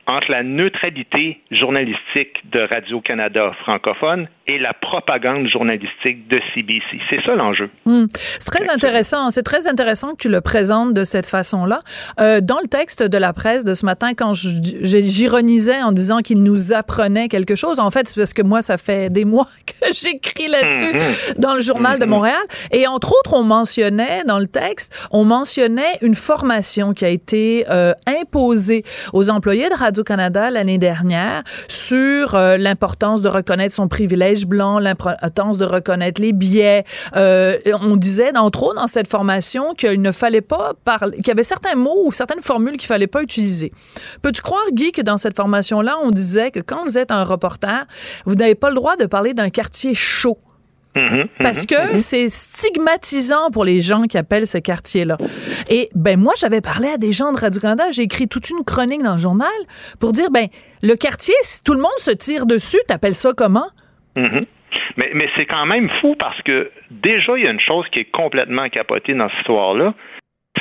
entre 0.06 0.30
la 0.30 0.42
neutralité 0.42 1.40
journalistique 1.50 2.36
de 2.52 2.60
Radio-Canada 2.60 3.52
francophone 3.62 4.28
et 4.46 4.58
la 4.58 4.72
propagande 4.72 5.48
journalistique 5.48 6.28
de 6.28 6.40
CBC. 6.54 7.00
C'est 7.10 7.20
ça 7.24 7.34
l'enjeu. 7.34 7.68
Hmm. 7.84 8.06
C'est 8.12 8.50
très 8.50 8.68
intéressant. 8.68 9.30
C'est 9.30 9.42
très 9.42 9.66
intéressant 9.66 10.12
que 10.12 10.22
tu 10.22 10.28
le 10.28 10.40
présentes 10.40 10.94
de 10.94 11.02
cette 11.02 11.26
façon-là. 11.26 11.80
Euh, 12.20 12.40
dans 12.40 12.60
le 12.60 12.68
texte 12.68 13.02
de 13.02 13.18
la 13.18 13.32
presse 13.32 13.64
de 13.64 13.74
ce 13.74 13.84
matin, 13.84 14.14
quand 14.14 14.32
j'ironisais 14.34 15.82
en 15.82 15.90
disant 15.90 16.18
qu'il 16.18 16.42
nous 16.42 16.72
apprenait 16.72 17.28
quelque 17.28 17.56
chose, 17.56 17.80
en 17.80 17.90
fait, 17.90 18.06
c'est 18.06 18.20
parce 18.20 18.32
que 18.32 18.42
moi, 18.42 18.62
ça 18.62 18.78
fait 18.78 19.10
des 19.10 19.24
mois 19.36 19.48
que 19.66 19.92
j'écris 19.92 20.48
là-dessus 20.48 20.96
mm-hmm. 20.96 21.40
dans 21.40 21.54
le 21.54 21.60
journal 21.60 21.98
de 21.98 22.04
mm-hmm. 22.04 22.08
Montréal. 22.08 22.42
Et 22.70 22.86
entre 22.86 23.12
autres, 23.18 23.34
on 23.34 23.42
mentionnait 23.42 24.22
dans 24.24 24.38
le 24.38 24.46
texte, 24.46 25.08
on 25.10 25.24
mentionnait 25.24 25.98
une 26.02 26.14
formation 26.14 26.94
qui 26.94 27.04
a 27.04 27.08
été 27.08 27.64
euh, 27.68 27.92
imposée 28.06 28.84
aux 29.12 29.28
employés 29.30 29.68
de 29.68 29.74
Radio-Canada 29.96 30.50
l'année 30.50 30.76
dernière 30.76 31.42
sur 31.68 32.34
euh, 32.34 32.58
l'importance 32.58 33.22
de 33.22 33.30
reconnaître 33.30 33.74
son 33.74 33.88
privilège 33.88 34.44
blanc, 34.46 34.78
l'importance 34.78 35.56
de 35.56 35.64
reconnaître 35.64 36.20
les 36.20 36.34
biais. 36.34 36.84
Euh, 37.16 37.56
on 37.80 37.96
disait, 37.96 38.36
entre 38.36 38.62
autres, 38.64 38.74
dans 38.74 38.88
cette 38.88 39.08
formation 39.08 39.72
qu'il 39.72 40.02
ne 40.02 40.12
fallait 40.12 40.42
pas 40.42 40.74
parler, 40.84 41.16
qu'il 41.16 41.28
y 41.28 41.30
avait 41.30 41.44
certains 41.44 41.76
mots 41.76 42.04
ou 42.04 42.12
certaines 42.12 42.42
formules 42.42 42.76
qu'il 42.76 42.88
fallait 42.88 43.06
pas 43.06 43.22
utiliser. 43.22 43.72
Peux-tu 44.20 44.42
croire, 44.42 44.66
Guy, 44.72 44.92
que 44.92 45.00
dans 45.00 45.16
cette 45.16 45.34
formation-là, 45.34 45.96
on 46.02 46.10
disait 46.10 46.50
que 46.50 46.60
quand 46.60 46.84
vous 46.84 46.98
êtes 46.98 47.10
un 47.10 47.24
reporter, 47.24 47.86
vous 48.26 48.34
n'avez 48.34 48.54
pas 48.54 48.68
le 48.68 48.74
droit 48.74 48.96
de 48.96 49.06
parler 49.06 49.32
d'un 49.32 49.48
quartier 49.48 49.94
chaud? 49.94 50.38
Mm-hmm, 50.96 51.28
Parce 51.42 51.64
mm-hmm, 51.64 51.66
que 51.66 51.94
mm-hmm. 51.94 51.98
c'est 51.98 52.28
stigmatisant 52.28 53.50
pour 53.52 53.64
les 53.64 53.82
gens 53.82 54.04
qui 54.04 54.16
appellent 54.16 54.46
ce 54.46 54.58
quartier-là. 54.58 55.18
Et 55.68 55.88
ben 55.94 56.18
moi, 56.18 56.32
j'avais 56.40 56.60
parlé 56.60 56.88
à 56.88 56.96
des 56.96 57.12
gens 57.12 57.32
de 57.32 57.38
Radio-Canada, 57.38 57.84
j'ai 57.90 58.02
écrit 58.02 58.28
toute 58.28 58.48
une 58.50 58.64
chronique 58.64 59.02
dans 59.02 59.12
le 59.12 59.20
journal 59.20 59.48
pour 60.00 60.12
dire, 60.12 60.30
ben 60.32 60.46
le 60.82 60.94
quartier, 60.94 61.34
si 61.42 61.62
tout 61.62 61.74
le 61.74 61.80
monde 61.80 61.98
se 61.98 62.10
tire 62.10 62.46
dessus, 62.46 62.78
t'appelles 62.88 63.14
ça 63.14 63.32
comment? 63.36 63.66
Mais, 64.96 65.10
mais 65.14 65.28
c'est 65.36 65.46
quand 65.46 65.66
même 65.66 65.88
fou 66.00 66.16
parce 66.18 66.40
que 66.42 66.70
déjà, 66.90 67.36
il 67.36 67.44
y 67.44 67.48
a 67.48 67.50
une 67.50 67.60
chose 67.60 67.86
qui 67.92 68.00
est 68.00 68.10
complètement 68.10 68.68
capotée 68.68 69.14
dans 69.14 69.28
cette 69.28 69.38
histoire-là. 69.40 69.94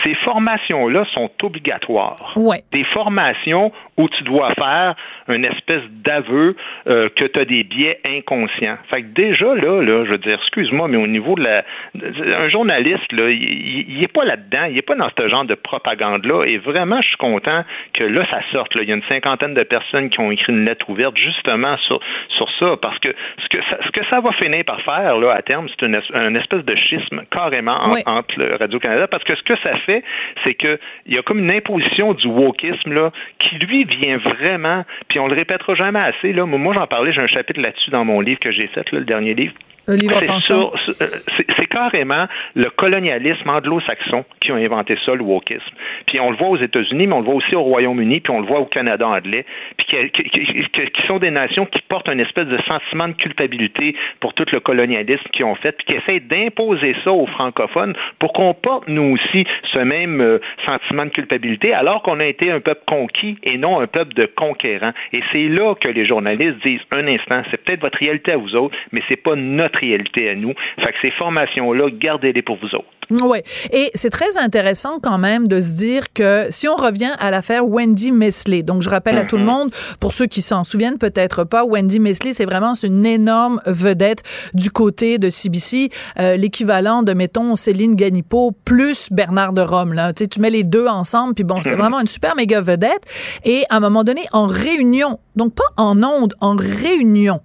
Ces 0.04 0.16
formations-là 0.26 1.06
sont 1.14 1.32
obligatoires. 1.42 2.34
Ouais. 2.36 2.60
Des 2.74 2.84
formations 2.94 3.72
où 3.98 4.10
tu 4.10 4.24
dois 4.24 4.54
faire 4.56 4.96
une 5.28 5.46
espèce 5.46 5.84
d'aveu 6.04 6.56
euh, 6.88 7.10
que 7.16 7.26
tu 7.26 7.40
as 7.40 7.46
des 7.46 7.64
biais 7.64 8.00
inconscients. 8.08 8.78
Fait 8.90 9.02
que 9.02 9.08
déjà, 9.08 9.56
là, 9.56 9.82
là 9.82 10.06
je 10.06 10.12
veux 10.12 10.18
dire, 10.18 10.40
excuse-moi, 10.42 10.88
mais 10.88 10.98
au 10.98 11.08
niveau 11.08 11.36
de 11.36 11.44
la. 11.44 11.64
Un 11.96 12.50
journaliste, 12.50 13.12
là, 13.12 13.30
il 13.30 13.98
n'est 14.00 14.08
pas 14.08 14.26
là-dedans, 14.26 14.66
il 14.70 14.76
n'est 14.76 14.82
pas 14.82 14.96
dans 14.96 15.10
ce 15.18 15.28
genre 15.28 15.46
de 15.46 15.56
propagande-là. 15.56 16.46
Et 16.46 16.58
vraiment, 16.58 17.02
je 17.02 17.08
suis 17.10 17.18
content 17.18 17.64
que 17.94 18.04
là, 18.04 18.26
ça 18.30 18.42
sorte. 18.52 18.76
Là. 18.76 18.84
Il 18.84 18.90
y 18.90 18.92
a 18.92 18.96
une 18.96 19.04
cinquantaine 19.04 19.54
de 19.54 19.64
personnes 19.64 20.10
qui 20.10 20.20
ont 20.20 20.32
écrit 20.32 20.54
une 20.54 20.66
lettre 20.66 20.90
ouverte 20.90 21.18
justement 21.18 21.78
sur, 21.78 22.00
sur 22.30 22.50
ça, 22.60 22.78
parce 22.82 23.00
que 23.00 23.10
ce 23.44 23.50
que 23.50 23.64
ça, 23.70 23.78
ce 23.86 23.92
que 23.92 24.06
ça 24.10 24.20
va 24.20 24.32
finir 24.34 24.64
par 24.66 24.82
faire, 24.82 25.18
là, 25.18 25.34
à 25.34 25.42
terme, 25.42 25.68
c'est 25.70 25.86
une, 25.86 25.96
espèce 26.36 26.64
de 26.64 26.76
schisme 26.76 27.24
carrément 27.32 27.78
entre 28.06 28.58
Radio-Canada, 28.60 29.08
parce 29.08 29.24
que 29.24 29.36
ce 29.36 29.44
que 29.44 29.56
ça 29.64 29.76
fait, 29.86 30.04
c'est 30.44 30.54
qu'il 30.56 30.78
y 31.08 31.18
a 31.18 31.22
comme 31.22 31.40
une 31.40 31.52
imposition 31.52 32.14
du 32.14 32.28
wokisme, 32.28 32.94
là, 32.94 33.12
qui, 33.40 33.58
lui, 33.58 33.84
vient 33.86 34.18
vraiment, 34.18 34.84
puis 35.16 35.22
on 35.22 35.28
le 35.28 35.34
répétera 35.34 35.76
jamais 35.76 36.02
assez. 36.02 36.34
Là. 36.34 36.46
Moi, 36.46 36.74
j'en 36.74 36.88
parlais, 36.88 37.14
j'ai 37.14 37.22
un 37.22 37.28
chapitre 37.28 37.62
là-dessus 37.62 37.90
dans 37.90 38.04
mon 38.04 38.20
livre 38.20 38.38
que 38.42 38.52
j'ai 38.52 38.68
fait, 38.68 38.92
le 38.92 39.06
dernier 39.06 39.34
livre. 39.34 39.54
C'est 39.88 41.68
carrément 41.68 42.28
le 42.56 42.70
colonialisme 42.70 43.50
anglo-saxon 43.50 44.26
qui 44.40 44.52
a 44.52 44.56
inventé 44.56 44.98
ça, 45.06 45.14
le 45.14 45.22
wokisme. 45.22 45.70
Puis 46.08 46.20
on 46.20 46.32
le 46.32 46.38
voit 46.38 46.50
aux 46.50 46.58
États-Unis, 46.58 47.08
mais 47.08 47.14
on 47.14 47.20
le 47.20 47.26
voit 47.26 47.36
aussi 47.36 47.56
au 47.56 47.62
Royaume-Uni, 47.62 48.22
puis 48.22 48.34
on 48.34 48.40
le 48.40 48.48
voit 48.48 48.60
au 48.60 48.66
Canada 48.66 49.08
anglais, 49.08 49.46
puis 49.78 49.88
qui, 49.88 50.10
qui, 50.10 51.08
sont 51.08 51.20
des 51.20 51.32
nations 51.32 51.66
qui 51.66 51.82
portent 51.88 52.10
une 52.10 52.20
espèce 52.20 52.48
de 52.48 52.58
sentiment 52.68 53.08
de 53.08 53.14
culpabilité 53.14 53.96
pour 54.20 54.34
tout 54.34 54.46
le 54.52 54.60
colonialisme 54.60 55.24
qu'ils 55.32 55.46
ont 55.46 55.56
fait, 55.56 55.74
puis 55.74 55.86
qui 55.86 55.96
essaient 55.96 56.20
d'imposer 56.20 56.96
ça 57.04 57.12
aux 57.12 57.28
francophones 57.28 57.94
pour 58.20 58.34
qu'on 58.34 58.54
porte, 58.54 58.88
nous 58.88 59.16
aussi, 59.16 59.46
ce 59.74 59.80
même 59.80 60.22
euh, 60.22 60.40
sentiment 60.66 61.06
de 61.06 61.12
culpabilité, 61.12 61.74
alors 61.74 62.02
qu'on 62.02 62.20
a 62.20 62.26
été 62.26 62.52
un 62.52 62.60
peuple 62.60 62.84
conquis 62.88 63.38
et 63.44 63.58
non 63.58 63.80
un 63.80 63.88
peuple 63.88 64.14
de 64.14 64.26
conquérants. 64.26 64.94
Et 65.14 65.22
c'est 65.32 65.48
là 65.48 65.76
que 65.76 65.88
les 65.88 66.06
journalistes 66.06 66.58
disent, 66.66 66.82
un 66.92 67.08
instant, 67.08 67.44
c'est 67.52 67.64
peut-être 67.64 67.82
votre 67.82 67.98
réalité 67.98 68.32
à 68.32 68.38
vous 68.38 68.56
autres, 68.56 68.76
mais 68.92 69.02
c'est 69.08 69.22
pas 69.22 69.36
notre 69.36 69.75
réalité 69.76 70.30
à 70.30 70.36
nous. 70.36 70.54
Fait 70.78 70.92
que 70.92 70.98
ces 71.02 71.12
formations-là, 71.12 71.90
gardez-les 71.92 72.42
pour 72.42 72.58
vous 72.58 72.76
autres. 72.76 72.86
Oui. 73.12 73.40
Et 73.72 73.92
c'est 73.94 74.10
très 74.10 74.38
intéressant 74.38 75.00
quand 75.02 75.18
même 75.18 75.48
de 75.48 75.60
se 75.60 75.78
dire 75.78 76.12
que 76.14 76.48
si 76.50 76.68
on 76.68 76.76
revient 76.76 77.12
à 77.20 77.32
l'affaire 77.32 77.68
Wendy 77.68 78.12
Mesley, 78.12 78.64
donc 78.64 78.82
je 78.82 78.90
rappelle 78.90 79.18
à 79.18 79.24
tout 79.24 79.38
le 79.38 79.44
mhm. 79.44 79.50
monde, 79.50 79.72
pour 80.00 80.12
ceux 80.12 80.26
qui 80.26 80.42
s'en 80.42 80.64
souviennent 80.64 80.98
peut-être 80.98 81.44
pas, 81.44 81.64
Wendy 81.64 82.00
Mesley, 82.00 82.34
c'est 82.34 82.46
vraiment 82.46 82.74
une 82.84 83.06
énorme 83.06 83.62
vedette 83.66 84.24
du 84.54 84.72
côté 84.72 85.18
de 85.18 85.30
CBC, 85.30 85.90
euh, 86.20 86.36
l'équivalent 86.36 87.04
de, 87.04 87.14
mettons, 87.14 87.56
Céline 87.56 87.96
Ganipo 87.96 88.52
plus 88.66 89.12
Bernard 89.12 89.54
de 89.54 89.62
Rome. 89.62 89.94
Là. 89.94 90.14
Tu, 90.14 90.24
sais, 90.24 90.28
tu 90.28 90.40
mets 90.40 90.50
les 90.50 90.64
deux 90.64 90.88
ensemble, 90.88 91.36
puis 91.36 91.44
bon, 91.44 91.62
c'est 91.62 91.76
vraiment 91.76 92.00
une 92.00 92.08
super 92.08 92.36
méga 92.36 92.62
vedette. 92.62 93.06
Et 93.44 93.64
à 93.70 93.78
un 93.78 93.80
moment 93.80 94.04
donné, 94.04 94.22
en 94.32 94.48
réunion, 94.48 95.20
donc 95.36 95.54
pas 95.54 95.64
en 95.78 96.02
onde, 96.04 96.34
en 96.42 96.56
réunion, 96.56 97.40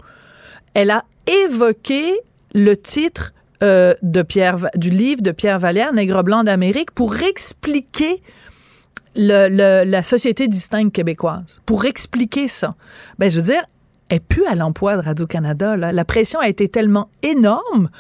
elle 0.75 0.91
a 0.91 1.05
évoqué 1.45 2.19
le 2.55 2.77
titre 2.77 3.33
euh, 3.63 3.95
de 4.03 4.23
Pierre, 4.23 4.69
du 4.75 4.91
livre 4.91 5.23
de 5.23 5.31
Pierre 5.31 5.59
Vallière, 5.59 5.93
Nègre 5.93 6.23
blanc 6.23 6.45
d'Amérique, 6.45 6.91
pour 6.93 7.17
expliquer 7.17 8.23
la 9.17 10.03
société 10.03 10.47
distincte 10.47 10.95
québécoise, 10.95 11.61
pour 11.67 11.85
expliquer 11.85 12.47
ça. 12.47 12.77
Ben, 13.19 13.31
je 13.31 13.37
veux 13.37 13.45
dire, 13.45 13.65
elle 14.09 14.21
plus 14.21 14.47
à 14.47 14.55
l'emploi 14.55 14.97
de 14.97 15.03
Radio-Canada. 15.03 15.77
La 15.77 16.05
pression 16.05 16.41
a 16.41 16.49
été 16.49 16.69
tellement 16.69 17.09
énorme 17.23 17.91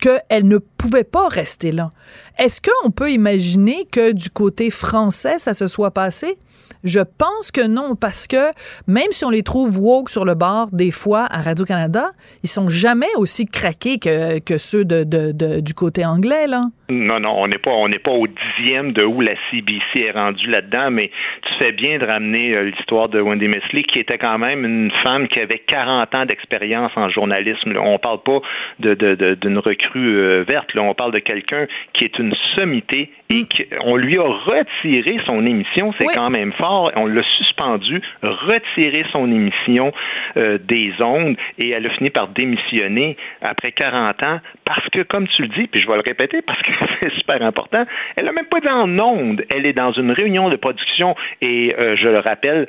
qu'elle 0.00 0.46
ne 0.46 0.58
pouvait 0.58 1.04
pas 1.04 1.28
rester 1.28 1.72
là. 1.72 1.90
Est-ce 2.38 2.60
qu'on 2.60 2.90
peut 2.90 3.10
imaginer 3.10 3.84
que 3.86 4.12
du 4.12 4.30
côté 4.30 4.70
français, 4.70 5.38
ça 5.38 5.54
se 5.54 5.66
soit 5.66 5.90
passé? 5.90 6.38
Je 6.84 7.00
pense 7.00 7.50
que 7.50 7.66
non, 7.66 7.96
parce 7.96 8.26
que 8.26 8.52
même 8.86 9.10
si 9.10 9.24
on 9.24 9.30
les 9.30 9.42
trouve 9.42 9.78
woke 9.78 10.10
sur 10.10 10.24
le 10.24 10.34
bord, 10.34 10.70
des 10.72 10.90
fois, 10.90 11.26
à 11.30 11.42
Radio-Canada, 11.42 12.12
ils 12.42 12.48
sont 12.48 12.68
jamais 12.68 13.14
aussi 13.16 13.46
craqués 13.46 13.98
que, 13.98 14.58
ceux 14.58 14.84
du 14.84 15.74
côté 15.74 16.04
anglais, 16.04 16.46
là. 16.46 16.70
Non, 16.90 17.20
non, 17.20 17.34
on 17.36 17.48
n'est 17.48 17.58
pas, 17.58 17.70
on 17.70 17.86
n'est 17.86 17.98
pas 17.98 18.12
au 18.12 18.26
dixième 18.26 18.92
de 18.92 19.04
où 19.04 19.20
la 19.20 19.34
CBC 19.50 20.06
est 20.06 20.10
rendue 20.10 20.46
là-dedans, 20.46 20.90
mais 20.90 21.10
tu 21.42 21.54
fais 21.58 21.72
bien 21.72 21.98
de 21.98 22.06
ramener 22.06 22.54
euh, 22.54 22.70
l'histoire 22.70 23.08
de 23.08 23.20
Wendy 23.20 23.46
Mesley, 23.46 23.82
qui 23.82 24.00
était 24.00 24.16
quand 24.16 24.38
même 24.38 24.64
une 24.64 24.90
femme 25.02 25.28
qui 25.28 25.38
avait 25.38 25.58
40 25.58 26.14
ans 26.14 26.24
d'expérience 26.24 26.90
en 26.96 27.10
journalisme. 27.10 27.74
On 27.76 27.94
On 27.94 27.98
parle 27.98 28.22
pas 28.22 28.40
de, 28.78 28.94
de, 28.94 29.34
d'une 29.34 29.58
recrue 29.58 30.16
euh, 30.16 30.44
verte, 30.48 30.72
là. 30.74 30.82
on 30.82 30.94
parle 30.94 31.12
de 31.12 31.18
quelqu'un 31.18 31.66
qui 31.92 32.04
est 32.04 32.18
une 32.18 32.34
sommité 32.54 33.10
et 33.28 33.42
mm. 33.42 33.46
qu'on 33.82 33.96
lui 33.96 34.18
a 34.18 34.22
retiré 34.22 35.20
son 35.26 35.44
émission, 35.44 35.92
c'est 35.98 36.06
quand 36.14 36.30
même 36.30 36.52
fort. 36.52 36.90
On 36.96 37.06
l'a 37.06 37.22
suspendu, 37.36 38.00
retiré 38.22 39.04
son 39.12 39.30
émission 39.30 39.92
euh, 40.36 40.58
des 40.58 40.92
ondes 41.00 41.36
et 41.58 41.70
elle 41.70 41.86
a 41.86 41.90
fini 41.90 42.08
par 42.08 42.28
démissionner 42.28 43.16
après 43.42 43.72
40 43.72 44.22
ans 44.22 44.40
parce 44.64 44.88
que, 44.88 45.02
comme 45.02 45.26
tu 45.28 45.42
le 45.42 45.48
dis, 45.48 45.66
puis 45.66 45.82
je 45.82 45.86
vais 45.86 45.96
le 45.96 46.02
répéter 46.06 46.40
parce 46.40 46.62
que 46.62 46.77
c'est 47.00 47.12
super 47.14 47.42
important, 47.42 47.84
elle 48.16 48.24
n'a 48.24 48.32
même 48.32 48.46
pas 48.46 48.58
été 48.58 48.68
en 48.68 48.98
onde. 48.98 49.44
Elle 49.50 49.66
est 49.66 49.72
dans 49.72 49.92
une 49.92 50.10
réunion 50.10 50.48
de 50.48 50.56
production 50.56 51.14
et 51.40 51.74
euh, 51.78 51.96
je 51.96 52.08
le 52.08 52.18
rappelle, 52.18 52.68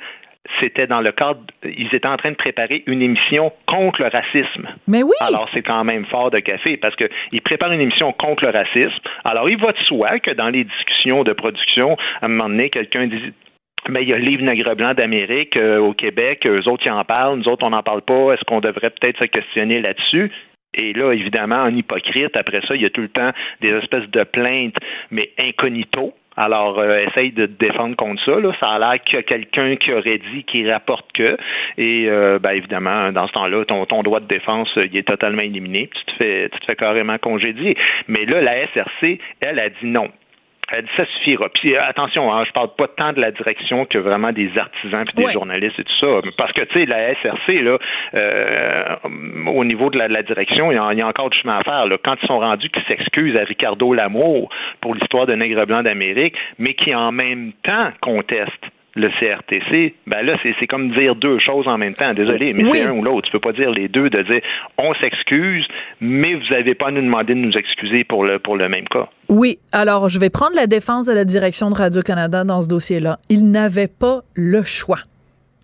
c'était 0.60 0.88
dans 0.88 1.02
le 1.02 1.12
cadre, 1.12 1.42
ils 1.64 1.94
étaient 1.94 2.08
en 2.08 2.18
train 2.18 2.32
de 2.32 2.36
préparer 2.36 2.84
une 2.88 3.02
émission 3.02 3.52
contre 3.68 4.02
le 4.02 4.08
racisme. 4.08 4.68
Mais 4.88 5.04
oui. 5.04 5.14
Alors 5.22 5.48
c'est 5.54 5.62
quand 5.62 5.84
même 5.84 6.06
fort 6.06 6.32
de 6.32 6.40
café 6.40 6.78
parce 6.78 6.96
qu'ils 6.96 7.42
préparent 7.42 7.72
une 7.72 7.82
émission 7.82 8.12
contre 8.14 8.46
le 8.46 8.52
racisme. 8.52 9.00
Alors 9.24 9.50
il 9.50 9.58
va 9.58 9.72
de 9.72 9.80
soi 9.80 10.20
que 10.20 10.32
dans 10.32 10.50
les 10.50 10.64
discussions 10.64 11.24
de 11.24 11.34
production, 11.34 11.98
à 12.22 12.26
un 12.26 12.30
moment 12.30 12.50
donné, 12.50 12.70
quelqu'un 12.70 13.08
dit 13.08 13.34
mais 13.88 14.04
il 14.04 14.10
y 14.10 14.14
a 14.14 14.18
le 14.18 14.24
livre 14.24 14.44
Nègre 14.44 14.76
blanc 14.76 14.94
d'Amérique 14.94 15.56
euh, 15.56 15.78
au 15.78 15.94
Québec, 15.94 16.46
eux 16.46 16.68
autres 16.68 16.86
ils 16.86 16.92
en 16.92 17.06
parlent, 17.06 17.38
nous 17.38 17.48
autres 17.48 17.66
on 17.66 17.70
n'en 17.70 17.84
parle 17.84 18.02
pas, 18.02 18.34
est-ce 18.34 18.44
qu'on 18.44 18.60
devrait 18.60 18.90
peut-être 18.90 19.20
se 19.20 19.26
questionner 19.26 19.80
là-dessus? 19.80 20.32
Et 20.74 20.94
là, 20.94 21.12
évidemment, 21.14 21.64
en 21.64 21.76
hypocrite, 21.76 22.36
après 22.38 22.62
ça, 22.68 22.76
il 22.76 22.82
y 22.82 22.86
a 22.86 22.90
tout 22.90 23.02
le 23.02 23.10
temps 23.10 23.32
des 23.62 23.70
espèces 23.70 24.10
de 24.10 24.24
plaintes, 24.24 24.78
mais 25.12 25.32
incognito. 25.42 26.14
Alors, 26.38 26.80
euh, 26.80 27.06
essaye 27.06 27.32
de 27.34 27.48
te 27.48 27.66
défendre 27.66 27.98
contre 27.98 28.24
ça. 28.24 28.40
Là. 28.40 28.54
Ça 28.62 28.70
a 28.70 28.80
l'air 28.80 29.04
qu'il 29.04 29.16
y 29.16 29.20
a 29.20 29.24
quelqu'un 29.24 29.76
qui 29.76 29.92
aurait 29.92 30.20
dit 30.20 30.44
qu'il 30.46 30.72
rapporte 30.72 31.12
que. 31.12 31.36
Et 31.78 32.06
euh, 32.08 32.40
ben, 32.40 32.52
évidemment, 32.52 33.12
dans 33.12 33.28
ce 33.28 33.34
temps-là, 33.34 33.66
ton, 33.66 33.86
ton 33.86 34.04
droit 34.04 34.22
de 34.22 34.28
défense, 34.28 34.70
il 34.78 34.96
est 34.96 35.08
totalement 35.08 35.42
éliminé. 35.42 35.90
Tu 35.94 36.06
te 36.06 36.12
fais, 36.18 36.50
tu 36.50 36.60
te 36.60 36.66
fais 36.66 36.76
carrément 36.76 37.18
congédier. 37.18 37.76
Mais 38.08 38.26
là, 38.26 38.42
la 38.42 38.68
SRC, 38.68 39.20
elle 39.42 39.60
a 39.60 39.70
dit 39.70 39.86
non. 39.86 40.10
Elle 40.72 40.84
dit 40.84 40.92
ça 40.96 41.06
suffira. 41.06 41.50
Puis 41.50 41.76
euh, 41.76 41.84
attention, 41.84 42.34
hein, 42.34 42.44
je 42.46 42.52
parle 42.52 42.70
pas 42.78 42.88
tant 42.88 43.14
de 43.14 43.20
la 43.20 43.32
direction 43.32 43.86
que 43.86 43.98
vraiment 43.98 44.32
des 44.32 44.52
artisans 44.58 45.04
puis 45.06 45.26
des 45.26 45.32
journalistes 45.32 45.80
et 45.80 45.84
tout 45.84 46.00
ça. 46.00 46.08
Parce 46.38 46.54
que 46.54 46.62
tu 46.62 46.80
sais, 46.80 46.86
la 46.86 47.14
SRC, 47.16 47.62
là, 47.62 47.78
euh, 48.14 48.96
au 49.48 49.66
niveau 49.66 49.90
de 49.90 49.98
la, 49.98 50.24
direction, 50.24 50.72
il 50.72 50.76
y, 50.76 51.02
a, 51.02 51.08
encore 51.08 51.30
du 51.30 51.38
chemin 51.38 51.58
à 51.58 51.64
faire. 51.64 51.86
Là. 51.88 51.98
Quand 52.04 52.16
ils 52.22 52.28
sont 52.28 52.40
rendus 52.40 52.70
qu'ils 52.70 52.84
s'excusent 52.84 53.38
à 53.38 53.44
Ricardo 53.44 53.94
Lamour 53.94 54.50
pour 54.82 54.94
l'histoire 54.96 55.26
de 55.26 55.34
Nègre 55.34 55.66
Blanc 55.66 55.84
d'Amérique, 55.84 56.36
mais 56.58 56.74
qui 56.74 56.94
en 56.94 57.12
même 57.12 57.52
temps 57.64 57.90
contestent 58.02 58.70
le 58.96 59.10
CRTC, 59.20 59.96
ben 60.08 60.26
là, 60.26 60.38
c'est 60.42 60.68
comme 60.68 60.92
dire 60.92 61.16
deux 61.16 61.40
choses 61.40 61.68
en 61.68 61.78
même 61.78 61.94
temps. 61.94 62.14
Désolé, 62.14 62.54
mais 62.54 62.70
c'est 62.72 62.84
un 62.84 62.92
ou 62.92 63.04
l'autre. 63.04 63.28
Tu 63.28 63.32
peux 63.32 63.40
pas 63.40 63.54
dire 63.54 63.72
les 63.72 63.88
deux, 63.88 64.10
de 64.10 64.22
dire 64.24 64.42
on 64.78 64.94
s'excuse, 64.96 65.66
mais 66.02 66.36
vous 66.36 66.48
n'avez 66.52 66.76
pas 66.76 66.88
à 66.88 66.92
nous 66.92 67.02
demander 67.02 67.34
de 67.34 67.40
nous 67.40 67.54
excuser 67.54 68.04
pour 68.04 68.24
le, 68.24 68.40
pour 68.40 68.56
le 68.56 68.68
même 68.70 68.88
cas. 68.88 69.08
Oui. 69.30 69.60
Alors, 69.72 70.10
je 70.10 70.20
vais 70.20 70.30
prendre 70.30 70.56
la 70.56 70.68
défense 70.68 71.06
de 71.06 71.14
la 71.14 71.26
direction 71.26 71.70
de 71.70 71.76
Radio-Canada 71.76 72.44
dans 72.44 72.62
ce 72.62 72.68
dossier-là. 72.68 73.18
Ils 73.30 73.52
n'avaient 73.52 73.88
pas 73.88 74.22
le 74.34 74.64
choix. 74.64 75.00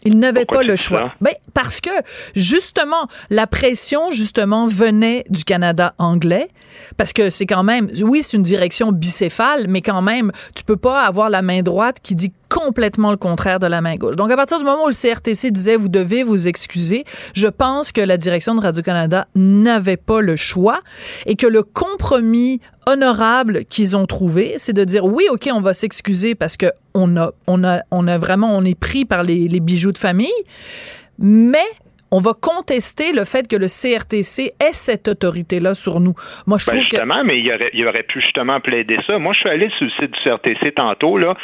Il 0.05 0.19
n'avait 0.19 0.45
pas 0.45 0.61
le 0.61 0.75
choix. 0.75 1.13
Ben, 1.19 1.33
parce 1.55 1.81
que, 1.81 1.89
justement, 2.35 3.07
la 3.31 3.47
pression, 3.47 4.11
justement, 4.11 4.67
venait 4.67 5.23
du 5.31 5.43
Canada 5.43 5.95
anglais. 5.97 6.49
Parce 6.95 7.11
que 7.11 7.31
c'est 7.31 7.47
quand 7.47 7.63
même, 7.63 7.87
oui, 8.03 8.21
c'est 8.21 8.37
une 8.37 8.43
direction 8.43 8.91
bicéphale, 8.91 9.65
mais 9.67 9.81
quand 9.81 10.03
même, 10.03 10.31
tu 10.55 10.63
peux 10.63 10.77
pas 10.77 11.01
avoir 11.01 11.31
la 11.31 11.41
main 11.41 11.63
droite 11.63 11.97
qui 12.03 12.13
dit 12.13 12.31
complètement 12.49 13.11
le 13.11 13.17
contraire 13.17 13.59
de 13.59 13.67
la 13.67 13.81
main 13.81 13.95
gauche. 13.95 14.15
Donc, 14.15 14.31
à 14.31 14.35
partir 14.35 14.57
du 14.57 14.65
moment 14.65 14.85
où 14.85 14.87
le 14.87 14.93
CRTC 14.93 15.51
disait 15.51 15.75
vous 15.75 15.89
devez 15.89 16.23
vous 16.23 16.47
excuser, 16.47 17.05
je 17.33 17.47
pense 17.47 17.91
que 17.91 18.01
la 18.01 18.17
direction 18.17 18.55
de 18.55 18.61
Radio-Canada 18.61 19.27
n'avait 19.35 19.97
pas 19.97 20.21
le 20.21 20.35
choix 20.35 20.81
et 21.25 21.35
que 21.35 21.47
le 21.47 21.63
compromis 21.63 22.59
honorable 22.87 23.65
qu'ils 23.65 23.97
ont 23.97 24.05
trouvé, 24.05 24.55
c'est 24.57 24.73
de 24.73 24.83
dire 24.83 25.05
oui, 25.05 25.25
OK, 25.31 25.49
on 25.51 25.61
va 25.61 25.73
s'excuser 25.73 26.35
parce 26.35 26.57
que 26.57 26.67
on 26.93 27.17
a, 27.17 27.31
on 27.47 27.63
a, 27.63 27.81
on 27.91 28.07
a 28.07 28.17
vraiment, 28.17 28.55
on 28.55 28.63
est 28.63 28.79
pris 28.79 29.05
par 29.05 29.23
les, 29.23 29.47
les 29.47 29.59
bijoux 29.59 29.91
de 29.91 29.97
famille, 29.97 30.29
mais 31.19 31.65
on 32.11 32.19
va 32.19 32.31
contester 32.39 33.13
le 33.13 33.25
fait 33.25 33.47
que 33.47 33.55
le 33.55 33.67
CRTC 33.67 34.53
ait 34.59 34.73
cette 34.73 35.07
autorité-là 35.07 35.73
sur 35.73 35.99
nous. 35.99 36.13
Moi, 36.47 36.57
je 36.59 36.65
ben, 36.65 36.73
trouve 36.73 36.81
justement, 36.81 37.23
mais 37.23 37.39
il 37.39 37.51
aurait, 37.51 37.71
il 37.73 37.87
aurait 37.87 38.03
pu 38.03 38.21
justement 38.21 38.59
plaider 38.59 38.97
ça. 39.07 39.17
Moi, 39.19 39.33
je 39.33 39.39
suis 39.39 39.49
allé 39.49 39.69
sur 39.77 39.85
le 39.85 39.91
site 39.91 40.11
du 40.11 40.19
CRTC 40.23 40.71
tantôt, 40.73 41.17
là, 41.17 41.35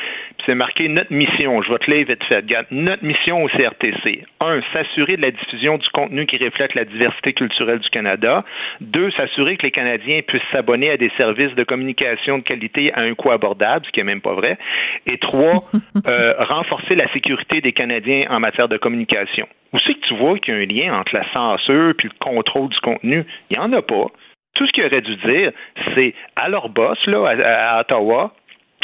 c'est 0.46 0.56
marqué 0.56 0.88
notre 0.88 1.14
mission. 1.14 1.62
Je 1.62 1.72
vais 1.72 1.78
te 1.80 1.92
lire 1.92 2.08
vite 2.08 2.24
fait. 2.26 2.46
Notre 2.72 3.04
mission 3.04 3.44
au 3.44 3.48
CRTC. 3.48 4.26
Un, 4.40 4.62
s'assurer 4.74 5.18
de 5.18 5.22
la 5.22 5.32
diffusion 5.32 5.78
du 5.78 5.88
contenu 5.90 6.26
qui 6.26 6.38
reflète 6.38 6.74
la 6.76 6.86
diversité 6.86 7.34
culturelle 7.34 7.80
du 7.80 7.90
Canada. 7.90 8.44
Deux, 8.80 9.12
s'assurer 9.12 9.58
que 9.58 9.64
les 9.64 9.72
Canadiens 9.72 10.22
puissent 10.28 10.42
s'abonner 10.52 10.92
à 10.92 10.98
des 10.98 11.12
services 11.18 11.54
de 11.56 11.64
communication 11.64 12.40
de 12.40 12.44
qualité 12.44 12.94
à 12.94 13.02
un 13.02 13.14
coût 13.14 13.32
abordable, 13.32 13.86
ce 13.86 13.92
qui 13.92 14.00
est 14.00 14.04
même 14.04 14.22
pas 14.22 14.34
vrai. 14.34 14.58
Et 15.06 15.18
trois, 15.18 15.64
euh, 16.08 16.34
renforcer 16.40 16.96
la 16.96 17.08
sécurité 17.08 17.62
des 17.62 17.74
Canadiens 17.74 18.24
en 18.30 18.40
matière 18.40 18.68
de 18.68 18.78
communication. 18.78 19.48
Où 19.74 19.80
c'est 19.80 19.94
que 19.94 20.08
tu 20.08 20.16
vois 20.16 20.38
qu'il 20.38 20.54
y 20.54 20.58
a 20.58 20.60
un 20.60 20.66
lien 20.66 21.00
entre 21.00 21.16
la 21.16 21.32
censure 21.32 21.92
et 21.92 22.04
le 22.04 22.10
contrôle 22.20 22.70
du 22.70 22.80
contenu? 22.80 23.26
Il 23.50 23.58
n'y 23.58 23.64
en 23.64 23.72
a 23.74 23.82
pas. 23.82 24.08
Tout 24.54 24.68
ce 24.68 24.72
qu'il 24.74 24.86
aurait 24.86 25.02
dû 25.02 25.16
dire, 25.16 25.52
c'est 25.96 26.14
à 26.36 26.50
leur 26.50 26.70
boss, 26.70 26.98
là, 27.08 27.26
à 27.28 27.80
Ottawa, 27.80 28.34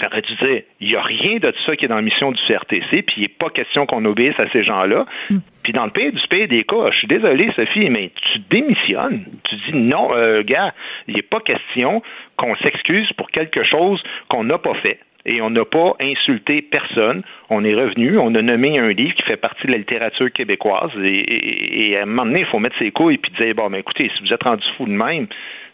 aurait 0.06 0.22
dû 0.22 0.36
dire, 0.36 0.62
il 0.80 0.90
n'y 0.90 0.96
a 0.96 1.02
rien 1.02 1.38
de 1.38 1.54
ça 1.66 1.76
qui 1.76 1.86
est 1.86 1.88
dans 1.88 1.96
la 1.96 2.02
mission 2.02 2.32
du 2.32 2.40
CRTC, 2.48 3.02
puis 3.02 3.16
il 3.18 3.22
n'est 3.22 3.28
pas 3.28 3.50
question 3.50 3.86
qu'on 3.86 4.06
obéisse 4.06 4.40
à 4.40 4.48
ces 4.52 4.64
gens-là. 4.64 5.06
Mm. 5.30 5.38
Puis 5.64 5.74
dans 5.74 5.86
le 5.86 5.92
pays 5.92 6.12
du 6.12 6.28
pays 6.28 6.48
des 6.48 6.64
cas, 6.64 6.92
je 6.92 6.98
suis 6.98 7.08
désolé, 7.08 7.52
Sophie, 7.56 7.90
mais 7.90 8.12
tu 8.32 8.40
démissionnes. 8.50 9.26
Tu 9.44 9.56
dis 9.56 9.78
non, 9.78 10.10
euh, 10.14 10.44
gars, 10.44 10.74
il 11.08 11.16
n'est 11.16 11.22
pas 11.22 11.40
question 11.40 12.02
qu'on 12.38 12.56
s'excuse 12.58 13.12
pour 13.14 13.30
quelque 13.32 13.64
chose 13.64 14.02
qu'on 14.30 14.44
n'a 14.44 14.58
pas 14.58 14.76
fait. 14.76 15.00
Et 15.28 15.42
on 15.42 15.50
n'a 15.50 15.66
pas 15.66 15.94
insulté 16.00 16.62
personne. 16.62 17.22
On 17.50 17.64
est 17.66 17.76
revenu, 17.76 18.18
on 18.18 18.34
a 18.34 18.42
nommé 18.42 18.80
un 18.80 18.90
livre 18.90 19.14
qui 19.14 19.24
fait 19.24 19.38
partie 19.38 19.68
de 19.68 19.74
la 19.74 19.78
littérature 19.78 20.32
québécoise. 20.32 20.92
Et, 21.04 21.98
à 21.98 22.04
un 22.04 22.06
moment 22.06 22.26
donné, 22.26 22.40
il 22.40 22.46
faut 22.46 22.60
mettre 22.60 22.78
ses 22.80 22.92
couilles 22.92 23.16
et 23.16 23.18
puis 23.18 23.32
dire, 23.38 23.54
bon, 23.54 23.70
ben 23.70 23.80
écoutez, 23.80 24.10
si 24.16 24.24
vous 24.24 24.34
êtes 24.34 24.44
rendu 24.44 24.64
fou 24.78 24.86
de 24.86 24.92
même, 24.92 25.28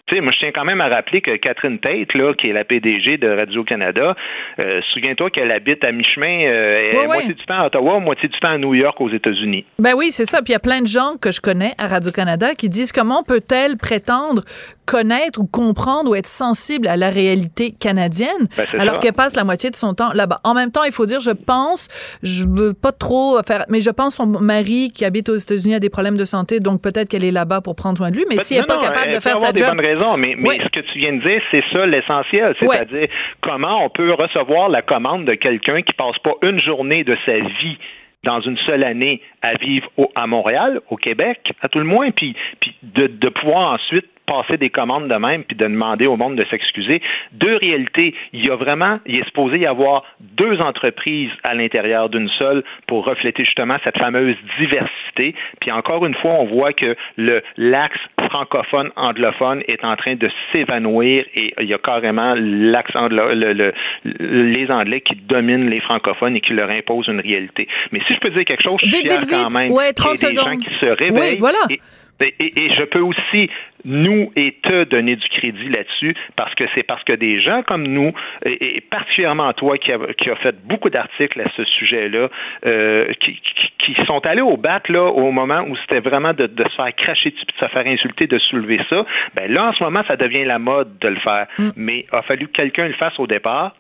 tu 0.08 0.16
sais, 0.16 0.22
moi, 0.22 0.34
je 0.34 0.40
tiens 0.40 0.52
quand 0.54 0.66
même 0.66 0.82
à 0.82 0.90
rappeler 0.90 1.22
que 1.22 1.38
Catherine 1.38 1.80
Tate, 1.80 2.14
là, 2.14 2.34
qui 2.34 2.50
est 2.50 2.54
la 2.54 2.66
PDG 2.66 3.18
de 3.18 3.30
Radio-Canada, 3.30 4.16
euh, 4.60 4.82
souviens-toi 4.94 5.30
qu'elle 5.30 5.50
habite 5.50 5.82
à 5.86 5.94
mi-chemin, 5.94 6.46
euh, 6.46 7.06
moitié 7.06 7.34
du 7.34 7.46
temps 7.46 7.60
à 7.60 7.68
Ottawa, 7.68 8.00
moitié 8.00 8.28
du 8.28 8.38
temps 8.38 8.50
à 8.50 8.58
New 8.58 8.74
York, 8.74 9.00
aux 9.00 9.10
États-Unis. 9.10 9.64
Ben 9.80 9.94
oui, 9.96 10.12
c'est 10.12 10.26
ça. 10.26 10.42
Puis 10.42 10.50
il 10.50 10.54
y 10.54 10.56
a 10.56 10.60
plein 10.60 10.82
de 10.82 10.88
gens 10.88 11.16
que 11.22 11.32
je 11.32 11.40
connais 11.40 11.72
à 11.78 11.88
Radio-Canada 11.88 12.54
qui 12.54 12.68
disent 12.68 12.92
comment 12.92 13.24
peut-elle 13.24 13.78
prétendre 13.78 14.44
connaître 14.86 15.40
ou 15.40 15.46
comprendre 15.46 16.12
ou 16.12 16.16
être 16.16 16.28
sensible 16.28 16.88
à 16.88 16.98
la 16.98 17.10
réalité 17.10 17.72
canadienne 17.72 18.48
ben, 18.58 18.80
alors 18.80 19.00
qu'elle 19.00 19.14
passe 19.14 19.36
la 19.36 19.44
moitié 19.44 19.70
de 19.70 19.76
son 19.76 19.94
temps 19.94 20.12
là-bas. 20.14 20.40
En 20.44 20.54
même 20.54 20.72
temps, 20.72 20.84
il 20.84 20.92
faut 20.92 21.06
dire, 21.06 21.20
je 21.20 21.32
pense, 21.32 21.90
je 22.24 22.46
veux 22.48 22.74
pas 22.74 22.92
trop 22.92 23.42
faire, 23.46 23.66
mais 23.70 23.82
je 23.82 23.90
pense 23.90 24.16
son 24.16 24.28
mari 24.28 24.92
qui 24.94 25.06
habite 25.06 25.30
aux 25.30 25.38
États-Unis 25.38 25.76
a 25.76 25.80
des 25.80 25.90
problèmes 25.90 26.18
de 26.18 26.26
santé, 26.26 26.60
donc 26.60 26.82
peut-être 26.82 27.10
qu'elle 27.10 27.24
est 27.24 27.32
là-bas 27.32 27.62
pour 27.62 27.76
prendre 27.76 27.98
soin 27.98 28.12
de 28.12 28.16
lui, 28.16 28.26
mais 28.30 28.38
ben, 28.38 28.42
si 28.42 28.56
elle 28.56 28.62
n'est 28.62 28.68
pas 28.68 28.78
capable 28.78 29.12
de 29.12 29.20
faire 29.20 29.38
sa 29.38 29.54
job 29.54 29.76
mais, 30.18 30.36
ce 30.64 30.70
que 30.70 30.80
tu 30.80 31.00
viens 31.00 31.14
de 31.14 31.22
dire, 31.22 31.42
c'est 31.52 31.64
ça 31.72 31.86
l'essentiel. 31.86 32.56
C'est-à-dire 32.60 33.08
comment 33.42 33.84
on 33.86 33.90
peut 33.90 34.14
recevoir 34.14 34.70
la 34.70 34.82
commande 34.82 35.26
de 35.26 35.36
quelqu'un 35.36 35.82
qui 35.82 35.94
passe 35.94 36.18
pas 36.24 36.34
une 36.42 36.60
journée 36.60 37.04
de 37.04 37.18
sa 37.26 37.38
vie 37.38 37.78
dans 38.24 38.40
une 38.42 38.58
seule 38.66 38.84
année 38.84 39.22
à 39.42 39.56
vivre 39.56 39.88
à 40.16 40.28
Montréal, 40.28 40.80
au 40.90 40.96
Québec, 40.96 41.40
à 41.62 41.68
tout 41.68 41.80
le 41.80 41.86
moins, 41.86 42.12
puis, 42.12 42.36
puis 42.62 42.74
de, 42.82 43.08
de 43.08 43.30
pouvoir 43.30 43.74
ensuite 43.74 44.06
passer 44.26 44.58
des 44.58 44.70
commandes 44.70 45.08
de 45.08 45.16
même 45.16 45.44
puis 45.44 45.56
de 45.56 45.66
demander 45.66 46.08
au 46.08 46.18
monde 46.18 46.36
de 46.36 46.46
s'excuser. 46.46 47.02
Deux 47.34 47.58
réalités. 47.58 48.16
Il 48.34 48.46
y 48.46 48.50
a 48.50 48.56
vraiment, 48.56 49.00
il 49.06 49.20
est 49.20 49.26
supposé 49.26 49.60
y 49.60 49.66
avoir 49.66 50.04
deux 50.20 50.60
entreprises 50.60 51.32
à 51.44 51.54
l'intérieur 51.54 52.10
d'une 52.10 52.30
seule 52.38 52.64
pour 52.88 53.06
refléter 53.06 53.46
justement 53.46 53.78
cette 53.84 53.98
fameuse 53.98 54.36
diversité. 54.60 55.36
Puis 55.60 55.72
encore 55.72 56.06
une 56.06 56.16
fois, 56.16 56.32
on 56.36 56.46
voit 56.46 56.74
que 56.74 56.96
le 57.18 57.42
l'axe 57.58 58.00
francophone 58.30 58.92
anglophone 58.96 59.62
est 59.68 59.84
en 59.84 59.96
train 59.96 60.16
de 60.16 60.30
s'évanouir 60.52 61.26
et 61.36 61.54
il 61.60 61.68
y 61.68 61.74
a 61.74 61.78
carrément 61.78 62.34
l'axe 62.36 62.92
le, 62.94 63.74
les 64.04 64.72
Anglais 64.72 65.02
qui 65.02 65.16
dominent 65.16 65.70
les 65.70 65.82
francophones 65.82 66.36
et 66.36 66.42
qui 66.42 66.54
leur 66.54 66.70
imposent 66.70 67.08
une 67.08 67.20
réalité. 67.20 67.68
Mais 67.92 68.00
si 68.08 68.14
je 68.14 68.20
peux 68.20 68.30
dire 68.30 68.46
quelque 68.46 68.64
chose, 68.64 68.80
je 68.84 68.90
suis 68.90 69.04
quand 69.30 69.54
même 69.54 69.72
ouais, 69.72 69.94
30 69.94 70.14
des 70.14 70.36
gens 70.36 70.58
qui 70.58 70.70
se 70.80 70.86
réveillent. 70.86 71.38
voilà. 71.38 71.60
Et, 71.70 71.80
je 72.20 72.84
peux 72.86 73.00
aussi 73.00 73.50
nous 73.86 74.32
et 74.36 74.56
te 74.64 74.86
donner 74.86 75.16
du 75.16 75.28
crédit 75.28 75.70
là-dessus 75.70 76.16
parce 76.36 76.56
que 76.56 76.64
c'est 76.74 76.84
parce 76.84 77.04
que 77.04 77.14
des 77.14 77.42
gens 77.42 77.64
comme 77.64 77.86
nous, 77.86 78.14
et, 78.46 78.82
particulièrement 78.82 79.52
toi 79.54 79.78
qui 79.78 79.92
a, 79.92 79.98
qui 80.18 80.30
a 80.30 80.36
fait 80.38 80.56
beaucoup 80.66 80.90
d'articles 80.90 81.42
à 81.42 81.50
ce 81.56 81.66
sujet-là, 81.66 82.30
euh, 82.66 83.12
qui, 83.20 83.42
qui, 83.80 83.96
sont 84.06 84.26
allés 84.26 84.42
au 84.42 84.58
bat 84.58 84.82
là 84.88 85.04
au 85.04 85.32
moment 85.32 85.66
où 85.68 85.76
c'était 85.78 86.00
vraiment 86.00 86.34
de, 86.34 86.48
de, 86.48 86.64
se 86.64 86.76
faire 86.76 86.96
cracher 86.96 87.32
dessus, 87.32 87.46
de 87.46 87.66
se 87.66 87.72
faire 87.72 87.86
insulter, 87.86 88.28
de 88.28 88.40
soulever 88.40 88.80
ça. 88.90 89.06
Ben 89.36 89.52
là 89.52 89.70
en 89.70 89.74
ce 89.74 89.84
moment 89.84 90.04
ça 90.08 90.16
devient 90.16 90.46
la 90.46 90.60
mode 90.60 90.98
de 91.00 91.10
le 91.10 91.20
faire, 91.20 91.48
mm. 91.60 91.70
mais 91.76 92.06
il 92.12 92.16
a 92.16 92.22
fallu 92.22 92.48
que 92.48 92.54
quelqu'un 92.54 92.88
le 92.88 92.94
fasse 92.94 93.20
au 93.20 93.28
départ 93.28 93.76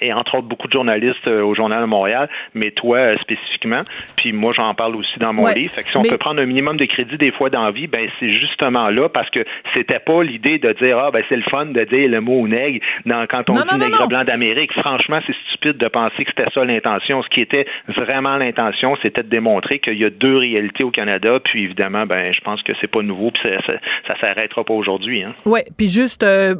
et 0.00 0.12
entre 0.12 0.36
autres 0.36 0.46
beaucoup 0.46 0.68
de 0.68 0.72
journalistes 0.72 1.26
euh, 1.26 1.42
au 1.42 1.54
Journal 1.54 1.80
de 1.80 1.86
Montréal, 1.86 2.28
mais 2.54 2.70
toi 2.70 2.98
euh, 2.98 3.16
spécifiquement. 3.18 3.82
Puis 4.16 4.32
moi, 4.32 4.52
j'en 4.54 4.74
parle 4.74 4.96
aussi 4.96 5.18
dans 5.18 5.32
mon 5.32 5.46
livre. 5.48 5.72
Fait 5.72 5.82
que 5.82 5.90
si 5.90 5.96
on 5.96 6.02
peut 6.02 6.18
prendre 6.18 6.40
un 6.40 6.46
minimum 6.46 6.76
de 6.76 6.84
crédit 6.84 7.16
des 7.16 7.32
fois 7.32 7.50
dans 7.50 7.70
vie, 7.70 7.86
ben 7.86 8.08
c'est 8.20 8.32
justement 8.34 8.88
là 8.90 9.08
parce 9.08 9.30
que 9.30 9.40
c'était 9.74 9.98
pas 9.98 10.22
l'idée 10.22 10.58
de 10.58 10.72
dire 10.72 10.98
ah 10.98 11.10
ben 11.10 11.22
c'est 11.28 11.36
le 11.36 11.42
fun 11.50 11.66
de 11.66 11.84
dire 11.84 12.08
le 12.08 12.20
mot 12.20 12.46
nègre 12.46 12.80
dans, 13.04 13.26
quand 13.26 13.48
on 13.50 13.54
dit 13.54 13.78
nègre 13.78 14.08
blanc 14.08 14.24
d'Amérique. 14.24 14.72
Franchement, 14.74 15.20
c'est 15.26 15.34
stupide 15.48 15.76
de 15.76 15.88
penser 15.88 16.24
que 16.24 16.30
c'était 16.36 16.50
ça 16.52 16.64
l'intention. 16.64 17.22
Ce 17.22 17.28
qui 17.28 17.40
était 17.40 17.66
vraiment 17.88 18.36
l'intention, 18.36 18.96
c'était 19.02 19.22
de 19.22 19.28
démontrer 19.28 19.78
qu'il 19.78 19.98
y 19.98 20.04
a 20.04 20.10
deux 20.10 20.36
réalités 20.36 20.84
au 20.84 20.90
Canada. 20.90 21.38
Puis 21.42 21.64
évidemment, 21.64 22.06
ben 22.06 22.32
je 22.32 22.40
pense 22.40 22.62
que 22.62 22.72
c'est 22.80 22.90
pas 22.90 23.02
nouveau. 23.02 23.30
Puis 23.30 23.42
ça, 23.66 23.72
ça, 24.06 24.20
s'arrêtera 24.20 24.64
pas 24.64 24.74
aujourd'hui. 24.74 25.22
Hein. 25.22 25.34
Ouais. 25.44 25.64
Puis 25.76 25.88
juste 25.88 26.22
euh, 26.22 26.54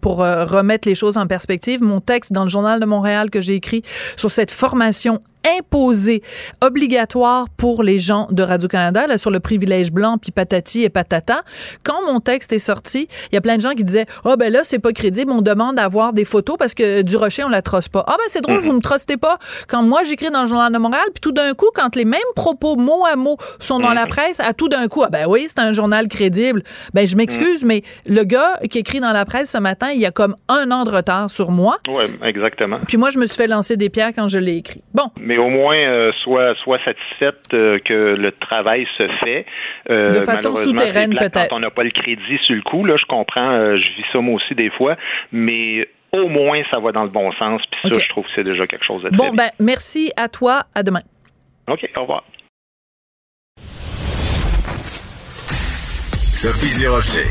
pour 0.00 0.18
remettre 0.18 0.88
les 0.88 0.94
choses 0.94 1.16
en 1.16 1.26
perspective, 1.26 1.82
mon 1.82 2.00
texte 2.00 2.32
dans 2.32 2.42
le 2.42 2.48
Journal 2.48 2.57
de 2.80 2.86
Montréal 2.86 3.30
que 3.30 3.40
j'ai 3.40 3.54
écrit 3.54 3.82
sur 4.16 4.30
cette 4.30 4.50
formation 4.50 5.20
imposé, 5.58 6.22
obligatoire 6.60 7.48
pour 7.56 7.82
les 7.82 7.98
gens 7.98 8.28
de 8.30 8.42
Radio-Canada, 8.42 9.06
là, 9.06 9.18
sur 9.18 9.30
le 9.30 9.40
privilège 9.40 9.92
blanc, 9.92 10.18
puis 10.18 10.32
patati 10.32 10.84
et 10.84 10.88
patata. 10.88 11.42
Quand 11.84 12.04
mon 12.06 12.20
texte 12.20 12.52
est 12.52 12.58
sorti, 12.58 13.08
il 13.30 13.34
y 13.34 13.38
a 13.38 13.40
plein 13.40 13.56
de 13.56 13.62
gens 13.62 13.72
qui 13.72 13.84
disaient, 13.84 14.06
ah, 14.24 14.30
oh, 14.32 14.36
ben 14.36 14.52
là, 14.52 14.60
c'est 14.64 14.78
pas 14.78 14.92
crédible, 14.92 15.30
on 15.32 15.42
demande 15.42 15.76
d'avoir 15.76 16.12
des 16.12 16.24
photos 16.24 16.56
parce 16.58 16.74
que 16.74 17.02
du 17.02 17.16
rocher, 17.16 17.44
on 17.44 17.48
la 17.48 17.62
trosse 17.62 17.88
pas. 17.88 18.04
Ah, 18.06 18.16
ben 18.18 18.24
c'est 18.28 18.42
drôle, 18.42 18.60
vous 18.60 18.72
me 18.72 18.80
trostez 18.80 19.16
pas. 19.16 19.38
Quand 19.68 19.82
moi, 19.82 20.02
j'écris 20.04 20.30
dans 20.30 20.42
le 20.42 20.48
Journal 20.48 20.72
de 20.72 20.78
Montréal, 20.78 21.04
puis 21.12 21.20
tout 21.20 21.32
d'un 21.32 21.52
coup, 21.54 21.70
quand 21.74 21.96
les 21.96 22.04
mêmes 22.04 22.20
propos, 22.34 22.76
mot 22.76 23.04
à 23.06 23.16
mot, 23.16 23.36
sont 23.58 23.80
dans 23.80 23.92
la 23.92 24.06
presse, 24.06 24.40
à 24.40 24.52
tout 24.52 24.68
d'un 24.68 24.88
coup, 24.88 25.02
ah, 25.04 25.10
ben 25.10 25.26
oui, 25.28 25.46
c'est 25.48 25.60
un 25.60 25.72
journal 25.72 26.08
crédible. 26.08 26.62
Ben, 26.94 27.06
je 27.06 27.16
m'excuse, 27.16 27.64
mais 27.64 27.82
le 28.06 28.24
gars 28.24 28.58
qui 28.70 28.78
écrit 28.78 29.00
dans 29.00 29.12
la 29.12 29.24
presse 29.24 29.50
ce 29.50 29.58
matin, 29.58 29.90
il 29.92 30.00
y 30.00 30.06
a 30.06 30.10
comme 30.10 30.34
un 30.48 30.70
an 30.70 30.84
de 30.84 30.90
retard 30.90 31.30
sur 31.30 31.50
moi. 31.50 31.78
Oui, 31.88 32.04
exactement. 32.22 32.78
Puis 32.86 32.96
moi, 32.96 33.10
je 33.10 33.18
me 33.18 33.26
suis 33.26 33.36
fait 33.36 33.46
lancer 33.46 33.76
des 33.76 33.88
pierres 33.88 34.12
quand 34.14 34.28
je 34.28 34.38
l'ai 34.38 34.56
écrit. 34.56 34.82
Bon 34.94 35.10
mais 35.28 35.37
au 35.38 35.48
moins 35.48 35.76
euh, 35.76 36.12
soit 36.22 36.54
soit 36.62 36.78
satisfaite 36.84 37.52
euh, 37.52 37.78
que 37.84 38.14
le 38.14 38.30
travail 38.32 38.86
se 38.96 39.08
fait. 39.22 39.46
Euh, 39.90 40.10
de 40.10 40.22
façon 40.22 40.54
souterraine 40.56 41.14
peut-être. 41.16 41.50
Quand 41.50 41.56
on 41.56 41.60
n'a 41.60 41.70
pas 41.70 41.84
le 41.84 41.90
crédit 41.90 42.38
sur 42.46 42.56
le 42.56 42.62
coup, 42.62 42.84
là, 42.84 42.96
je 42.96 43.04
comprends, 43.04 43.76
je 43.76 43.96
vis 43.96 44.04
ça 44.12 44.20
moi 44.20 44.34
aussi 44.34 44.54
des 44.54 44.70
fois, 44.70 44.96
mais 45.32 45.88
au 46.12 46.28
moins 46.28 46.62
ça 46.70 46.78
va 46.78 46.92
dans 46.92 47.04
le 47.04 47.10
bon 47.10 47.32
sens. 47.32 47.62
Puis 47.70 47.80
ça, 47.82 48.00
je 48.00 48.08
trouve 48.08 48.24
que 48.24 48.30
c'est 48.34 48.44
déjà 48.44 48.66
quelque 48.66 48.84
chose 48.84 49.02
de 49.02 49.08
très 49.08 49.16
Bon, 49.16 49.34
ben 49.34 49.50
merci 49.58 50.12
à 50.16 50.28
toi. 50.28 50.62
À 50.74 50.82
demain. 50.82 51.02
OK, 51.68 51.88
au 51.96 52.00
revoir. 52.02 52.24
Sophie 56.32 56.78
Durocher. 56.78 57.26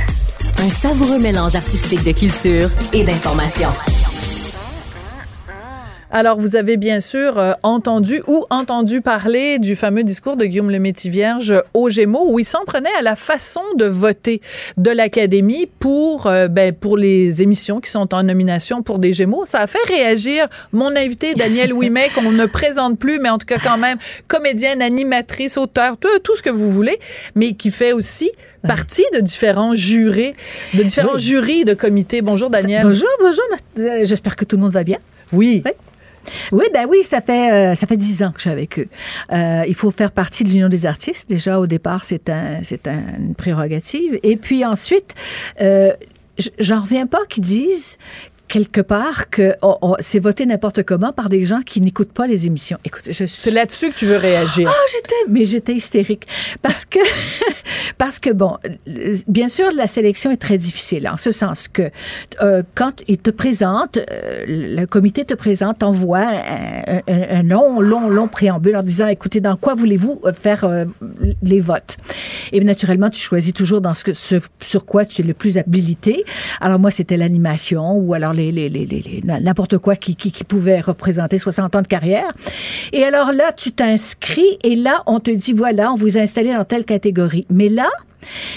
Un 0.59 0.69
savoureux 0.69 1.19
mélange 1.19 1.55
artistique 1.55 2.03
de 2.03 2.17
culture 2.17 2.69
et 2.93 3.03
d'information. 3.03 3.69
Alors, 6.09 6.39
vous 6.39 6.55
avez 6.55 6.77
bien 6.77 7.01
sûr 7.01 7.37
euh, 7.37 7.51
entendu 7.63 8.21
ou 8.27 8.45
entendu 8.49 9.01
parler 9.01 9.59
du 9.59 9.75
fameux 9.75 10.03
discours 10.03 10.37
de 10.37 10.45
Guillaume 10.45 10.71
le 10.71 10.79
Métis-Vierge 10.79 11.61
au 11.73 11.89
Gémeaux 11.89 12.31
où 12.31 12.39
il 12.39 12.45
s'en 12.45 12.63
prenait 12.65 12.93
à 12.97 13.01
la 13.01 13.17
façon 13.17 13.61
de 13.75 13.83
voter 13.85 14.41
de 14.77 14.89
l'Académie 14.89 15.67
pour, 15.79 16.27
euh, 16.27 16.47
ben, 16.47 16.73
pour 16.73 16.95
les 16.97 17.41
émissions 17.41 17.81
qui 17.81 17.91
sont 17.91 18.13
en 18.13 18.23
nomination 18.23 18.83
pour 18.83 18.99
des 18.99 19.11
Gémeaux. 19.11 19.45
Ça 19.45 19.59
a 19.59 19.67
fait 19.67 19.83
réagir 19.85 20.47
mon 20.71 20.95
invité 20.95 21.33
Daniel 21.33 21.73
Ouimet, 21.77 22.09
qu'on 22.15 22.31
ne 22.31 22.45
présente 22.45 22.97
plus, 22.97 23.19
mais 23.19 23.29
en 23.29 23.37
tout 23.37 23.45
cas 23.45 23.57
quand 23.61 23.77
même 23.77 23.97
comédienne, 24.29 24.81
animatrice, 24.81 25.57
auteur, 25.57 25.97
tout, 25.97 26.07
tout 26.23 26.37
ce 26.37 26.41
que 26.41 26.49
vous 26.49 26.71
voulez, 26.71 26.99
mais 27.35 27.51
qui 27.51 27.69
fait 27.69 27.91
aussi 27.91 28.31
partie 28.65 29.05
de 29.13 29.19
différents 29.19 29.75
jurés, 29.75 30.35
de 30.73 30.83
différents 30.83 31.17
jurys 31.17 31.65
de 31.65 31.73
comités. 31.73 32.21
Bonjour 32.21 32.49
Daniel. 32.49 32.83
Bonjour, 32.83 33.09
bonjour. 33.19 33.43
Euh, 33.79 34.05
J'espère 34.05 34.37
que 34.37 34.45
tout 34.45 34.55
le 34.55 34.61
monde 34.61 34.71
va 34.71 34.85
bien. 34.85 34.99
Oui. 35.33 35.61
Oui. 35.65 35.71
Oui, 36.51 36.65
ben 36.73 36.85
oui, 36.89 37.03
ça 37.03 37.21
fait 37.21 37.51
euh, 37.51 37.75
ça 37.75 37.87
fait 37.87 37.97
dix 37.97 38.23
ans 38.23 38.31
que 38.31 38.37
je 38.37 38.41
suis 38.41 38.49
avec 38.49 38.79
eux. 38.79 38.87
Euh, 39.31 39.63
il 39.67 39.75
faut 39.75 39.91
faire 39.91 40.11
partie 40.11 40.43
de 40.43 40.49
l'Union 40.49 40.69
des 40.69 40.85
artistes. 40.85 41.29
Déjà 41.29 41.59
au 41.59 41.67
départ, 41.67 42.03
c'est 42.03 42.29
un 42.29 42.63
c'est 42.63 42.87
un, 42.87 43.17
une 43.19 43.35
prérogative. 43.35 44.19
Et 44.23 44.37
puis 44.37 44.65
ensuite, 44.65 45.13
euh, 45.61 45.93
j'en 46.59 46.81
reviens 46.81 47.07
pas 47.07 47.25
qu'ils 47.29 47.43
disent 47.43 47.97
quelque 48.47 48.81
part 48.81 49.29
que 49.29 49.55
on- 49.61 49.77
on- 49.81 49.95
c'est 49.99 50.19
voté 50.19 50.45
n'importe 50.45 50.83
comment 50.83 51.11
par 51.11 51.29
des 51.29 51.43
gens 51.43 51.61
qui 51.65 51.81
n'écoutent 51.81 52.13
pas 52.13 52.27
les 52.27 52.47
émissions. 52.47 52.77
Écoute, 52.85 53.03
je 53.07 53.11
suis 53.11 53.27
C'est 53.27 53.51
là-dessus 53.51 53.89
que 53.89 53.95
tu 53.95 54.05
veux 54.05 54.17
réagir. 54.17 54.69
ah, 54.71 54.85
j'étais, 54.91 55.15
mais 55.29 55.43
j'étais 55.45 55.73
hystérique 55.73 56.25
parce 56.61 56.85
que, 56.85 56.99
parce 57.97 58.19
que 58.19 58.29
bon, 58.31 58.57
bien 59.27 59.49
sûr, 59.49 59.69
la 59.75 59.87
sélection 59.87 60.31
est 60.31 60.37
très 60.37 60.57
difficile 60.57 61.07
en 61.09 61.17
ce 61.17 61.31
sens 61.31 61.67
que 61.67 61.89
euh, 62.41 62.63
quand 62.75 63.01
il 63.07 63.17
te 63.17 63.29
présente, 63.29 63.97
euh, 63.97 64.45
le 64.47 64.85
comité 64.85 65.25
te 65.25 65.33
présente, 65.33 65.79
t'envoie 65.79 66.19
un, 66.19 67.01
un- 67.07 67.37
un 67.39 67.43
long, 67.43 67.81
long, 67.81 68.09
long 68.09 68.27
préambule 68.27 68.75
en 68.77 68.83
disant, 68.83 69.07
écoutez, 69.07 69.39
dans 69.41 69.57
quoi 69.57 69.75
voulez-vous 69.75 70.21
euh, 70.25 70.31
faire 70.33 70.63
euh, 70.63 70.85
les 71.43 71.59
votes? 71.59 71.97
Et 72.51 72.59
naturellement, 72.61 73.09
tu 73.09 73.19
choisis 73.19 73.53
toujours 73.53 73.81
dans 73.81 73.93
ce, 73.93 74.03
que, 74.05 74.13
ce 74.13 74.35
sur 74.63 74.85
quoi 74.85 75.05
tu 75.05 75.21
es 75.21 75.25
le 75.25 75.33
plus 75.33 75.57
habilité. 75.57 76.23
Alors 76.61 76.79
moi, 76.79 76.91
c'était 76.91 77.17
l'animation 77.17 77.91
ou 77.93 78.13
alors 78.13 78.33
les, 78.37 78.69
les, 78.69 78.69
les, 78.69 78.85
les- 78.85 79.21
n'importe 79.41 79.77
quoi 79.79 79.95
qui, 79.95 80.15
qui, 80.15 80.31
qui 80.31 80.43
pouvait 80.43 80.79
représenter 80.79 81.37
60 81.37 81.75
ans 81.75 81.81
de 81.81 81.87
carrière. 81.87 82.31
Et 82.93 83.03
alors 83.03 83.33
là, 83.33 83.51
tu 83.51 83.71
t'inscris 83.71 84.57
et 84.63 84.75
là, 84.75 85.03
on 85.07 85.19
te 85.19 85.31
dit, 85.31 85.53
voilà, 85.53 85.91
on 85.91 85.95
vous 85.95 86.17
a 86.17 86.21
installé 86.21 86.53
dans 86.53 86.63
telle 86.65 86.85
catégorie. 86.85 87.45
Mais 87.49 87.67
là, 87.69 87.89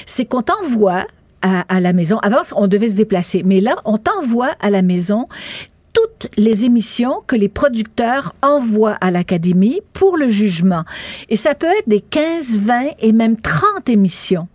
c'est 0.07 0.25
qu'on 0.27 0.43
t'envoie 0.43 1.07
à, 1.43 1.61
à 1.75 1.81
la 1.81 1.93
maison. 1.93 2.19
Avant, 2.19 2.43
on 2.57 2.67
devait 2.69 2.91
se 2.91 2.95
déplacer. 2.95 3.43
Mais 3.45 3.61
là, 3.61 3.77
on 3.85 3.97
t'envoie 3.97 4.51
à 4.61 4.71
la 4.71 4.83
maison 4.83 5.27
toutes 5.93 6.29
les 6.37 6.65
émissions 6.65 7.21
que 7.27 7.35
les 7.35 7.49
producteurs 7.49 8.33
envoient 8.43 8.97
à 9.01 9.11
l'Académie 9.11 9.81
pour 9.93 10.17
le 10.17 10.29
jugement. 10.29 10.85
Et 11.31 11.35
ça 11.37 11.55
peut 11.57 11.67
être 11.67 11.89
des 11.89 12.01
15, 12.01 12.59
20 12.59 12.81
et 13.01 13.13
même 13.13 13.37
30 13.37 13.89
émissions. 13.89 14.47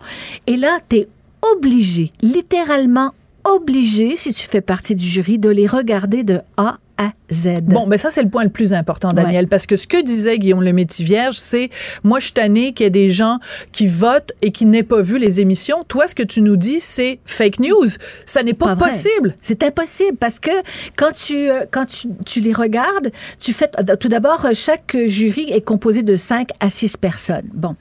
Et 0.47 0.55
là, 0.55 0.77
tu 0.89 0.97
es 0.97 1.07
obligé, 1.55 2.11
littéralement 2.21 3.11
obligé, 3.45 4.15
si 4.15 4.33
tu 4.33 4.47
fais 4.47 4.61
partie 4.61 4.95
du 4.95 5.05
jury, 5.05 5.39
de 5.39 5.49
les 5.49 5.67
regarder 5.67 6.23
de 6.23 6.41
A 6.57 6.79
à 6.97 7.11
Z. 7.31 7.61
Bon, 7.63 7.85
mais 7.87 7.97
ça, 7.97 8.11
c'est 8.11 8.23
le 8.23 8.29
point 8.29 8.43
le 8.43 8.49
plus 8.49 8.73
important, 8.73 9.13
Daniel, 9.13 9.47
parce 9.47 9.65
que 9.65 9.75
ce 9.75 9.87
que 9.87 10.01
disait 10.01 10.37
Guillaume 10.37 10.63
le 10.63 10.73
Métis-Vierge, 10.73 11.37
c'est, 11.37 11.69
moi, 12.03 12.19
je 12.19 12.25
suis 12.25 12.73
qu'il 12.73 12.83
y 12.83 12.87
ait 12.87 12.89
des 12.89 13.11
gens 13.11 13.39
qui 13.71 13.87
votent 13.87 14.31
et 14.41 14.51
qui 14.51 14.65
n'aient 14.65 14.83
pas 14.83 15.01
vu 15.01 15.17
les 15.17 15.39
émissions. 15.39 15.83
Toi, 15.87 16.07
ce 16.07 16.15
que 16.15 16.23
tu 16.23 16.41
nous 16.41 16.57
dis, 16.57 16.79
c'est 16.79 17.19
fake 17.25 17.59
news. 17.59 17.87
Ça 18.25 18.43
n'est 18.43 18.53
pas, 18.53 18.75
possible. 18.75 19.35
C'est 19.41 19.63
impossible 19.63 20.17
parce 20.17 20.39
que 20.39 20.51
quand 20.97 21.11
tu 21.11 21.49
euh, 21.49 21.65
quand 21.71 21.85
tu, 21.85 22.07
tu 22.25 22.41
les 22.41 22.53
regardes, 22.53 23.11
tu 23.39 23.53
fais 23.53 23.69
tout 23.99 24.09
d'abord 24.09 24.45
euh, 24.45 24.51
chaque 24.53 24.97
jury 25.07 25.51
est 25.51 25.61
composé 25.61 26.03
de 26.03 26.15
5 26.15 26.49
à 26.59 26.69
6 26.69 26.97
personnes. 26.97 27.49
Bon, 27.53 27.75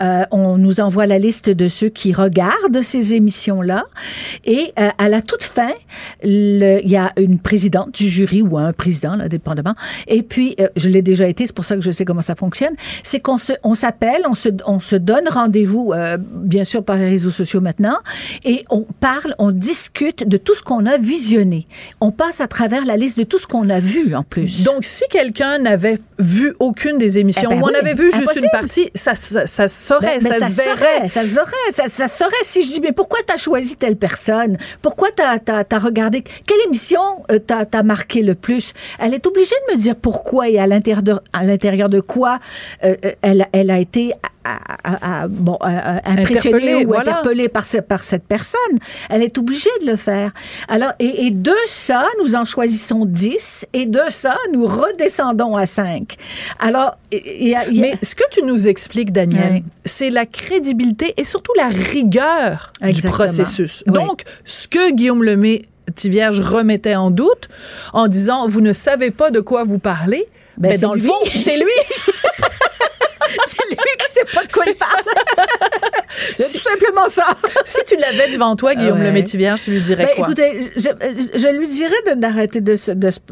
euh, 0.00 0.24
on 0.30 0.58
nous 0.58 0.80
envoie 0.80 1.06
la 1.06 1.18
liste 1.18 1.50
de 1.50 1.68
ceux 1.68 1.88
qui 1.88 2.12
regardent 2.12 2.82
ces 2.82 3.14
émissions 3.14 3.62
là 3.62 3.84
et 4.44 4.72
euh, 4.78 4.88
à 4.98 5.08
la 5.08 5.22
toute 5.22 5.42
fin, 5.42 5.72
il 6.22 6.82
y 6.84 6.96
a 6.96 7.12
une 7.16 7.38
présidente 7.38 7.92
du 7.92 8.08
jury 8.08 8.42
ou 8.42 8.58
un 8.58 8.72
président, 8.72 8.85
là, 9.16 9.28
dépendamment. 9.28 9.74
Et 10.06 10.22
puis 10.22 10.54
euh, 10.60 10.68
je 10.76 10.88
l'ai 10.88 11.02
déjà 11.02 11.28
été, 11.28 11.46
c'est 11.46 11.54
pour 11.54 11.64
ça 11.64 11.76
que 11.76 11.82
je 11.82 11.90
sais 11.90 12.04
comment 12.04 12.22
ça 12.22 12.34
fonctionne. 12.34 12.74
C'est 13.02 13.20
qu'on 13.20 13.38
se 13.38 13.52
on 13.62 13.74
s'appelle, 13.74 14.22
on 14.28 14.34
se 14.34 14.48
on 14.66 14.80
se 14.80 14.96
donne 14.96 15.28
rendez-vous 15.28 15.92
euh, 15.92 16.18
bien 16.20 16.64
sûr 16.64 16.84
par 16.84 16.96
les 16.96 17.08
réseaux 17.08 17.30
sociaux 17.30 17.60
maintenant 17.60 17.98
et 18.44 18.64
on 18.70 18.82
parle, 19.00 19.34
on 19.38 19.50
discute 19.50 20.26
de 20.26 20.36
tout 20.36 20.54
ce 20.54 20.62
qu'on 20.62 20.86
a 20.86 20.98
visionné. 20.98 21.66
On 22.00 22.12
passe 22.12 22.40
à 22.40 22.48
travers 22.48 22.84
la 22.84 22.96
liste 22.96 23.18
de 23.18 23.24
tout 23.24 23.38
ce 23.38 23.46
qu'on 23.46 23.68
a 23.70 23.80
vu 23.80 24.14
en 24.14 24.22
plus. 24.22 24.64
Donc, 24.64 24.84
si 24.84 25.04
quelqu'un 25.10 25.58
n'avait 25.58 25.98
vu 26.18 26.54
aucune 26.60 26.98
des 26.98 27.18
émissions, 27.18 27.50
Eh 27.52 27.56
ben 27.56 27.60
ou 27.62 27.64
on 27.64 27.68
oui, 27.68 27.76
avait 27.76 27.94
vu 27.94 28.10
juste 28.12 28.36
une 28.36 28.48
partie, 28.50 28.90
ça, 28.94 29.14
ça, 29.14 29.46
ça 29.46 29.68
se 29.68 29.86
saurait, 29.86 30.18
Ben, 30.18 30.30
ben, 30.30 30.40
ça, 30.40 30.48
se 30.48 30.56
verrait. 30.56 30.76
saurait, 30.76 31.08
ça 31.08 31.22
se 31.22 31.28
saurait, 31.28 31.88
ça, 31.88 32.08
saurait. 32.08 32.36
Si 32.42 32.62
je 32.62 32.72
dis, 32.72 32.80
mais 32.80 32.92
pourquoi 32.92 33.18
t'as 33.26 33.36
choisi 33.36 33.76
telle 33.76 33.96
personne? 33.96 34.56
Pourquoi 34.82 35.08
t'as, 35.14 35.38
t'as, 35.38 35.64
t'as 35.64 35.78
regardé? 35.78 36.22
Quelle 36.46 36.60
émission 36.66 37.00
euh, 37.30 37.38
t'as, 37.38 37.64
t'as 37.66 37.82
marqué 37.82 38.22
le 38.22 38.34
plus? 38.34 38.72
Elle 38.98 39.14
est 39.14 39.26
obligée 39.26 39.54
de 39.68 39.74
me 39.74 39.78
dire 39.80 39.96
pourquoi 39.96 40.48
et 40.48 40.58
à 40.58 40.66
l'intérieur 40.66 41.02
de, 41.02 41.14
à 41.32 41.44
l'intérieur 41.44 41.88
de 41.88 42.00
quoi 42.00 42.38
euh, 42.84 42.94
euh, 43.04 43.12
elle, 43.22 43.46
elle 43.52 43.70
a 43.70 43.78
été 43.78 44.12
à- 44.84 45.22
à- 45.22 45.28
bon, 45.28 45.58
impressionnée 45.60 46.84
ou 46.84 46.88
voilà. 46.88 47.10
interpellée 47.18 47.48
par, 47.48 47.64
ce- 47.66 47.78
par 47.78 48.04
cette 48.04 48.24
personne. 48.24 48.78
Elle 49.10 49.22
est 49.22 49.36
obligée 49.38 49.70
de 49.82 49.86
le 49.86 49.96
faire. 49.96 50.30
Alors, 50.68 50.92
et, 50.98 51.26
et 51.26 51.30
de 51.30 51.54
ça, 51.66 52.06
nous 52.22 52.34
en 52.36 52.44
choisissons 52.44 53.04
10 53.04 53.66
et 53.72 53.86
de 53.86 54.00
ça, 54.08 54.36
nous 54.52 54.66
redescendons 54.66 55.56
à 55.56 55.66
5. 55.66 56.16
Alors, 56.58 56.96
y 57.12 57.54
a- 57.54 57.68
y 57.68 57.78
a- 57.78 57.80
Mais 57.80 57.94
ce 58.02 58.14
que 58.14 58.24
tu 58.30 58.42
nous 58.44 58.68
expliques, 58.68 59.12
Daniel, 59.12 59.62
c'est 59.84 60.10
la 60.10 60.26
crédibilité 60.26 61.14
et 61.16 61.24
surtout 61.24 61.52
la 61.56 61.68
rigueur 61.68 62.72
du 62.82 63.02
processus. 63.02 63.82
Oui. 63.86 63.94
Donc, 63.94 64.22
ce 64.44 64.68
que 64.68 64.92
Guillaume 64.92 65.22
Lemay 65.24 65.62
Tivierge 65.94 66.40
remettait 66.40 66.96
en 66.96 67.10
doute 67.10 67.48
en 67.92 68.08
disant 68.08 68.48
vous 68.48 68.60
ne 68.60 68.72
savez 68.72 69.10
pas 69.12 69.30
de 69.30 69.38
quoi 69.40 69.62
vous 69.62 69.78
parlez, 69.78 70.26
Ben, 70.58 70.70
mais 70.70 70.78
dans 70.78 70.94
le 70.94 71.00
fond, 71.00 71.14
c'est 71.34 71.56
lui. 71.56 71.64
c'est 73.46 73.68
lui 73.68 73.76
qui 73.98 74.12
sait 74.12 74.24
pas 74.34 74.44
de 74.44 74.52
quoi 74.52 74.64
il 74.66 74.74
parle. 74.74 75.02
C'est 76.38 76.52
tout 76.58 76.64
simplement 76.64 77.08
ça. 77.08 77.26
si 77.64 77.78
tu 77.86 77.96
l'avais 77.96 78.30
devant 78.32 78.56
toi, 78.56 78.74
Guillaume 78.74 78.98
Ouais. 79.00 79.06
Lemay 79.08 79.22
Tivierge, 79.24 79.60
tu 79.62 79.70
lui 79.70 79.80
dirais 79.80 80.06
Ben, 80.06 80.14
quoi? 80.16 80.26
écoutez, 80.26 80.70
je, 80.76 81.48
lui 81.58 81.68
dirais 81.68 81.94
de- 82.08 82.14
d'arrêter 82.20 82.60
de 82.60 82.72
de, 82.72 82.76
se- 82.76 82.90
de, 82.92 83.10
se- 83.10 83.22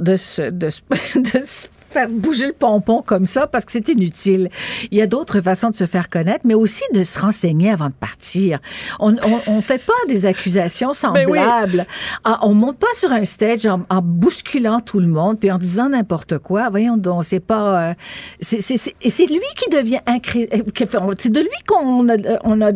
de, 0.50 0.70
se- 0.70 0.82
de 1.18 1.40
se 1.44 1.66
faire 1.94 2.08
bouger 2.10 2.48
le 2.48 2.52
pompon 2.52 3.02
comme 3.02 3.24
ça 3.26 3.46
parce 3.46 3.64
que 3.64 3.72
c'est 3.72 3.88
inutile. 3.88 4.50
Il 4.90 4.98
y 4.98 5.02
a 5.02 5.06
d'autres 5.06 5.40
façons 5.40 5.70
de 5.70 5.76
se 5.76 5.86
faire 5.86 6.10
connaître, 6.10 6.44
mais 6.44 6.54
aussi 6.54 6.82
de 6.92 7.02
se 7.02 7.18
renseigner 7.18 7.70
avant 7.70 7.88
de 7.88 7.94
partir. 7.94 8.58
On 9.00 9.14
on 9.46 9.60
fait 9.62 9.78
pas 9.84 9.92
des 10.08 10.26
accusations 10.26 10.92
Ben 11.14 11.26
oui. 11.28 11.38
semblables. 11.38 11.86
Ah, 12.24 12.40
On 12.42 12.52
monte 12.54 12.78
pas 12.78 12.92
sur 12.96 13.10
un 13.12 13.24
stage 13.24 13.64
en, 13.66 13.82
en 13.88 14.02
bousculant 14.02 14.80
tout 14.80 15.00
le 15.00 15.06
monde 15.06 15.38
puis 15.40 15.50
en 15.50 15.58
disant 15.58 15.88
n'importe 15.88 16.38
quoi. 16.38 16.68
Voyons 16.70 16.96
donc, 16.96 17.24
c'est 17.24 17.40
pas. 17.40 17.90
euh, 17.90 17.94
c'est 18.40 18.60
c'est- 18.60 18.76
c'est- 18.76 19.26
lui 19.26 19.40
qui 19.56 19.70
devient 19.70 20.00
incré... 20.06 20.48
euh, 20.52 20.58
C'est 21.18 21.30
de 21.32 21.40
lui 21.40 21.48
qu'on 21.66 22.08
a, 22.08 22.16
on 22.44 22.60
a 22.60 22.72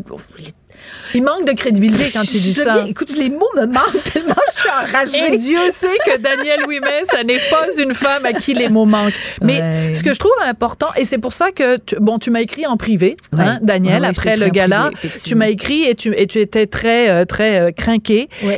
Il 1.15 1.23
manque 1.23 1.47
de 1.47 1.53
crédibilité 1.53 2.11
quand 2.13 2.23
il 2.25 2.41
dit 2.41 2.55
je 2.55 2.61
ça. 2.63 2.85
écoute, 2.89 3.17
les 3.17 3.31
mots 3.31 3.49
me 3.57 3.67
manquent 3.67 4.05
tellement 4.13 4.35
je 4.55 4.61
suis 4.61 4.69
enragée. 4.71 5.33
Et 5.35 5.37
Dieu 5.37 5.59
sait 5.71 5.87
que 6.07 6.19
Daniel 6.19 6.65
Ouimet, 6.67 7.05
ça 7.05 7.23
n'est 7.25 7.39
pas 7.51 7.67
une 7.81 7.95
femme 7.95 8.25
à 8.27 8.33
qui 8.33 8.55
les 8.55 8.69
mots 8.69 8.85
manquent. 8.87 9.15
Mais 9.43 9.61
Ouais. 9.61 9.95
ce 9.95 10.03
que 10.03 10.13
je 10.15 10.19
trouve 10.19 10.33
important, 10.47 10.87
et 10.97 11.05
c'est 11.05 11.19
pour 11.19 11.33
ça 11.33 11.51
que, 11.53 11.77
tu, 11.79 11.97
bon, 12.01 12.19
tu 12.19 12.31
m'as 12.31 12.41
écrit 12.41 12.67
en 12.67 12.77
privé, 12.77 13.17
Ouais. 13.33 13.41
hein, 13.43 13.59
Daniel, 13.63 13.95
Ouais, 13.97 14.01
ouais, 14.03 14.07
après 14.09 14.37
le 14.37 14.49
gala, 14.49 14.91
privé, 14.93 15.15
tu 15.25 15.35
m'as 15.35 15.49
écrit 15.49 15.85
et 15.85 15.95
tu, 15.95 16.15
et 16.17 16.27
tu 16.27 16.39
étais 16.41 16.67
très, 16.67 17.09
euh, 17.11 17.25
très 17.25 17.61
euh. 17.61 17.71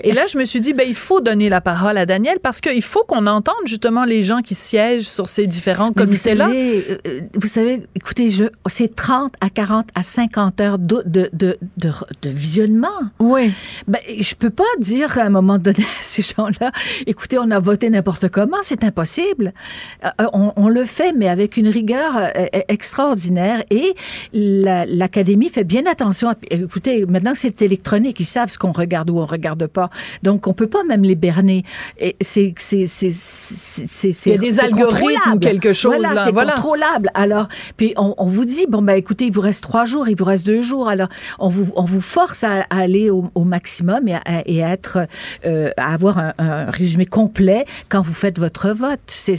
Et 0.05 0.13
là, 0.13 0.27
je 0.31 0.37
me 0.39 0.45
suis 0.45 0.61
dit, 0.61 0.73
ben, 0.75 0.87
il 0.89 0.95
faut 0.95 1.21
donner 1.21 1.49
la 1.49 1.61
parole 1.61 1.97
à 1.99 2.07
Daniel 2.07 2.39
parce 2.43 2.61
qu'il 2.61 2.83
faut 2.83 3.05
qu'on 3.05 3.27
entende 3.27 3.55
justement 3.67 4.05
les 4.05 4.23
gens 4.23 4.41
qui 4.41 4.55
siègent 4.55 5.09
sur 5.09 5.29
ces 5.29 5.47
différents 5.47 5.89
vous 5.89 5.93
comités-là. 5.95 6.47
savez, 6.47 6.85
euh, 6.91 6.99
euh, 7.07 7.21
vous 7.35 7.47
savez, 7.49 7.83
écoutez, 7.95 8.29
c'est 8.69 8.95
30 8.95 9.35
à 9.41 9.49
40 9.51 9.87
à 9.95 10.03
50 10.03 10.61
heures 10.61 10.79
de, 10.79 11.03
de, 11.07 11.31
de, 11.33 11.59
de, 11.77 11.93
de 12.23 12.29
visionnement. 12.31 12.89
Oui. 13.19 13.53
Ben, 13.89 14.01
je 14.19 14.35
peux 14.35 14.51
pas 14.51 14.65
dire 14.79 15.17
à 15.19 15.23
un 15.23 15.31
moment 15.31 15.59
donné 15.59 15.79
à 15.83 16.03
ces 16.03 16.23
gens-là, 16.23 16.71
écoutez, 17.07 17.39
on 17.39 17.51
a 17.51 17.59
voté 17.61 17.89
n'importe 17.91 18.29
comment, 18.29 18.59
c'est 18.63 18.85
impossible. 18.85 19.53
Euh, 20.05 20.09
euh, 20.23 20.27
on, 20.33 20.53
on 20.57 20.69
le 20.69 20.85
fait, 20.85 21.13
mais 21.13 21.29
avec 21.29 21.57
une 21.57 21.69
rigueur 21.69 22.17
euh, 22.17 22.29
euh, 22.55 22.61
extraordinaire. 22.69 23.63
Et 23.71 23.95
la- 24.33 24.87
l'Académie 24.87 25.49
fait 25.49 25.65
bien 25.65 25.87
attention. 25.87 26.31
À, 26.31 26.35
écoutez, 26.51 27.07
maintenant 27.07 27.33
que 27.33 27.39
c'est 27.39 27.63
électronique, 27.63 28.19
ils 28.21 28.25
savent 28.27 28.51
ce 28.51 28.59
qu'on 28.59 28.73
regarde 28.73 29.11
ou 29.11 29.19
on 29.19 29.27
regarde 29.27 29.67
pas. 29.67 29.89
Donc, 30.23 30.47
on 30.47 30.53
peut 30.53 30.67
pas 30.67 30.85
même 30.85 31.03
les 31.03 31.15
berner. 31.15 31.65
C'est, 32.21 32.55
c'est, 32.59 32.87
c'est, 32.87 33.11
c'est, 33.11 33.87
c'est- 33.87 34.13
c'est- 34.13 34.31
Il 34.31 34.33
y 34.35 34.37
a 34.37 34.39
des 34.39 34.61
algorithmes 34.61 35.35
ou 35.35 35.39
quelque 35.39 35.73
chose, 35.73 35.95
Voilà, 35.99 36.15
là, 36.15 36.25
c'est 36.25 36.33
voilà. 36.33 36.53
contrôlable. 36.53 37.11
Alors, 37.15 37.49
puis 37.77 37.95
on, 37.97 38.15
on 38.19 38.27
vous 38.27 38.45
dit, 38.45 38.67
bon, 38.69 38.83
ben 38.83 38.95
écoutez, 38.95 39.27
il 39.27 39.33
vous 39.33 39.41
reste 39.41 39.63
trois 39.63 39.85
jours, 39.87 40.09
il 40.09 40.17
vous 40.17 40.25
reste 40.25 40.45
deux 40.47 40.63
jours. 40.63 40.89
Alors, 40.89 41.09
on 41.39 41.49
vous, 41.49 41.71
on 41.77 41.85
vous 41.85 42.00
vous 42.01 42.07
force 42.07 42.45
à, 42.45 42.63
aller 42.71 43.11
au, 43.11 43.45
maximum 43.45 44.09
et 44.09 44.65
à, 44.65 44.73
être, 44.73 45.07
euh, 45.45 45.71
à 45.77 45.93
avoir 45.93 46.19
un, 46.19 46.33
un 46.39 46.71
résumé 46.71 47.05
complet 47.05 47.67
quand 47.89 48.01
vous 48.01 48.15
faites 48.15 48.39
votre 48.39 48.71
vote. 48.71 49.01
C'est, 49.07 49.37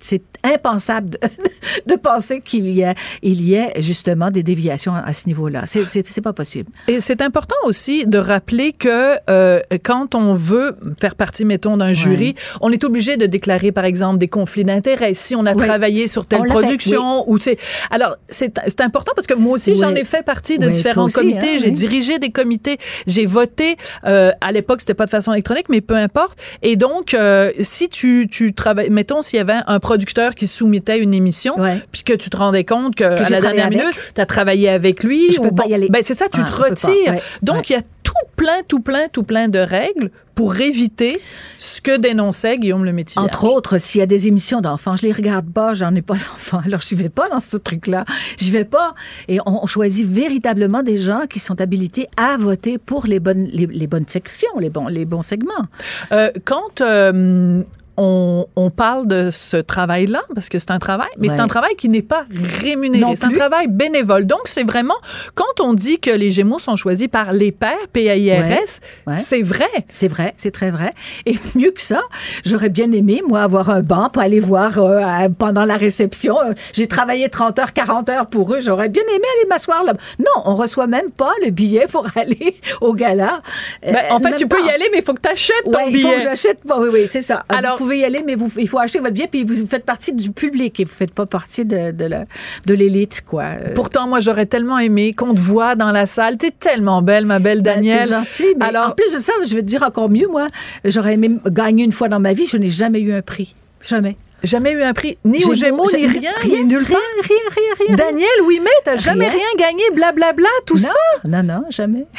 c'est, 0.00 0.22
impensable 0.44 1.10
de, 1.10 1.18
de 1.86 1.96
penser 1.96 2.40
qu'il 2.40 2.70
y 2.70 2.84
a 2.84 2.94
il 3.22 3.42
y 3.42 3.54
ait 3.54 3.72
justement 3.80 4.30
des 4.30 4.42
déviations 4.42 4.94
à 4.94 5.12
ce 5.12 5.26
niveau-là. 5.26 5.62
C'est 5.66 5.84
c'est 5.86 6.06
c'est 6.06 6.20
pas 6.20 6.32
possible. 6.32 6.70
Et 6.86 7.00
c'est 7.00 7.20
important 7.22 7.56
aussi 7.64 8.06
de 8.06 8.18
rappeler 8.18 8.72
que 8.72 9.16
euh, 9.28 9.60
quand 9.82 10.14
on 10.14 10.34
veut 10.34 10.76
faire 11.00 11.14
partie, 11.16 11.44
mettons, 11.44 11.76
d'un 11.76 11.92
jury, 11.92 12.34
on 12.60 12.70
est 12.70 12.84
obligé 12.84 13.16
de 13.16 13.26
déclarer, 13.26 13.72
par 13.72 13.84
exemple, 13.84 14.18
des 14.18 14.28
conflits 14.28 14.64
d'intérêts 14.64 15.14
si 15.14 15.34
on 15.34 15.44
a 15.46 15.54
Oui. 15.54 15.66
travaillé 15.66 16.06
sur 16.08 16.22
On 16.22 16.24
telle 16.26 16.38
l'a 16.42 16.54
fait, 16.54 16.60
production 16.60 17.28
ou 17.28 17.38
c'est. 17.38 17.58
Alors 17.90 18.16
c'est 18.28 18.54
c'est 18.66 18.80
important 18.80 19.12
parce 19.16 19.26
que 19.26 19.34
moi 19.34 19.54
aussi 19.54 19.72
Oui. 19.72 19.78
j'en 19.80 19.94
ai 19.94 20.04
fait 20.04 20.22
partie 20.24 20.58
de 20.58 20.66
Oui, 20.66 20.72
différents 20.72 21.04
aussi, 21.06 21.14
comités. 21.14 21.54
hein, 21.54 21.58
j'ai 21.58 21.66
oui. 21.66 21.72
dirigé 21.72 22.18
des 22.18 22.30
comités, 22.30 22.78
j'ai 23.06 23.26
voté. 23.26 23.76
Euh, 24.04 24.30
à 24.40 24.52
l'époque 24.52 24.80
c'était 24.80 24.94
pas 24.94 25.06
de 25.06 25.10
façon 25.10 25.32
électronique, 25.32 25.66
mais 25.68 25.80
peu 25.80 25.96
importe. 25.96 26.40
Et 26.62 26.76
donc 26.76 27.14
euh, 27.14 27.50
si 27.60 27.88
tu 27.88 28.28
tu 28.30 28.54
travailles, 28.54 28.90
mettons 28.90 29.20
s'il 29.22 29.38
y 29.38 29.40
avait 29.40 29.60
un 29.66 29.80
producteur 29.88 30.34
qui 30.34 30.46
soumettait 30.46 30.98
une 30.98 31.14
émission, 31.14 31.54
puis 31.92 32.02
que 32.02 32.12
tu 32.12 32.28
te 32.28 32.36
rendais 32.36 32.64
compte 32.64 32.94
que, 32.94 33.04
Que 33.04 33.24
à 33.26 33.30
la 33.30 33.40
dernière 33.40 33.70
minute, 33.70 33.94
tu 34.14 34.20
as 34.20 34.26
travaillé 34.26 34.68
avec 34.68 35.02
lui. 35.02 35.32
Je 35.32 35.40
peux 35.40 35.46
ou 35.48 35.52
pas 35.54 35.64
bon, 35.64 35.70
y 35.70 35.74
aller. 35.74 35.88
Ben 35.88 36.02
c'est 36.02 36.12
ça, 36.14 36.28
tu 36.28 36.40
Ah, 36.42 36.44
te 36.44 36.50
pas, 36.50 36.68
retires. 36.68 37.12
ouais, 37.14 37.22
Donc 37.42 37.56
ouais. 37.56 37.62
il 37.70 37.72
y 37.72 37.76
a 37.76 37.82
tout 38.02 38.12
plein, 38.36 38.60
tout 38.66 38.80
plein, 38.80 39.08
tout 39.08 39.22
plein 39.22 39.48
de 39.48 39.58
règles 39.58 40.10
pour 40.34 40.56
éviter 40.60 41.20
ce 41.58 41.80
que 41.80 41.96
dénonçait 41.96 42.56
Guillaume 42.58 42.84
le 42.84 42.92
Métier. 42.92 43.20
Entre 43.20 43.44
autres, 43.44 43.78
s'il 43.78 43.98
y 44.00 44.02
a 44.02 44.06
des 44.06 44.28
émissions 44.28 44.60
d'enfants, 44.60 44.94
je 44.96 45.02
les 45.06 45.12
regarde 45.12 45.50
pas, 45.50 45.72
j'en 45.74 45.94
ai 45.94 46.02
pas 46.02 46.14
d'enfants, 46.26 46.60
alors 46.66 46.80
je 46.82 46.94
vais 46.94 47.08
pas 47.08 47.28
dans 47.30 47.40
ce 47.40 47.56
truc-là. 47.56 48.04
Je 48.38 48.50
vais 48.50 48.64
pas. 48.66 48.94
Et 49.28 49.40
on, 49.46 49.64
on 49.64 49.66
choisit 49.66 50.06
véritablement 50.06 50.82
des 50.82 50.98
gens 50.98 51.22
qui 51.30 51.38
sont 51.38 51.60
habilités 51.62 52.06
à 52.18 52.36
voter 52.38 52.76
pour 52.78 53.06
les 53.06 53.20
bonnes, 53.20 53.44
les, 53.52 53.66
les 53.66 53.86
bonnes 53.86 54.08
sections, 54.08 54.50
les 54.58 54.70
bons, 54.70 54.86
les 54.88 55.04
bons 55.06 55.22
segments. 55.22 55.64
Euh, 56.12 56.30
quand 56.44 56.80
euh, 56.82 57.62
on, 57.98 58.46
on 58.56 58.70
parle 58.70 59.06
de 59.06 59.30
ce 59.32 59.56
travail-là, 59.56 60.22
parce 60.34 60.48
que 60.48 60.58
c'est 60.58 60.70
un 60.70 60.78
travail, 60.78 61.08
mais 61.18 61.28
c'est 61.28 61.40
un 61.40 61.48
travail 61.48 61.74
qui 61.76 61.88
n'est 61.88 62.00
pas 62.02 62.24
rémunéré. 62.62 63.16
C'est 63.16 63.24
un 63.26 63.30
travail 63.32 63.66
bénévole. 63.68 64.24
Donc, 64.24 64.42
c'est 64.46 64.62
vraiment, 64.64 64.94
quand 65.34 65.60
on 65.60 65.74
dit 65.74 65.98
que 65.98 66.10
les 66.10 66.30
Gémeaux 66.30 66.58
sont 66.60 66.76
choisis 66.76 67.08
par 67.08 67.32
les 67.32 67.52
pairs, 67.52 67.76
P-A-I-R-S, 67.92 68.80
Ouais. 69.06 69.12
Ouais. 69.14 69.18
c'est 69.18 69.42
vrai. 69.42 69.66
C'est 69.90 70.08
vrai, 70.08 70.32
c'est 70.36 70.50
très 70.52 70.70
vrai. 70.70 70.90
Et 71.26 71.36
mieux 71.56 71.72
que 71.72 71.80
ça, 71.80 72.02
j'aurais 72.46 72.68
bien 72.68 72.90
aimé, 72.92 73.22
moi, 73.26 73.42
avoir 73.42 73.68
un 73.70 73.80
banc 73.82 74.08
pour 74.10 74.22
aller 74.22 74.40
voir 74.40 74.78
euh, 74.78 75.28
pendant 75.38 75.64
la 75.64 75.76
réception. 75.76 76.40
Euh, 76.40 76.52
J'ai 76.72 76.86
travaillé 76.86 77.28
30 77.28 77.58
heures, 77.58 77.72
40 77.72 78.08
heures 78.10 78.26
pour 78.28 78.54
eux. 78.54 78.60
J'aurais 78.60 78.88
bien 78.88 79.02
aimé 79.02 79.24
aller 79.40 79.48
m'asseoir 79.48 79.82
là. 79.84 79.94
Non, 80.20 80.42
on 80.44 80.54
reçoit 80.54 80.86
même 80.86 81.10
pas 81.10 81.32
le 81.44 81.50
billet 81.50 81.86
pour 81.90 82.06
aller 82.16 82.56
au 82.80 82.94
gala. 82.94 83.40
Ben, 83.82 83.94
Euh, 83.96 84.14
en 84.14 84.18
fait, 84.18 84.24
même 84.30 84.36
tu 84.36 84.46
peux 84.46 84.64
y 84.64 84.70
aller, 84.70 84.88
mais 84.92 84.98
il 84.98 85.04
faut 85.04 85.14
que 85.14 85.20
tu 85.20 85.28
achètes 85.28 85.64
ton 85.64 85.72
Ouais, 85.78 85.90
il 85.90 86.00
faut 86.00 86.08
billet. 86.08 86.16
que 86.18 86.22
j'achète. 86.22 86.58
Oui, 86.78 86.88
oui, 86.92 87.08
c'est 87.08 87.20
ça. 87.20 87.44
Alors- 87.48 87.78
vous 87.78 87.87
pouvez 87.88 88.00
y 88.00 88.04
aller, 88.04 88.22
mais 88.24 88.34
vous, 88.34 88.50
il 88.58 88.68
faut 88.68 88.78
acheter 88.78 88.98
votre 88.98 89.12
billet, 89.14 89.28
puis 89.30 89.44
vous 89.44 89.66
faites 89.66 89.84
partie 89.84 90.12
du 90.12 90.30
public 90.30 90.78
et 90.80 90.84
vous 90.84 90.90
faites 90.94 91.12
pas 91.12 91.26
partie 91.26 91.64
de, 91.64 91.90
de 91.90 92.04
la- 92.04 92.24
de 92.66 92.74
l'élite, 92.74 93.22
quoi. 93.26 93.44
Euh, 93.44 93.74
Pourtant, 93.74 94.06
moi, 94.06 94.20
j'aurais 94.20 94.46
tellement 94.46 94.78
aimé 94.78 95.12
qu'on 95.14 95.32
te 95.34 95.40
voit 95.40 95.74
dans 95.74 95.90
la 95.90 96.06
salle. 96.06 96.36
T'es 96.36 96.50
tellement 96.50 97.00
belle, 97.02 97.24
ma 97.26 97.38
belle 97.38 97.62
Ben, 97.62 97.76
Danielle. 97.76 98.08
T'es 98.08 98.14
gentil, 98.14 98.44
mais 98.58 98.66
Alors, 98.66 98.88
en 98.88 98.92
plus 98.92 99.12
de 99.14 99.18
ça, 99.18 99.32
je 99.46 99.54
vais 99.54 99.62
te 99.62 99.66
dire 99.66 99.82
encore 99.82 100.08
mieux, 100.10 100.28
moi, 100.28 100.48
j'aurais 100.84 101.14
aimé 101.14 101.36
gagner 101.46 101.84
une 101.84 101.92
fois 101.92 102.08
dans 102.08 102.20
ma 102.20 102.32
vie, 102.34 102.46
je 102.46 102.56
n'ai 102.58 102.70
jamais 102.70 103.00
eu 103.00 103.12
un 103.12 103.22
prix. 103.22 103.54
Jamais. 103.80 104.16
Jamais 104.42 104.72
eu 104.72 104.82
un 104.82 104.92
prix, 104.92 105.18
ni 105.24 105.44
aux 105.44 105.54
Gémeaux, 105.54 105.88
Gémeaux, 105.88 106.10
ni 106.12 106.18
rien, 106.18 106.32
rien, 106.40 106.64
nulle 106.64 106.84
rien, 106.84 106.96
part. 106.96 107.24
rien, 107.24 107.36
rien, 107.56 107.86
rien. 107.86 107.96
Daniel, 107.96 108.28
oui, 108.46 108.60
mais 108.62 108.70
t'as 108.84 108.96
jamais 108.96 109.28
Rien. 109.28 109.38
gagné, 109.58 109.82
blablabla, 109.94 110.48
tout 110.66 110.76
non, 110.76 110.82
ça? 110.82 110.94
non, 111.28 111.42
non, 111.42 111.64
jamais. 111.70 112.06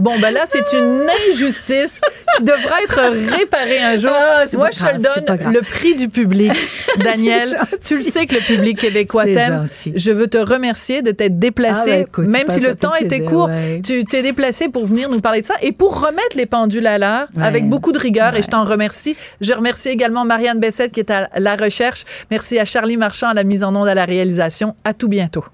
Bon, 0.00 0.12
ben 0.20 0.32
là, 0.32 0.42
c'est 0.46 0.72
une 0.72 1.06
injustice 1.32 2.00
qui 2.36 2.42
devra 2.44 2.82
être 2.82 3.00
réparée 3.36 3.78
un 3.80 3.96
jour. 3.96 4.10
Ah, 4.12 4.44
Moi, 4.54 4.70
je 4.72 4.78
grave, 4.80 4.92
te 4.92 4.96
le 5.20 5.26
donne 5.26 5.52
le 5.52 5.60
prix 5.60 5.94
du 5.94 6.08
public. 6.08 6.52
Daniel, 6.98 7.56
tu 7.84 7.96
le 7.96 8.02
sais 8.02 8.26
que 8.26 8.34
le 8.34 8.40
public 8.40 8.78
québécois 8.78 9.24
t'aime. 9.24 9.68
Je 9.94 10.10
veux 10.10 10.26
te 10.26 10.38
remercier 10.38 11.02
de 11.02 11.10
t'être 11.12 11.38
déplacé, 11.38 11.90
Ah 11.92 11.94
ouais, 11.96 12.00
écoute, 12.08 12.26
même 12.26 12.48
si 12.50 12.58
le 12.60 12.74
temps 12.74 12.94
était 12.94 13.24
court. 13.24 13.48
ouais. 13.48 13.80
Tu 13.84 14.04
t'es 14.04 14.22
déplacé 14.22 14.68
pour 14.68 14.86
venir 14.86 15.08
nous 15.10 15.20
parler 15.20 15.42
de 15.42 15.46
ça 15.46 15.54
et 15.62 15.70
pour 15.72 16.00
remettre 16.00 16.36
les 16.36 16.46
pendules 16.46 16.86
à 16.86 16.98
l'heure 16.98 17.28
Ouais. 17.36 17.44
avec 17.44 17.68
beaucoup 17.68 17.92
de 17.92 17.98
rigueur 17.98 18.34
et 18.36 18.42
je 18.42 18.48
t'en 18.48 18.64
remercie. 18.64 19.16
Je 19.40 19.52
remercie 19.52 19.88
également 19.90 20.24
Marianne 20.24 20.58
Bessette 20.58 20.90
qui 20.92 21.00
est 21.00 21.10
à 21.10 21.28
recherche. 21.56 22.04
Merci 22.30 22.58
à 22.58 22.64
Charlie 22.64 22.96
Marchand 22.96 23.28
à 23.28 23.34
la 23.34 23.44
mise 23.44 23.64
en 23.64 23.74
onde 23.74 23.88
à 23.88 23.94
la 23.94 24.04
réalisation. 24.04 24.74
À 24.84 24.94
tout 24.94 25.08
bientôt. 25.08 25.44